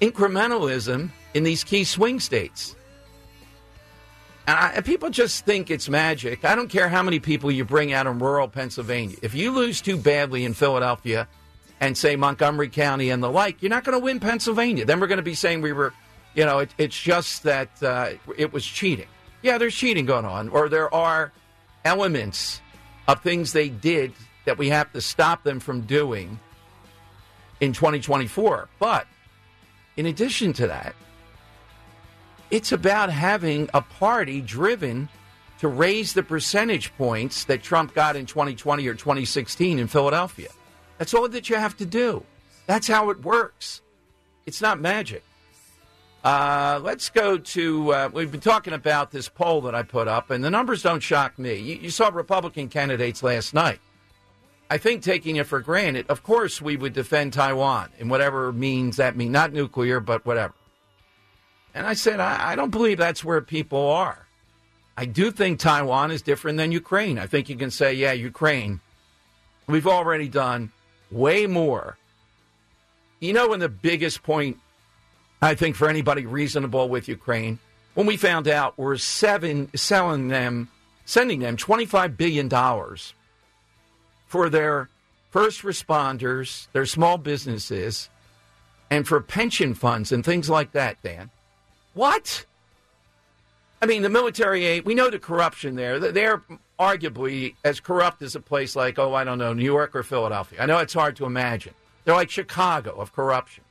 incrementalism 0.00 1.10
in 1.34 1.42
these 1.42 1.64
key 1.64 1.84
swing 1.84 2.20
states. 2.20 2.76
And, 4.46 4.56
I, 4.56 4.80
people 4.80 5.10
just 5.10 5.44
think 5.44 5.70
it's 5.70 5.88
magic. 5.88 6.44
I 6.44 6.54
don't 6.54 6.68
care 6.68 6.88
how 6.88 7.02
many 7.02 7.18
people 7.18 7.50
you 7.50 7.64
bring 7.64 7.92
out 7.92 8.06
in 8.06 8.18
rural 8.18 8.48
Pennsylvania. 8.48 9.16
If 9.22 9.34
you 9.34 9.50
lose 9.50 9.80
too 9.80 9.96
badly 9.96 10.44
in 10.44 10.54
Philadelphia 10.54 11.28
and 11.80 11.96
say 11.96 12.16
Montgomery 12.16 12.68
County 12.68 13.10
and 13.10 13.22
the 13.22 13.30
like, 13.30 13.62
you're 13.62 13.70
not 13.70 13.84
going 13.84 13.98
to 13.98 14.04
win 14.04 14.20
Pennsylvania. 14.20 14.84
Then 14.84 15.00
we're 15.00 15.08
going 15.08 15.18
to 15.18 15.22
be 15.22 15.34
saying 15.34 15.62
we 15.62 15.72
were, 15.72 15.92
you 16.34 16.44
know, 16.44 16.60
it, 16.60 16.70
it's 16.78 16.98
just 16.98 17.42
that 17.42 17.82
uh, 17.82 18.10
it 18.36 18.52
was 18.52 18.64
cheating. 18.64 19.08
Yeah, 19.42 19.58
there's 19.58 19.74
cheating 19.74 20.06
going 20.06 20.24
on, 20.24 20.48
or 20.48 20.68
there 20.68 20.92
are 20.92 21.32
elements 21.84 22.60
of 23.06 23.22
things 23.22 23.52
they 23.52 23.68
did 23.68 24.12
that 24.44 24.58
we 24.58 24.68
have 24.70 24.92
to 24.92 25.00
stop 25.00 25.44
them 25.44 25.60
from 25.60 25.82
doing 25.82 26.38
in 27.60 27.72
2024. 27.72 28.68
But 28.78 29.06
in 29.96 30.06
addition 30.06 30.52
to 30.54 30.66
that, 30.68 30.94
it's 32.50 32.72
about 32.72 33.10
having 33.10 33.68
a 33.74 33.82
party 33.82 34.40
driven 34.40 35.08
to 35.58 35.68
raise 35.68 36.12
the 36.12 36.22
percentage 36.22 36.94
points 36.96 37.44
that 37.44 37.62
Trump 37.62 37.94
got 37.94 38.16
in 38.16 38.26
2020 38.26 38.86
or 38.86 38.94
2016 38.94 39.78
in 39.78 39.86
Philadelphia. 39.86 40.48
That's 40.98 41.14
all 41.14 41.28
that 41.28 41.48
you 41.48 41.56
have 41.56 41.76
to 41.78 41.86
do. 41.86 42.24
That's 42.66 42.86
how 42.86 43.10
it 43.10 43.22
works. 43.22 43.82
It's 44.44 44.60
not 44.60 44.80
magic. 44.80 45.24
Uh, 46.24 46.80
let's 46.82 47.08
go 47.08 47.38
to. 47.38 47.92
Uh, 47.92 48.10
we've 48.12 48.32
been 48.32 48.40
talking 48.40 48.72
about 48.72 49.12
this 49.12 49.28
poll 49.28 49.60
that 49.62 49.74
I 49.74 49.82
put 49.82 50.08
up, 50.08 50.30
and 50.30 50.42
the 50.42 50.50
numbers 50.50 50.82
don't 50.82 51.00
shock 51.00 51.38
me. 51.38 51.54
You, 51.54 51.76
you 51.76 51.90
saw 51.90 52.08
Republican 52.08 52.68
candidates 52.68 53.22
last 53.22 53.54
night. 53.54 53.78
I 54.68 54.78
think 54.78 55.02
taking 55.02 55.36
it 55.36 55.46
for 55.46 55.60
granted, 55.60 56.06
of 56.08 56.24
course, 56.24 56.60
we 56.60 56.76
would 56.76 56.92
defend 56.92 57.32
Taiwan 57.32 57.90
in 57.98 58.08
whatever 58.08 58.52
means 58.52 58.96
that 58.96 59.16
means, 59.16 59.30
not 59.30 59.52
nuclear, 59.52 60.00
but 60.00 60.26
whatever. 60.26 60.54
And 61.76 61.86
I 61.86 61.92
said, 61.92 62.20
I, 62.20 62.52
I 62.52 62.56
don't 62.56 62.70
believe 62.70 62.96
that's 62.96 63.22
where 63.22 63.42
people 63.42 63.90
are. 63.90 64.26
I 64.96 65.04
do 65.04 65.30
think 65.30 65.60
Taiwan 65.60 66.10
is 66.10 66.22
different 66.22 66.56
than 66.56 66.72
Ukraine. 66.72 67.18
I 67.18 67.26
think 67.26 67.50
you 67.50 67.56
can 67.56 67.70
say, 67.70 67.92
yeah, 67.92 68.12
Ukraine, 68.12 68.80
we've 69.66 69.86
already 69.86 70.26
done 70.26 70.72
way 71.10 71.46
more. 71.46 71.98
You 73.20 73.34
know, 73.34 73.48
when 73.48 73.60
the 73.60 73.68
biggest 73.68 74.22
point, 74.22 74.56
I 75.42 75.54
think, 75.54 75.76
for 75.76 75.90
anybody 75.90 76.24
reasonable 76.24 76.88
with 76.88 77.08
Ukraine, 77.08 77.58
when 77.92 78.06
we 78.06 78.16
found 78.16 78.48
out 78.48 78.78
we're 78.78 78.96
seven, 78.96 79.68
selling 79.76 80.28
them, 80.28 80.70
sending 81.04 81.40
them 81.40 81.58
$25 81.58 82.16
billion 82.16 82.48
for 84.26 84.48
their 84.48 84.88
first 85.30 85.60
responders, 85.60 86.68
their 86.72 86.86
small 86.86 87.18
businesses, 87.18 88.08
and 88.90 89.06
for 89.06 89.20
pension 89.20 89.74
funds 89.74 90.10
and 90.10 90.24
things 90.24 90.48
like 90.48 90.72
that, 90.72 91.02
Dan. 91.02 91.30
What? 91.96 92.44
I 93.80 93.86
mean, 93.86 94.02
the 94.02 94.10
military 94.10 94.80
we 94.80 94.94
know 94.94 95.08
the 95.08 95.18
corruption 95.18 95.76
there. 95.76 95.98
They're 95.98 96.42
arguably 96.78 97.54
as 97.64 97.80
corrupt 97.80 98.20
as 98.20 98.36
a 98.36 98.40
place 98.40 98.76
like, 98.76 98.98
oh, 98.98 99.14
I 99.14 99.24
don't 99.24 99.38
know, 99.38 99.54
New 99.54 99.64
York 99.64 99.96
or 99.96 100.02
Philadelphia. 100.02 100.60
I 100.60 100.66
know 100.66 100.78
it's 100.78 100.92
hard 100.92 101.16
to 101.16 101.24
imagine. 101.24 101.72
They're 102.04 102.14
like 102.14 102.28
Chicago 102.28 103.00
of 103.00 103.14
corruption. 103.14 103.64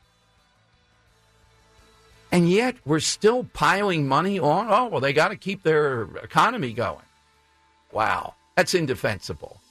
And 2.32 2.50
yet 2.50 2.78
we're 2.84 3.00
still 3.00 3.44
piling 3.54 4.08
money 4.08 4.40
on. 4.40 4.68
Oh, 4.72 4.88
well, 4.88 5.02
they 5.02 5.14
got 5.14 5.28
to 5.28 5.36
keep 5.36 5.62
their 5.62 6.08
economy 6.24 6.74
going. 6.74 7.06
Wow. 7.92 8.34
That's 8.56 8.74
indefensible. 8.74 9.62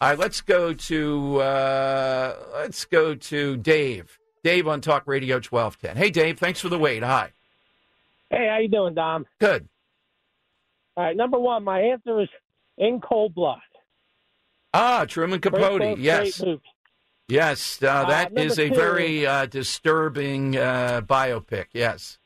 All 0.00 0.10
right, 0.10 0.18
let's 0.18 0.40
go 0.42 0.74
to 0.74 1.40
uh, 1.40 2.36
let's 2.52 2.84
go 2.84 3.16
to 3.16 3.56
Dave. 3.56 4.16
Dave 4.44 4.68
on 4.68 4.80
Talk 4.80 5.08
Radio 5.08 5.36
1210. 5.36 5.96
Hey, 5.96 6.10
Dave, 6.10 6.38
thanks 6.38 6.60
for 6.60 6.68
the 6.68 6.78
wait. 6.78 7.02
Hi. 7.02 7.32
Hey, 8.30 8.48
how 8.50 8.58
you 8.58 8.68
doing, 8.68 8.94
Dom? 8.94 9.26
Good. 9.40 9.68
All 10.96 11.04
right, 11.04 11.16
number 11.16 11.38
one, 11.38 11.64
my 11.64 11.80
answer 11.80 12.20
is 12.20 12.28
In 12.78 13.00
Cold 13.00 13.34
Blood. 13.34 13.58
Ah, 14.72 15.04
Truman 15.08 15.40
Capote. 15.40 15.98
Yes. 15.98 16.40
Yes, 17.28 17.82
uh, 17.82 17.86
Uh, 17.88 18.04
that 18.06 18.36
is 18.36 18.58
a 18.58 18.68
two- 18.68 18.74
very 18.74 19.26
uh, 19.26 19.46
disturbing 19.46 20.56
uh, 20.56 21.00
biopic. 21.04 21.66
Yes. 21.72 22.18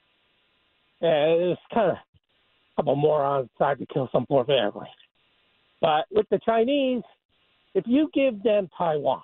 Yeah, 1.00 1.26
it's 1.26 1.60
kind 1.72 1.92
of 1.92 1.96
a 1.96 2.02
couple 2.76 2.96
morons 2.96 3.48
tried 3.56 3.78
to 3.78 3.86
kill 3.86 4.08
some 4.10 4.26
poor 4.26 4.44
family. 4.44 4.88
But 5.80 6.06
with 6.10 6.26
the 6.30 6.40
Chinese, 6.44 7.04
if 7.74 7.84
you 7.86 8.10
give 8.12 8.42
them 8.42 8.68
Taiwan, 8.76 9.22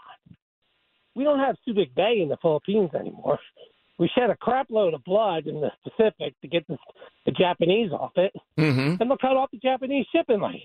we 1.16 1.24
don't 1.24 1.40
have 1.40 1.56
Subic 1.66 1.92
Bay 1.94 2.20
in 2.20 2.28
the 2.28 2.36
Philippines 2.40 2.90
anymore. 2.94 3.38
We 3.98 4.10
shed 4.14 4.28
a 4.30 4.36
crap 4.36 4.68
load 4.70 4.92
of 4.94 5.04
blood 5.04 5.46
in 5.46 5.60
the 5.60 5.70
Pacific 5.84 6.34
to 6.42 6.48
get 6.48 6.66
the, 6.66 6.76
the 7.26 7.32
Japanese 7.32 7.92
off 7.92 8.12
it, 8.16 8.32
Mm-hmm. 8.58 9.00
and 9.00 9.10
they'll 9.10 9.16
cut 9.18 9.36
off 9.36 9.50
the 9.52 9.58
Japanese 9.58 10.06
shipping 10.14 10.40
lanes. 10.40 10.62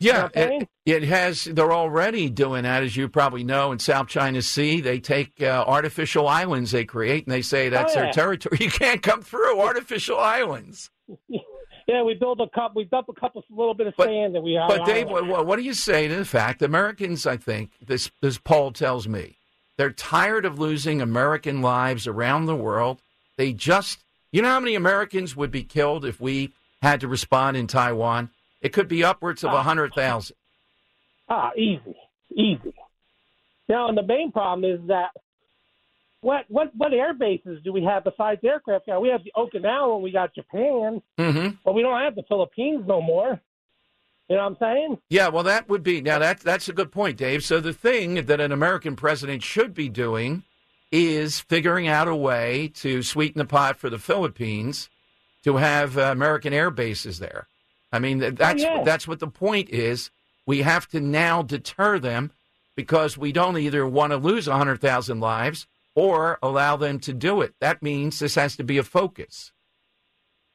Yeah, 0.00 0.28
it, 0.34 0.68
it 0.84 1.04
has. 1.04 1.44
They're 1.44 1.72
already 1.72 2.28
doing 2.28 2.64
that, 2.64 2.82
as 2.82 2.96
you 2.96 3.08
probably 3.08 3.44
know, 3.44 3.70
in 3.70 3.78
South 3.78 4.08
China 4.08 4.42
Sea. 4.42 4.80
They 4.80 4.98
take 4.98 5.40
uh, 5.40 5.64
artificial 5.64 6.26
islands 6.26 6.72
they 6.72 6.84
create, 6.84 7.24
and 7.24 7.32
they 7.32 7.42
say 7.42 7.68
that's 7.68 7.92
Oh, 7.96 8.00
their 8.00 8.12
territory. 8.12 8.58
You 8.60 8.68
can't 8.70 9.00
come 9.00 9.22
through 9.22 9.60
artificial 9.60 10.18
islands. 10.18 10.90
Yeah, 11.88 12.04
we 12.04 12.14
build 12.14 12.40
a 12.40 12.48
cup. 12.54 12.74
We 12.76 12.84
dump 12.84 13.08
a 13.08 13.12
couple, 13.20 13.42
little 13.50 13.74
bit 13.74 13.88
of 13.88 13.94
sand, 14.00 14.36
and 14.36 14.44
we. 14.44 14.52
Have. 14.54 14.68
But 14.68 14.86
Dave, 14.86 15.08
what, 15.08 15.44
what 15.44 15.56
do 15.56 15.62
you 15.62 15.74
say 15.74 16.06
to 16.06 16.14
the 16.14 16.24
fact 16.24 16.62
Americans? 16.62 17.26
I 17.26 17.36
think 17.36 17.72
this 17.84 18.08
this 18.22 18.38
poll 18.38 18.70
tells 18.70 19.08
me 19.08 19.36
they're 19.78 19.90
tired 19.90 20.44
of 20.44 20.58
losing 20.58 21.00
American 21.00 21.62
lives 21.62 22.06
around 22.06 22.46
the 22.46 22.56
world. 22.56 23.00
They 23.36 23.52
just, 23.52 24.00
you 24.30 24.42
know, 24.42 24.48
how 24.48 24.60
many 24.60 24.74
Americans 24.74 25.34
would 25.36 25.50
be 25.50 25.62
killed 25.62 26.04
if 26.04 26.20
we 26.20 26.52
had 26.82 27.00
to 27.00 27.08
respond 27.08 27.56
in 27.56 27.66
Taiwan? 27.66 28.30
It 28.60 28.72
could 28.72 28.88
be 28.88 29.02
upwards 29.02 29.42
of 29.42 29.52
a 29.52 29.62
hundred 29.62 29.94
thousand. 29.94 30.36
Ah, 31.28 31.50
easy, 31.56 31.96
easy. 32.34 32.74
Now, 33.68 33.88
and 33.88 33.96
the 33.96 34.02
main 34.02 34.30
problem 34.32 34.70
is 34.70 34.86
that 34.88 35.10
what 36.20 36.44
what 36.48 36.70
what 36.76 36.92
air 36.92 37.14
bases 37.14 37.60
do 37.64 37.72
we 37.72 37.82
have 37.84 38.04
besides 38.04 38.40
aircraft? 38.44 38.86
Now 38.86 39.00
we 39.00 39.08
have 39.08 39.24
the 39.24 39.32
Okinawa, 39.36 40.00
we 40.00 40.12
got 40.12 40.34
Japan, 40.34 41.02
Mm-hmm. 41.18 41.56
but 41.64 41.72
we 41.72 41.82
don't 41.82 42.00
have 42.00 42.14
the 42.14 42.22
Philippines 42.28 42.84
no 42.86 43.00
more. 43.02 43.40
You 44.28 44.36
know 44.36 44.44
what 44.44 44.62
I'm 44.62 44.76
saying? 44.76 44.98
Yeah, 45.10 45.28
well, 45.28 45.42
that 45.42 45.68
would 45.68 45.82
be 45.82 46.00
now. 46.00 46.18
That 46.18 46.40
that's 46.40 46.68
a 46.68 46.72
good 46.72 46.90
point, 46.90 47.18
Dave. 47.18 47.44
So 47.44 47.60
the 47.60 47.72
thing 47.74 48.26
that 48.26 48.40
an 48.40 48.52
American 48.52 48.96
president 48.96 49.42
should 49.42 49.74
be 49.74 49.88
doing 49.88 50.44
is 50.90 51.40
figuring 51.40 51.88
out 51.88 52.08
a 52.08 52.16
way 52.16 52.70
to 52.76 53.02
sweeten 53.02 53.38
the 53.38 53.44
pot 53.44 53.76
for 53.76 53.90
the 53.90 53.98
Philippines 53.98 54.88
to 55.44 55.56
have 55.56 55.98
uh, 55.98 56.02
American 56.02 56.52
air 56.52 56.70
bases 56.70 57.18
there. 57.18 57.46
I 57.92 57.98
mean, 57.98 58.20
th- 58.20 58.36
that's 58.36 58.62
yeah. 58.62 58.82
that's 58.84 59.08
what 59.08 59.20
the 59.20 59.26
point 59.28 59.68
is. 59.70 60.10
We 60.46 60.62
have 60.62 60.88
to 60.88 61.00
now 61.00 61.42
deter 61.42 61.98
them 61.98 62.32
because 62.74 63.18
we 63.18 63.32
don't 63.32 63.58
either 63.58 63.86
want 63.86 64.12
to 64.12 64.16
lose 64.16 64.46
hundred 64.46 64.80
thousand 64.80 65.20
lives 65.20 65.66
or 65.94 66.38
allow 66.42 66.76
them 66.76 66.98
to 67.00 67.12
do 67.12 67.42
it. 67.42 67.54
That 67.60 67.82
means 67.82 68.18
this 68.18 68.34
has 68.36 68.56
to 68.56 68.64
be 68.64 68.78
a 68.78 68.82
focus. 68.82 69.52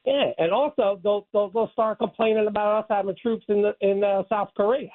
Yeah, 0.04 0.30
and 0.38 0.52
also 0.52 1.00
they'll 1.02 1.26
they'll, 1.32 1.50
they'll 1.50 1.70
start 1.72 1.98
complaining 1.98 2.46
about 2.46 2.84
us 2.84 2.86
having 2.88 3.14
troops 3.20 3.44
in 3.48 3.62
the 3.62 3.74
in 3.80 4.02
uh, 4.02 4.22
South 4.28 4.50
Korea. 4.56 4.90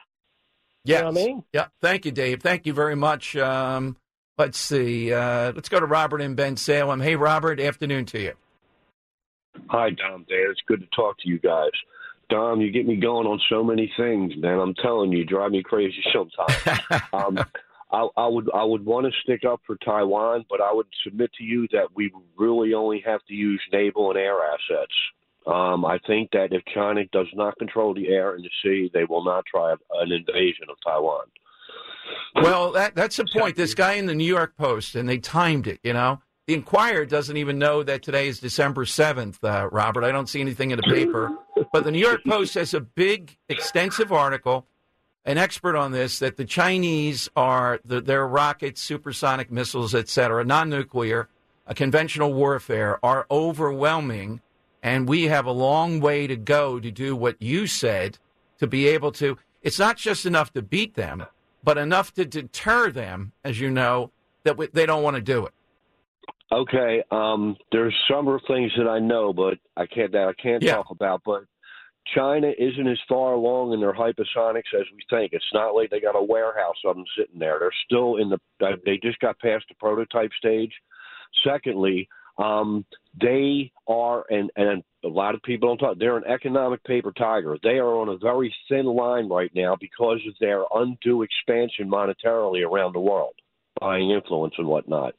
Yes. 0.85 1.01
know 1.01 1.07
what 1.07 1.17
I 1.17 1.25
mean? 1.25 1.43
Yeah. 1.53 1.67
Thank 1.81 2.05
you, 2.05 2.11
Dave. 2.11 2.41
Thank 2.41 2.65
you 2.65 2.73
very 2.73 2.95
much. 2.95 3.35
Um, 3.35 3.97
let's 4.37 4.57
see. 4.57 5.13
Uh, 5.13 5.53
let's 5.53 5.69
go 5.69 5.79
to 5.79 5.85
Robert 5.85 6.21
and 6.21 6.37
Bensalem. 6.37 7.01
Hey, 7.01 7.15
Robert. 7.15 7.59
Afternoon 7.59 8.05
to 8.07 8.19
you. 8.19 8.33
Hi, 9.69 9.91
Dom. 9.91 10.25
Dan, 10.27 10.47
it's 10.49 10.61
good 10.67 10.81
to 10.81 10.87
talk 10.95 11.17
to 11.19 11.29
you 11.29 11.39
guys. 11.39 11.71
Dom, 12.29 12.61
you 12.61 12.71
get 12.71 12.87
me 12.87 12.95
going 12.95 13.27
on 13.27 13.39
so 13.49 13.63
many 13.63 13.91
things, 13.97 14.33
man. 14.37 14.59
I'm 14.59 14.73
telling 14.75 15.11
you, 15.11 15.19
you 15.19 15.25
drive 15.25 15.51
me 15.51 15.61
crazy 15.61 16.03
sometimes. 16.11 16.79
um, 17.13 17.39
I, 17.93 18.07
I 18.17 18.27
would 18.27 18.49
I 18.53 18.63
would 18.63 18.83
want 18.83 19.05
to 19.05 19.11
stick 19.21 19.45
up 19.47 19.61
for 19.67 19.77
Taiwan, 19.77 20.45
but 20.49 20.59
I 20.59 20.73
would 20.73 20.87
submit 21.03 21.31
to 21.37 21.43
you 21.43 21.67
that 21.71 21.87
we 21.95 22.11
really 22.37 22.73
only 22.73 23.01
have 23.05 23.21
to 23.27 23.33
use 23.33 23.61
naval 23.71 24.09
and 24.09 24.19
air 24.19 24.39
assets. 24.43 24.93
Um, 25.45 25.85
I 25.85 25.99
think 26.07 26.31
that 26.31 26.47
if 26.51 26.63
China 26.73 27.01
does 27.11 27.27
not 27.33 27.57
control 27.59 27.93
the 27.93 28.07
air 28.07 28.33
and 28.35 28.43
the 28.43 28.49
sea, 28.63 28.89
they 28.93 29.03
will 29.03 29.23
not 29.23 29.45
try 29.45 29.73
an 29.73 30.11
invasion 30.11 30.65
of 30.69 30.77
Taiwan. 30.83 31.25
Well, 32.35 32.71
that, 32.71 32.95
that's 32.95 33.17
the 33.17 33.25
point. 33.25 33.55
This 33.55 33.73
guy 33.75 33.93
in 33.93 34.05
the 34.07 34.15
New 34.15 34.25
York 34.25 34.57
Post, 34.57 34.95
and 34.95 35.07
they 35.07 35.17
timed 35.17 35.67
it, 35.67 35.79
you 35.83 35.93
know. 35.93 36.21
the 36.47 36.53
Inquirer 36.53 37.05
doesn't 37.05 37.37
even 37.37 37.59
know 37.59 37.83
that 37.83 38.01
today 38.03 38.27
is 38.27 38.39
December 38.39 38.85
7th, 38.85 39.43
uh, 39.43 39.69
Robert. 39.69 40.03
I 40.03 40.11
don't 40.11 40.27
see 40.27 40.41
anything 40.41 40.71
in 40.71 40.77
the 40.77 40.83
paper. 40.83 41.37
But 41.71 41.83
the 41.83 41.91
New 41.91 41.99
York 41.99 42.21
Post 42.25 42.55
has 42.55 42.73
a 42.73 42.81
big, 42.81 43.37
extensive 43.49 44.11
article, 44.11 44.67
an 45.25 45.37
expert 45.37 45.75
on 45.75 45.91
this, 45.91 46.19
that 46.19 46.37
the 46.37 46.45
Chinese 46.45 47.29
are, 47.35 47.79
the, 47.85 48.01
their 48.01 48.27
rockets, 48.27 48.81
supersonic 48.81 49.51
missiles, 49.51 49.95
et 49.95 50.09
cetera, 50.09 50.43
non 50.43 50.69
nuclear, 50.69 51.29
uh, 51.67 51.73
conventional 51.73 52.33
warfare, 52.33 52.99
are 53.03 53.25
overwhelming. 53.31 54.41
And 54.81 55.07
we 55.07 55.23
have 55.23 55.45
a 55.45 55.51
long 55.51 56.01
way 56.01 56.27
to 56.27 56.35
go 56.35 56.79
to 56.79 56.91
do 56.91 57.15
what 57.15 57.41
you 57.41 57.67
said 57.67 58.17
to 58.59 58.67
be 58.67 58.87
able 58.87 59.13
to. 59.13 59.37
It's 59.61 59.79
not 59.79 59.95
just 59.95 60.25
enough 60.25 60.51
to 60.53 60.61
beat 60.61 60.95
them, 60.95 61.25
but 61.63 61.77
enough 61.77 62.13
to 62.15 62.25
deter 62.25 62.91
them, 62.91 63.31
as 63.45 63.61
you 63.61 63.71
know, 63.71 64.11
that 64.43 64.57
we, 64.57 64.67
they 64.67 64.85
don't 64.85 65.03
want 65.03 65.15
to 65.15 65.21
do 65.21 65.45
it. 65.45 65.53
Okay, 66.51 67.01
um, 67.11 67.55
there's 67.71 67.95
some 68.11 68.25
things 68.47 68.71
that 68.77 68.87
I 68.87 68.99
know, 68.99 69.33
but 69.33 69.57
I 69.75 69.85
can't 69.87 70.11
that 70.11 70.27
I 70.27 70.33
can't 70.33 70.61
Yeah. 70.61 70.75
talk 70.75 70.91
about. 70.91 71.21
But 71.25 71.45
China 72.13 72.51
isn't 72.57 72.87
as 72.87 72.99
far 73.07 73.33
along 73.33 73.73
in 73.73 73.79
their 73.79 73.93
hypersonics 73.93 74.73
as 74.73 74.85
we 74.93 75.03
think. 75.09 75.33
It's 75.33 75.43
not 75.53 75.73
like 75.73 75.89
they 75.89 75.99
got 75.99 76.17
a 76.17 76.23
warehouse 76.23 76.75
of 76.85 76.95
them 76.95 77.05
sitting 77.17 77.39
there. 77.39 77.57
They're 77.59 77.71
still 77.85 78.17
in 78.17 78.29
the. 78.29 78.39
They 78.85 78.99
just 79.01 79.19
got 79.19 79.39
past 79.39 79.65
the 79.69 79.75
prototype 79.75 80.31
stage. 80.37 80.73
Secondly, 81.45 82.07
um, 82.37 82.85
they 83.19 83.71
are, 83.87 84.25
and 84.29 84.51
and 84.55 84.83
a 85.03 85.07
lot 85.07 85.35
of 85.35 85.43
people 85.43 85.69
don't 85.69 85.77
talk. 85.77 85.97
They're 85.97 86.17
an 86.17 86.25
economic 86.25 86.83
paper 86.83 87.11
tiger. 87.11 87.57
They 87.63 87.77
are 87.77 87.95
on 87.95 88.09
a 88.09 88.17
very 88.17 88.53
thin 88.69 88.85
line 88.85 89.29
right 89.29 89.51
now 89.55 89.77
because 89.79 90.19
of 90.27 90.33
their 90.39 90.63
undue 90.73 91.23
expansion 91.23 91.89
monetarily 91.89 92.67
around 92.67 92.93
the 92.93 92.99
world, 92.99 93.35
buying 93.79 94.11
influence 94.11 94.55
and 94.57 94.67
whatnot. 94.67 95.15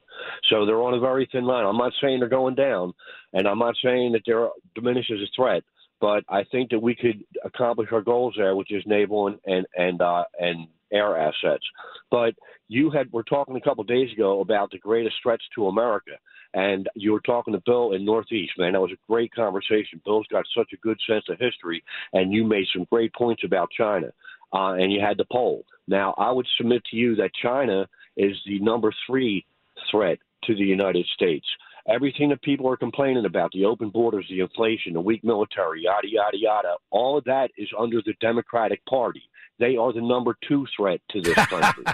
So 0.50 0.66
they're 0.66 0.82
on 0.82 0.94
a 0.94 1.00
very 1.00 1.28
thin 1.30 1.44
line. 1.44 1.66
I'm 1.66 1.76
not 1.76 1.92
saying 2.00 2.20
they're 2.20 2.28
going 2.28 2.54
down, 2.54 2.92
and 3.32 3.46
I'm 3.46 3.58
not 3.58 3.74
saying 3.82 4.12
that 4.12 4.22
they're 4.26 4.48
diminished 4.74 5.10
as 5.10 5.20
a 5.20 5.30
threat. 5.34 5.62
But 6.04 6.22
I 6.28 6.44
think 6.52 6.68
that 6.68 6.80
we 6.80 6.94
could 6.94 7.24
accomplish 7.46 7.88
our 7.90 8.02
goals 8.02 8.34
there, 8.36 8.54
which 8.54 8.70
is 8.70 8.82
naval 8.84 9.28
and 9.28 9.38
and 9.46 9.66
and, 9.74 10.02
uh, 10.02 10.24
and 10.38 10.68
air 10.92 11.16
assets. 11.16 11.64
But 12.10 12.34
you 12.68 12.90
had 12.90 13.10
were 13.10 13.22
talking 13.22 13.56
a 13.56 13.60
couple 13.62 13.80
of 13.80 13.88
days 13.88 14.12
ago 14.12 14.42
about 14.42 14.70
the 14.70 14.78
greatest 14.78 15.16
threats 15.22 15.44
to 15.54 15.68
America, 15.68 16.10
and 16.52 16.90
you 16.94 17.12
were 17.12 17.22
talking 17.22 17.54
to 17.54 17.62
Bill 17.64 17.92
in 17.92 18.04
Northeast. 18.04 18.52
Man, 18.58 18.74
that 18.74 18.82
was 18.82 18.92
a 18.92 19.10
great 19.10 19.32
conversation. 19.32 20.02
Bill's 20.04 20.26
got 20.30 20.44
such 20.54 20.74
a 20.74 20.82
good 20.86 20.98
sense 21.08 21.24
of 21.30 21.38
history, 21.38 21.82
and 22.12 22.34
you 22.34 22.44
made 22.44 22.66
some 22.74 22.86
great 22.92 23.14
points 23.14 23.42
about 23.42 23.70
China. 23.70 24.08
Uh, 24.52 24.74
and 24.74 24.92
you 24.92 25.00
had 25.00 25.16
the 25.16 25.24
poll. 25.32 25.64
Now, 25.88 26.14
I 26.18 26.30
would 26.30 26.46
submit 26.58 26.84
to 26.90 26.96
you 26.96 27.16
that 27.16 27.30
China 27.42 27.88
is 28.18 28.36
the 28.46 28.58
number 28.58 28.92
three 29.06 29.46
threat 29.90 30.18
to 30.44 30.54
the 30.54 30.64
United 30.64 31.06
States. 31.14 31.46
Everything 31.88 32.30
that 32.30 32.40
people 32.42 32.66
are 32.68 32.76
complaining 32.78 33.26
about, 33.26 33.50
the 33.52 33.66
open 33.66 33.90
borders, 33.90 34.26
the 34.30 34.40
inflation, 34.40 34.94
the 34.94 35.00
weak 35.00 35.22
military, 35.22 35.82
yada, 35.82 36.08
yada, 36.08 36.36
yada, 36.38 36.74
all 36.90 37.18
of 37.18 37.24
that 37.24 37.50
is 37.58 37.68
under 37.78 38.00
the 38.06 38.14
Democratic 38.20 38.84
Party. 38.86 39.22
They 39.58 39.76
are 39.76 39.92
the 39.92 40.00
number 40.00 40.34
two 40.48 40.66
threat 40.76 41.00
to 41.10 41.20
this 41.20 41.34
country. 41.46 41.84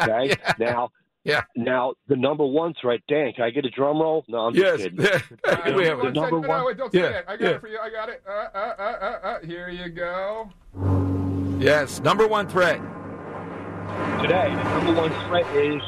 okay? 0.00 0.36
Now, 0.60 0.90
yeah. 1.24 1.42
Now, 1.56 1.94
the 2.06 2.14
number 2.16 2.44
one 2.46 2.74
threat, 2.80 3.00
Dan, 3.08 3.32
can 3.32 3.44
I 3.44 3.50
get 3.50 3.64
a 3.64 3.70
drum 3.70 3.98
roll? 4.00 4.24
No, 4.28 4.38
I'm 4.46 4.54
Yes. 4.54 4.82
just 4.82 4.96
kidding. 4.96 5.04
Yeah. 5.44 5.74
We 5.76 5.84
have 5.86 5.98
the 5.98 6.12
number 6.12 6.38
one. 6.38 6.64
wait, 6.66 6.76
don't 6.76 6.92
say 6.92 7.00
Yeah, 7.00 7.10
that. 7.10 7.24
I 7.28 7.36
got 7.36 7.40
yeah. 7.44 7.50
it 7.56 7.60
for 7.60 7.68
you. 7.68 7.78
I 7.82 7.90
got 7.90 8.08
it. 8.10 8.22
Uh, 8.28 8.30
uh, 8.30 8.58
uh, 8.58 8.82
uh, 8.82 9.26
uh, 9.26 9.38
here 9.40 9.68
you 9.68 9.88
go. 9.88 10.50
Yes, 11.58 12.00
number 12.00 12.28
one 12.28 12.46
threat. 12.46 12.78
today. 14.20 14.48
The 14.54 14.64
number 14.84 14.92
one 15.00 15.10
threat 15.28 15.46
is 15.56 15.82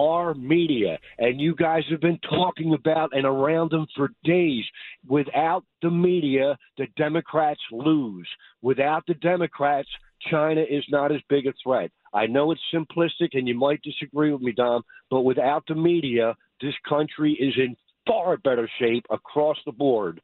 our 0.00 0.34
media. 0.34 0.98
And 1.18 1.40
you 1.40 1.54
guys 1.54 1.82
have 1.90 2.00
been 2.00 2.18
talking 2.28 2.74
about 2.74 3.10
and 3.12 3.26
around 3.26 3.70
them 3.70 3.86
for 3.94 4.10
days. 4.24 4.64
Without 5.06 5.64
the 5.82 5.90
media, 5.90 6.56
the 6.78 6.86
Democrats 6.96 7.60
lose. 7.70 8.28
Without 8.62 9.04
the 9.06 9.14
Democrats, 9.14 9.88
China 10.30 10.62
is 10.62 10.84
not 10.88 11.12
as 11.12 11.20
big 11.28 11.46
a 11.46 11.52
threat. 11.62 11.90
I 12.12 12.26
know 12.26 12.50
it's 12.50 12.60
simplistic 12.74 13.30
and 13.34 13.46
you 13.46 13.54
might 13.54 13.82
disagree 13.82 14.32
with 14.32 14.42
me, 14.42 14.52
Dom, 14.52 14.82
but 15.10 15.22
without 15.22 15.64
the 15.68 15.74
media, 15.74 16.34
this 16.60 16.74
country 16.88 17.32
is 17.38 17.54
in 17.56 17.76
far 18.06 18.36
better 18.38 18.68
shape 18.78 19.04
across 19.10 19.56
the 19.64 19.72
board. 19.72 20.20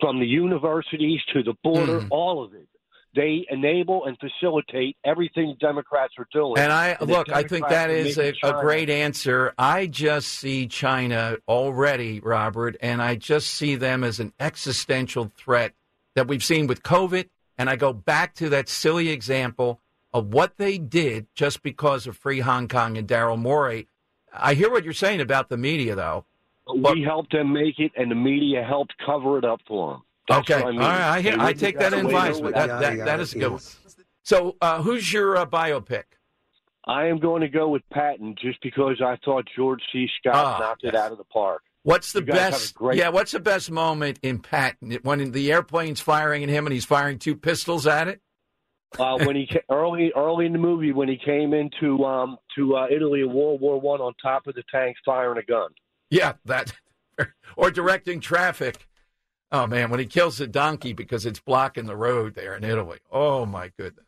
From 0.00 0.18
the 0.18 0.26
universities 0.26 1.20
to 1.32 1.42
the 1.42 1.54
border, 1.62 2.00
hmm. 2.00 2.08
all 2.10 2.42
of 2.42 2.52
it. 2.54 2.68
They 3.14 3.46
enable 3.48 4.06
and 4.06 4.18
facilitate 4.18 4.96
everything 5.04 5.56
Democrats 5.60 6.14
are 6.18 6.26
doing. 6.32 6.58
And 6.58 6.72
I 6.72 6.94
the 6.94 7.06
look, 7.06 7.30
I 7.30 7.44
think 7.44 7.68
that 7.68 7.90
is 7.90 8.18
a, 8.18 8.34
a 8.42 8.60
great 8.60 8.90
answer. 8.90 9.54
I 9.56 9.86
just 9.86 10.28
see 10.28 10.66
China 10.66 11.36
already, 11.46 12.20
Robert, 12.20 12.76
and 12.80 13.00
I 13.00 13.14
just 13.14 13.48
see 13.48 13.76
them 13.76 14.02
as 14.02 14.18
an 14.18 14.32
existential 14.40 15.30
threat 15.36 15.74
that 16.14 16.26
we've 16.26 16.44
seen 16.44 16.66
with 16.66 16.82
COVID. 16.82 17.28
And 17.56 17.70
I 17.70 17.76
go 17.76 17.92
back 17.92 18.34
to 18.36 18.48
that 18.48 18.68
silly 18.68 19.10
example 19.10 19.80
of 20.12 20.32
what 20.32 20.56
they 20.56 20.78
did 20.78 21.26
just 21.34 21.62
because 21.62 22.06
of 22.06 22.16
free 22.16 22.40
Hong 22.40 22.68
Kong 22.68 22.96
and 22.96 23.06
Daryl 23.06 23.38
Morey. 23.38 23.88
I 24.32 24.54
hear 24.54 24.70
what 24.70 24.84
you're 24.84 24.92
saying 24.92 25.20
about 25.20 25.48
the 25.48 25.56
media, 25.56 25.94
though. 25.94 26.24
we 26.72 27.02
helped 27.02 27.32
them 27.32 27.52
make 27.52 27.78
it, 27.78 27.92
and 27.96 28.10
the 28.10 28.16
media 28.16 28.64
helped 28.64 28.94
cover 29.04 29.38
it 29.38 29.44
up 29.44 29.60
for 29.68 29.92
them. 29.92 30.02
That's 30.28 30.50
okay, 30.50 30.62
I 30.62 30.70
mean. 30.70 30.80
all 30.80 30.88
right, 30.88 31.00
I, 31.16 31.20
hear, 31.20 31.36
I 31.38 31.52
take 31.52 31.78
that 31.78 31.92
advice. 31.92 32.04
wait 32.04 32.14
advisement. 32.14 32.56
over- 32.56 32.66
That, 32.66 32.80
that, 32.96 33.04
that 33.04 33.20
is 33.20 33.34
a 33.34 33.38
good 33.38 33.52
one. 33.52 33.60
So, 34.22 34.56
uh, 34.60 34.82
who's 34.82 35.12
your 35.12 35.36
uh, 35.36 35.44
biopic? 35.46 36.04
I 36.86 37.06
am 37.06 37.18
going 37.18 37.42
to 37.42 37.48
go 37.48 37.68
with 37.68 37.82
Patton 37.92 38.34
just 38.40 38.58
because 38.62 39.00
I 39.04 39.16
thought 39.24 39.44
George 39.56 39.80
C. 39.92 40.06
Scott 40.18 40.34
Ah, 40.34 40.58
knocked 40.58 40.84
it 40.84 40.94
out 40.94 41.12
of 41.12 41.18
the 41.18 41.24
park. 41.24 41.62
What's 41.82 42.12
the 42.12 42.20
You 42.20 42.26
guys 42.26 42.38
have 42.38 42.48
a 42.48 42.50
best? 42.52 42.74
great- 42.74 42.98
Yeah, 42.98 43.10
what's 43.10 43.32
the 43.32 43.40
best 43.40 43.70
moment 43.70 44.18
in 44.22 44.38
Patton 44.38 44.98
when 45.02 45.32
the 45.32 45.52
airplane's 45.52 46.00
firing 46.00 46.42
at 46.42 46.48
him 46.48 46.66
and 46.66 46.72
he's 46.72 46.84
firing 46.86 47.18
two 47.18 47.36
pistols 47.36 47.86
at 47.86 48.08
it? 48.08 48.20
Uh, 48.98 49.18
when 49.24 49.34
he 49.36 49.48
early 49.70 50.12
early 50.16 50.46
in 50.46 50.52
the 50.52 50.58
movie 50.58 50.92
when 50.92 51.08
he 51.08 51.16
came 51.18 51.52
into 51.52 52.02
um, 52.04 52.38
to 52.56 52.76
uh, 52.76 52.86
Italy 52.90 53.20
in 53.20 53.32
World 53.32 53.60
War 53.60 53.78
One 53.80 54.00
on 54.00 54.14
top 54.22 54.46
of 54.46 54.54
the 54.54 54.62
tanks 54.70 55.00
firing 55.04 55.36
a 55.38 55.42
gun. 55.42 55.70
Yeah, 56.10 56.34
that 56.44 56.72
or 57.56 57.70
directing 57.70 58.20
traffic. 58.20 58.86
Oh 59.54 59.68
man, 59.68 59.88
when 59.88 60.00
he 60.00 60.06
kills 60.06 60.38
the 60.38 60.48
donkey 60.48 60.92
because 60.92 61.24
it's 61.24 61.38
blocking 61.38 61.86
the 61.86 61.94
road 61.94 62.34
there 62.34 62.56
in 62.56 62.64
Italy. 62.64 62.98
Oh 63.12 63.46
my 63.46 63.70
goodness. 63.78 64.04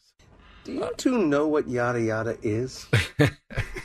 Do 0.65 0.73
you 0.73 0.91
two 0.97 1.19
know 1.19 1.47
what 1.47 1.69
yada 1.69 2.01
yada 2.01 2.37
is? 2.43 2.89
All 3.21 3.29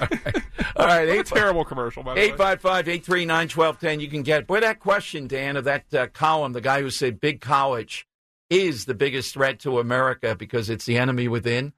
right, 0.07 0.41
What 0.75 0.89
a 0.89 1.11
eight 1.11 1.27
terrible 1.27 1.63
commercial, 1.63 2.01
by 2.01 2.15
the 2.15 2.19
way. 2.19 2.25
855 2.29 2.87
839 2.87 3.37
1210. 3.49 3.99
You 3.99 4.07
can 4.07 4.23
get. 4.23 4.47
Boy, 4.47 4.59
that 4.61 4.79
question, 4.79 5.27
Dan, 5.27 5.55
of 5.55 5.65
that 5.65 5.93
uh, 5.93 6.07
column, 6.07 6.53
the 6.53 6.61
guy 6.61 6.81
who 6.81 6.89
said 6.89 7.21
big 7.21 7.41
college 7.41 8.07
is 8.49 8.85
the 8.85 8.95
biggest 8.95 9.31
threat 9.31 9.59
to 9.59 9.77
America 9.77 10.35
because 10.35 10.67
it's 10.67 10.85
the 10.85 10.97
enemy 10.97 11.27
within. 11.27 11.73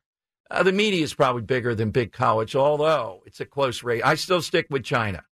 Uh, 0.49 0.63
the 0.63 0.71
media 0.71 1.03
is 1.03 1.13
probably 1.13 1.41
bigger 1.41 1.75
than 1.75 1.91
big 1.91 2.13
college, 2.13 2.55
although 2.55 3.21
it's 3.25 3.41
a 3.41 3.45
close 3.45 3.83
race. 3.83 4.01
I 4.05 4.15
still 4.15 4.41
stick 4.41 4.67
with 4.69 4.85
China, 4.85 5.25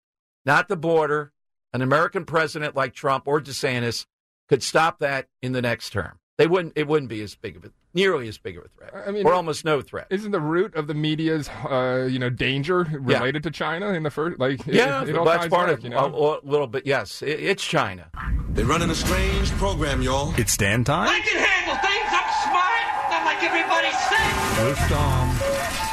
not 0.45 0.67
the 0.67 0.75
border. 0.75 1.31
An 1.73 1.81
American 1.81 2.25
president 2.25 2.75
like 2.75 2.93
Trump 2.93 3.29
or 3.29 3.39
DeSantis 3.39 4.05
could 4.51 4.61
stop 4.61 4.99
that 4.99 5.27
in 5.41 5.53
the 5.53 5.61
next 5.61 5.91
term. 5.91 6.19
They 6.37 6.45
wouldn't. 6.45 6.73
It 6.75 6.87
wouldn't 6.87 7.09
be 7.09 7.21
as 7.21 7.35
big 7.35 7.55
of 7.55 7.63
a, 7.65 7.71
nearly 7.93 8.27
as 8.27 8.37
big 8.37 8.57
of 8.57 8.65
a 8.65 8.67
threat, 8.69 9.07
I 9.07 9.11
mean, 9.11 9.25
or 9.25 9.33
almost 9.33 9.63
no 9.63 9.79
threat. 9.81 10.07
Isn't 10.09 10.31
the 10.31 10.39
root 10.41 10.75
of 10.75 10.87
the 10.87 10.93
media's, 10.93 11.47
uh, 11.49 12.07
you 12.09 12.19
know, 12.19 12.29
danger 12.29 12.85
Yeah. 12.91 13.19
related 13.19 13.43
to 13.43 13.51
China 13.51 13.89
in 13.93 14.03
the 14.03 14.09
first? 14.09 14.39
Like, 14.39 14.67
it- 14.67 14.73
Yeah, 14.73 15.05
it, 15.05 15.15
all 15.15 15.23
that's 15.23 15.47
part 15.47 15.67
back, 15.69 15.77
of 15.77 15.83
you 15.83 15.91
know? 15.91 15.97
a, 15.97 16.39
a 16.39 16.49
little 16.49 16.67
bit. 16.67 16.85
Yes, 16.85 17.21
it, 17.21 17.39
it's 17.39 17.63
China. 17.65 18.09
They're 18.49 18.65
running 18.65 18.89
a 18.89 18.95
strange 18.95 19.51
program, 19.51 20.01
y'all. 20.01 20.33
It's 20.37 20.57
Dan 20.57 20.83
time. 20.83 21.07
I 21.09 21.19
can 21.21 21.37
handle 21.37 21.75
things. 21.75 22.09
I'm 22.09 22.29
smart. 22.49 23.11
Not 23.11 23.23
like 23.25 23.43
everybody 23.43 23.91
says. 24.09 24.79
With 24.79 24.89
Dom. 24.89 25.40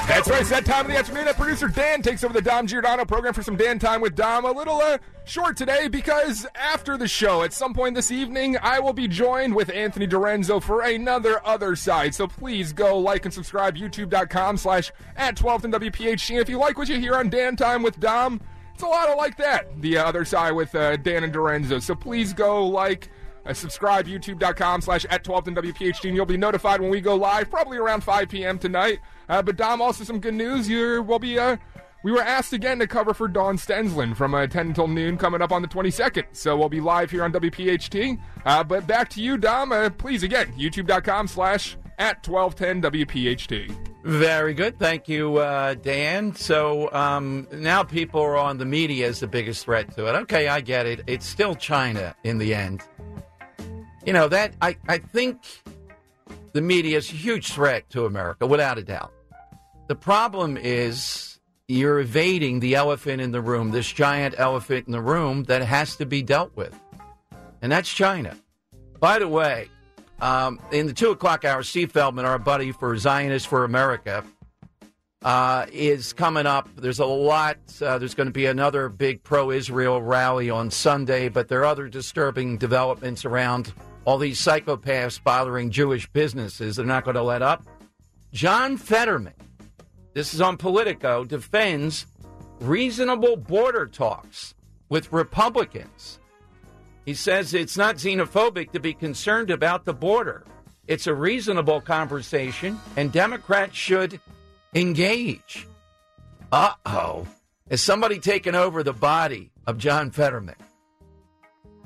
That's 0.09 0.31
right. 0.31 0.41
It's 0.41 0.49
that 0.49 0.65
time 0.65 0.87
of 0.87 0.91
the 0.91 0.97
afternoon 0.97 1.27
that 1.27 1.37
producer 1.37 1.69
Dan 1.69 2.01
takes 2.01 2.25
over 2.25 2.33
the 2.33 2.41
Dom 2.41 2.67
Giordano 2.67 3.05
program 3.05 3.35
for 3.35 3.43
some 3.43 3.57
Dan 3.57 3.79
time 3.79 4.01
with 4.01 4.15
Dom. 4.15 4.47
A 4.47 4.51
little 4.51 4.79
uh, 4.79 4.97
short 5.27 5.55
today 5.55 5.87
because 5.87 6.47
after 6.55 6.97
the 6.97 7.07
show, 7.07 7.43
at 7.43 7.53
some 7.53 7.75
point 7.75 7.95
this 7.95 8.11
evening, 8.11 8.57
I 8.63 8.81
will 8.81 8.95
be 8.95 9.07
joined 9.07 9.55
with 9.55 9.69
Anthony 9.69 10.07
Dorenzo 10.07 10.63
for 10.63 10.81
another 10.81 11.47
Other 11.47 11.77
Side. 11.77 12.15
So 12.15 12.27
please 12.27 12.73
go 12.73 12.99
like 12.99 13.27
and 13.27 13.35
subscribe, 13.35 13.77
youtube.com 13.77 14.57
slash 14.57 14.91
at 15.15 15.37
12th 15.37 15.65
and 15.65 15.75
WPHT. 15.75 16.31
And 16.31 16.41
if 16.41 16.49
you 16.49 16.59
like 16.59 16.79
what 16.79 16.89
you 16.89 16.99
hear 16.99 17.15
on 17.15 17.29
Dan 17.29 17.55
Time 17.55 17.83
with 17.83 18.01
Dom, 18.01 18.41
it's 18.73 18.83
a 18.83 18.87
lot 18.87 19.11
of 19.11 19.19
like 19.19 19.37
that, 19.37 19.79
the 19.83 19.99
Other 19.99 20.25
Side 20.25 20.53
with 20.53 20.75
uh, 20.75 20.97
Dan 20.97 21.23
and 21.23 21.35
Dorenzo. 21.35 21.83
So 21.83 21.95
please 21.95 22.33
go 22.33 22.67
like... 22.67 23.11
Uh, 23.49 23.55
subscribe 23.55 24.07
youtube.com 24.07 24.83
slash 24.83 25.07
at 25.07 25.25
12th 25.25 25.47
and 25.47 25.59
and 25.59 26.15
you'll 26.17 26.27
be 26.27 26.37
notified 26.37 26.81
when 26.81 26.91
we 26.91 27.01
go 27.01 27.15
live, 27.15 27.51
probably 27.51 27.79
around 27.79 28.05
5 28.05 28.29
p.m. 28.29 28.59
tonight. 28.59 28.99
Uh, 29.29 29.43
but 29.43 29.57
Dom, 29.57 29.81
also 29.81 30.05
some 30.05 30.21
good 30.21 30.35
news. 30.35 30.69
You 30.69 31.03
will 31.03 31.19
be 31.19 31.39
uh, 31.39 31.57
we 32.05 32.13
were 32.13 32.23
asked 32.23 32.53
again 32.53 32.79
to 32.79 32.87
cover 32.87 33.13
for 33.13 33.27
Dawn 33.27 33.57
Stensland 33.57 34.17
from 34.17 34.35
uh, 34.35 34.47
10 34.47 34.69
until 34.69 34.87
noon 34.87 35.17
coming 35.17 35.43
up 35.43 35.51
on 35.51 35.63
the 35.63 35.69
22nd. 35.69 36.25
So 36.33 36.57
we'll 36.57 36.69
be 36.69 36.81
live 36.81 37.11
here 37.11 37.25
on 37.25 37.33
WPHT. 37.33 38.21
Uh, 38.45 38.63
but 38.63 38.87
back 38.87 39.09
to 39.11 39.23
you, 39.23 39.37
Dom. 39.37 39.73
Uh, 39.73 39.91
please, 39.91 40.23
again, 40.23 40.53
youtube.com 40.53 41.27
slash 41.27 41.77
at 41.99 42.27
1210 42.27 43.05
WPHT. 43.05 43.89
Very 44.05 44.55
good. 44.55 44.79
Thank 44.79 45.09
you, 45.09 45.39
uh, 45.39 45.75
Dan. 45.75 46.35
So 46.35 46.91
um, 46.93 47.49
now 47.53 47.83
people 47.83 48.21
are 48.21 48.37
on 48.37 48.59
the 48.59 48.65
media 48.65 49.09
as 49.09 49.21
the 49.21 49.27
biggest 49.27 49.65
threat 49.65 49.95
to 49.97 50.07
it. 50.07 50.13
Okay, 50.21 50.49
I 50.49 50.61
get 50.61 50.87
it. 50.87 51.03
It's 51.07 51.27
still 51.27 51.55
China 51.57 52.15
in 52.23 52.39
the 52.39 52.55
end. 52.55 52.83
You 54.05 54.13
know, 54.13 54.29
that 54.29 54.55
I, 54.63 54.77
I 54.89 54.99
think 54.99 55.41
the 56.53 56.63
media 56.63 56.99
is 56.99 57.11
a 57.11 57.15
huge 57.15 57.53
threat 57.53 57.89
to 57.91 58.07
America, 58.07 58.47
without 58.47 58.79
a 58.79 58.83
doubt. 58.83 59.13
The 59.89 59.95
problem 59.95 60.57
is 60.57 61.39
you're 61.67 62.01
evading 62.01 62.61
the 62.61 62.75
elephant 62.75 63.21
in 63.21 63.33
the 63.33 63.41
room, 63.41 63.71
this 63.71 63.93
giant 63.93 64.35
elephant 64.39 64.87
in 64.87 64.93
the 64.93 65.01
room 65.01 65.45
that 65.45 65.63
has 65.63 65.97
to 65.97 66.07
be 66.07 66.23
dealt 66.23 66.57
with. 66.57 66.75
And 67.61 67.71
that's 67.71 67.93
China. 67.93 68.37
By 69.01 69.19
the 69.19 69.29
way, 69.29 69.69
um, 70.21 70.61
in 70.73 70.87
the 70.87 70.93
two 70.93 71.11
o'clock 71.11 71.45
hour, 71.45 71.63
Steve 71.63 71.93
Feldman, 71.93 72.25
our 72.25 72.39
buddy 72.39 72.73
for 72.73 72.97
Zionists 72.97 73.47
for 73.47 73.65
America, 73.65 74.25
uh, 75.23 75.66
is 75.73 76.12
coming 76.12 76.47
up. 76.47 76.69
There's 76.77 77.01
a 77.01 77.07
lot. 77.07 77.59
Uh, 77.81 77.99
there's 77.99 78.14
going 78.14 78.29
to 78.29 78.33
be 78.33 78.47
another 78.47 78.89
big 78.89 79.23
pro 79.23 79.51
Israel 79.51 80.01
rally 80.01 80.51
on 80.51 80.71
Sunday, 80.71 81.29
but 81.29 81.49
there 81.49 81.61
are 81.61 81.66
other 81.66 81.89
disturbing 81.89 82.57
developments 82.57 83.25
around 83.25 83.73
all 84.05 84.19
these 84.19 84.41
psychopaths 84.41 85.23
bothering 85.23 85.71
Jewish 85.71 86.07
businesses. 86.09 86.77
They're 86.77 86.87
not 86.87 87.05
going 87.05 87.16
to 87.16 87.23
let 87.23 87.43
up. 87.43 87.64
John 88.33 88.77
Fetterman, 88.77 89.35
this 90.14 90.35
is 90.35 90.41
on 90.41 90.57
Politico, 90.57 91.25
defends 91.25 92.07
reasonable 92.61 93.37
border 93.37 93.87
talks 93.87 94.55
with 94.89 95.12
Republicans. 95.12 96.19
He 97.05 97.14
says 97.14 97.55
it's 97.55 97.77
not 97.77 97.97
xenophobic 97.97 98.73
to 98.73 98.81
be 98.81 98.93
concerned 98.93 99.51
about 99.51 99.85
the 99.85 99.95
border. 99.95 100.45
It's 100.87 101.07
a 101.07 101.14
reasonable 101.14 101.81
conversation, 101.81 102.79
and 102.97 103.12
Democrats 103.12 103.75
should 103.75 104.21
engage. 104.75 105.66
Uh 106.53 106.73
oh. 106.87 107.27
Is 107.71 107.83
somebody 107.83 108.19
taking 108.19 108.55
over 108.55 108.83
the 108.83 108.93
body 108.93 109.51
of 109.66 109.79
John 109.79 110.11
Fetterman? 110.11 110.57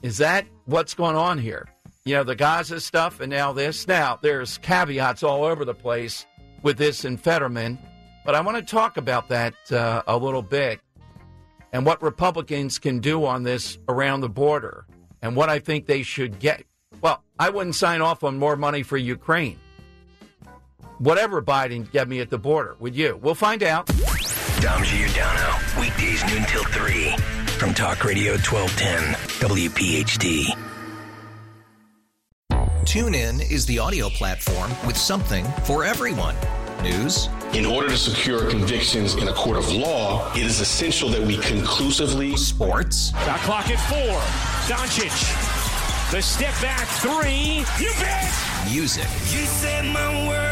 Is 0.03 0.19
that 0.19 0.47
what's 0.67 0.95
going 0.95 1.17
on 1.17 1.39
here? 1.39 1.69
You 2.05 2.17
know, 2.17 2.25
the 2.25 2.35
Gaza 2.35 2.81
stuff 2.81 3.21
and 3.21 3.31
now 3.31 3.53
this. 3.53 3.87
Now, 3.87 4.19
there's 4.21 4.59
caveats 4.59 5.23
all 5.23 5.45
over 5.45 5.65
the 5.65 5.75
place 5.75 6.27
with 6.63 6.77
this 6.77 7.05
and 7.05 7.21
Fetterman, 7.21 7.79
but 8.25 8.35
I 8.35 8.41
want 8.41 8.57
to 8.57 8.63
talk 8.63 8.97
about 8.97 9.29
that 9.29 9.55
uh, 9.71 10.03
a 10.07 10.17
little 10.17 10.43
bit 10.43 10.81
and 11.73 11.87
what 11.87 12.03
Republicans 12.03 12.79
can 12.79 12.99
do 12.99 13.25
on 13.25 13.43
this 13.43 13.79
around 13.89 14.21
the 14.21 14.29
border 14.29 14.87
and 15.23 15.35
what 15.35 15.49
I 15.49 15.59
think 15.59 15.87
they 15.87 16.03
should 16.03 16.39
get. 16.39 16.65
Well, 17.01 17.23
I 17.39 17.51
wouldn't 17.51 17.75
sign 17.75 18.01
off 18.01 18.23
on 18.23 18.39
more 18.39 18.57
money 18.57 18.83
for 18.83 18.97
Ukraine. 18.97 19.59
Whatever 21.03 21.43
Biden 21.43 21.91
get 21.91 22.09
me 22.09 22.21
at 22.21 22.31
the 22.31 22.39
border, 22.39 22.77
would 22.79 22.95
you? 22.95 23.19
We'll 23.21 23.35
find 23.35 23.65
out. 23.65 23.89
Dom 24.61 24.85
Giordano, 24.85 25.57
weekdays 25.81 26.25
noon 26.29 26.45
till 26.45 26.63
3 26.63 27.17
from 27.59 27.75
Talk 27.75 28.05
Radio 28.05 28.35
1210, 28.35 29.15
WPHT. 29.41 30.57
TuneIn 32.85 33.51
is 33.51 33.67
the 33.67 33.81
audio 33.81 34.11
platform 34.11 34.71
with 34.87 34.97
something 34.97 35.45
for 35.65 35.83
everyone. 35.83 36.37
News. 36.85 37.29
In 37.53 37.67
order 37.67 37.89
to 37.89 37.97
secure 37.97 38.49
convictions 38.49 39.17
in 39.17 39.27
a 39.27 39.33
court 39.33 39.57
of 39.57 39.73
law, 39.73 40.33
it 40.35 40.47
is 40.47 40.61
essential 40.61 41.09
that 41.09 41.27
we 41.27 41.37
conclusively. 41.39 42.37
Sports. 42.37 43.11
Shot 43.11 43.41
clock 43.41 43.69
at 43.71 43.81
four. 43.91 44.21
Doncic. 44.73 46.13
The 46.13 46.23
step 46.23 46.55
back 46.63 46.87
three. 47.01 47.65
You 47.85 47.91
bet. 47.99 48.33
Music. 48.71 49.03
You 49.33 49.45
set 49.47 49.85
my 49.87 50.29
world 50.29 50.52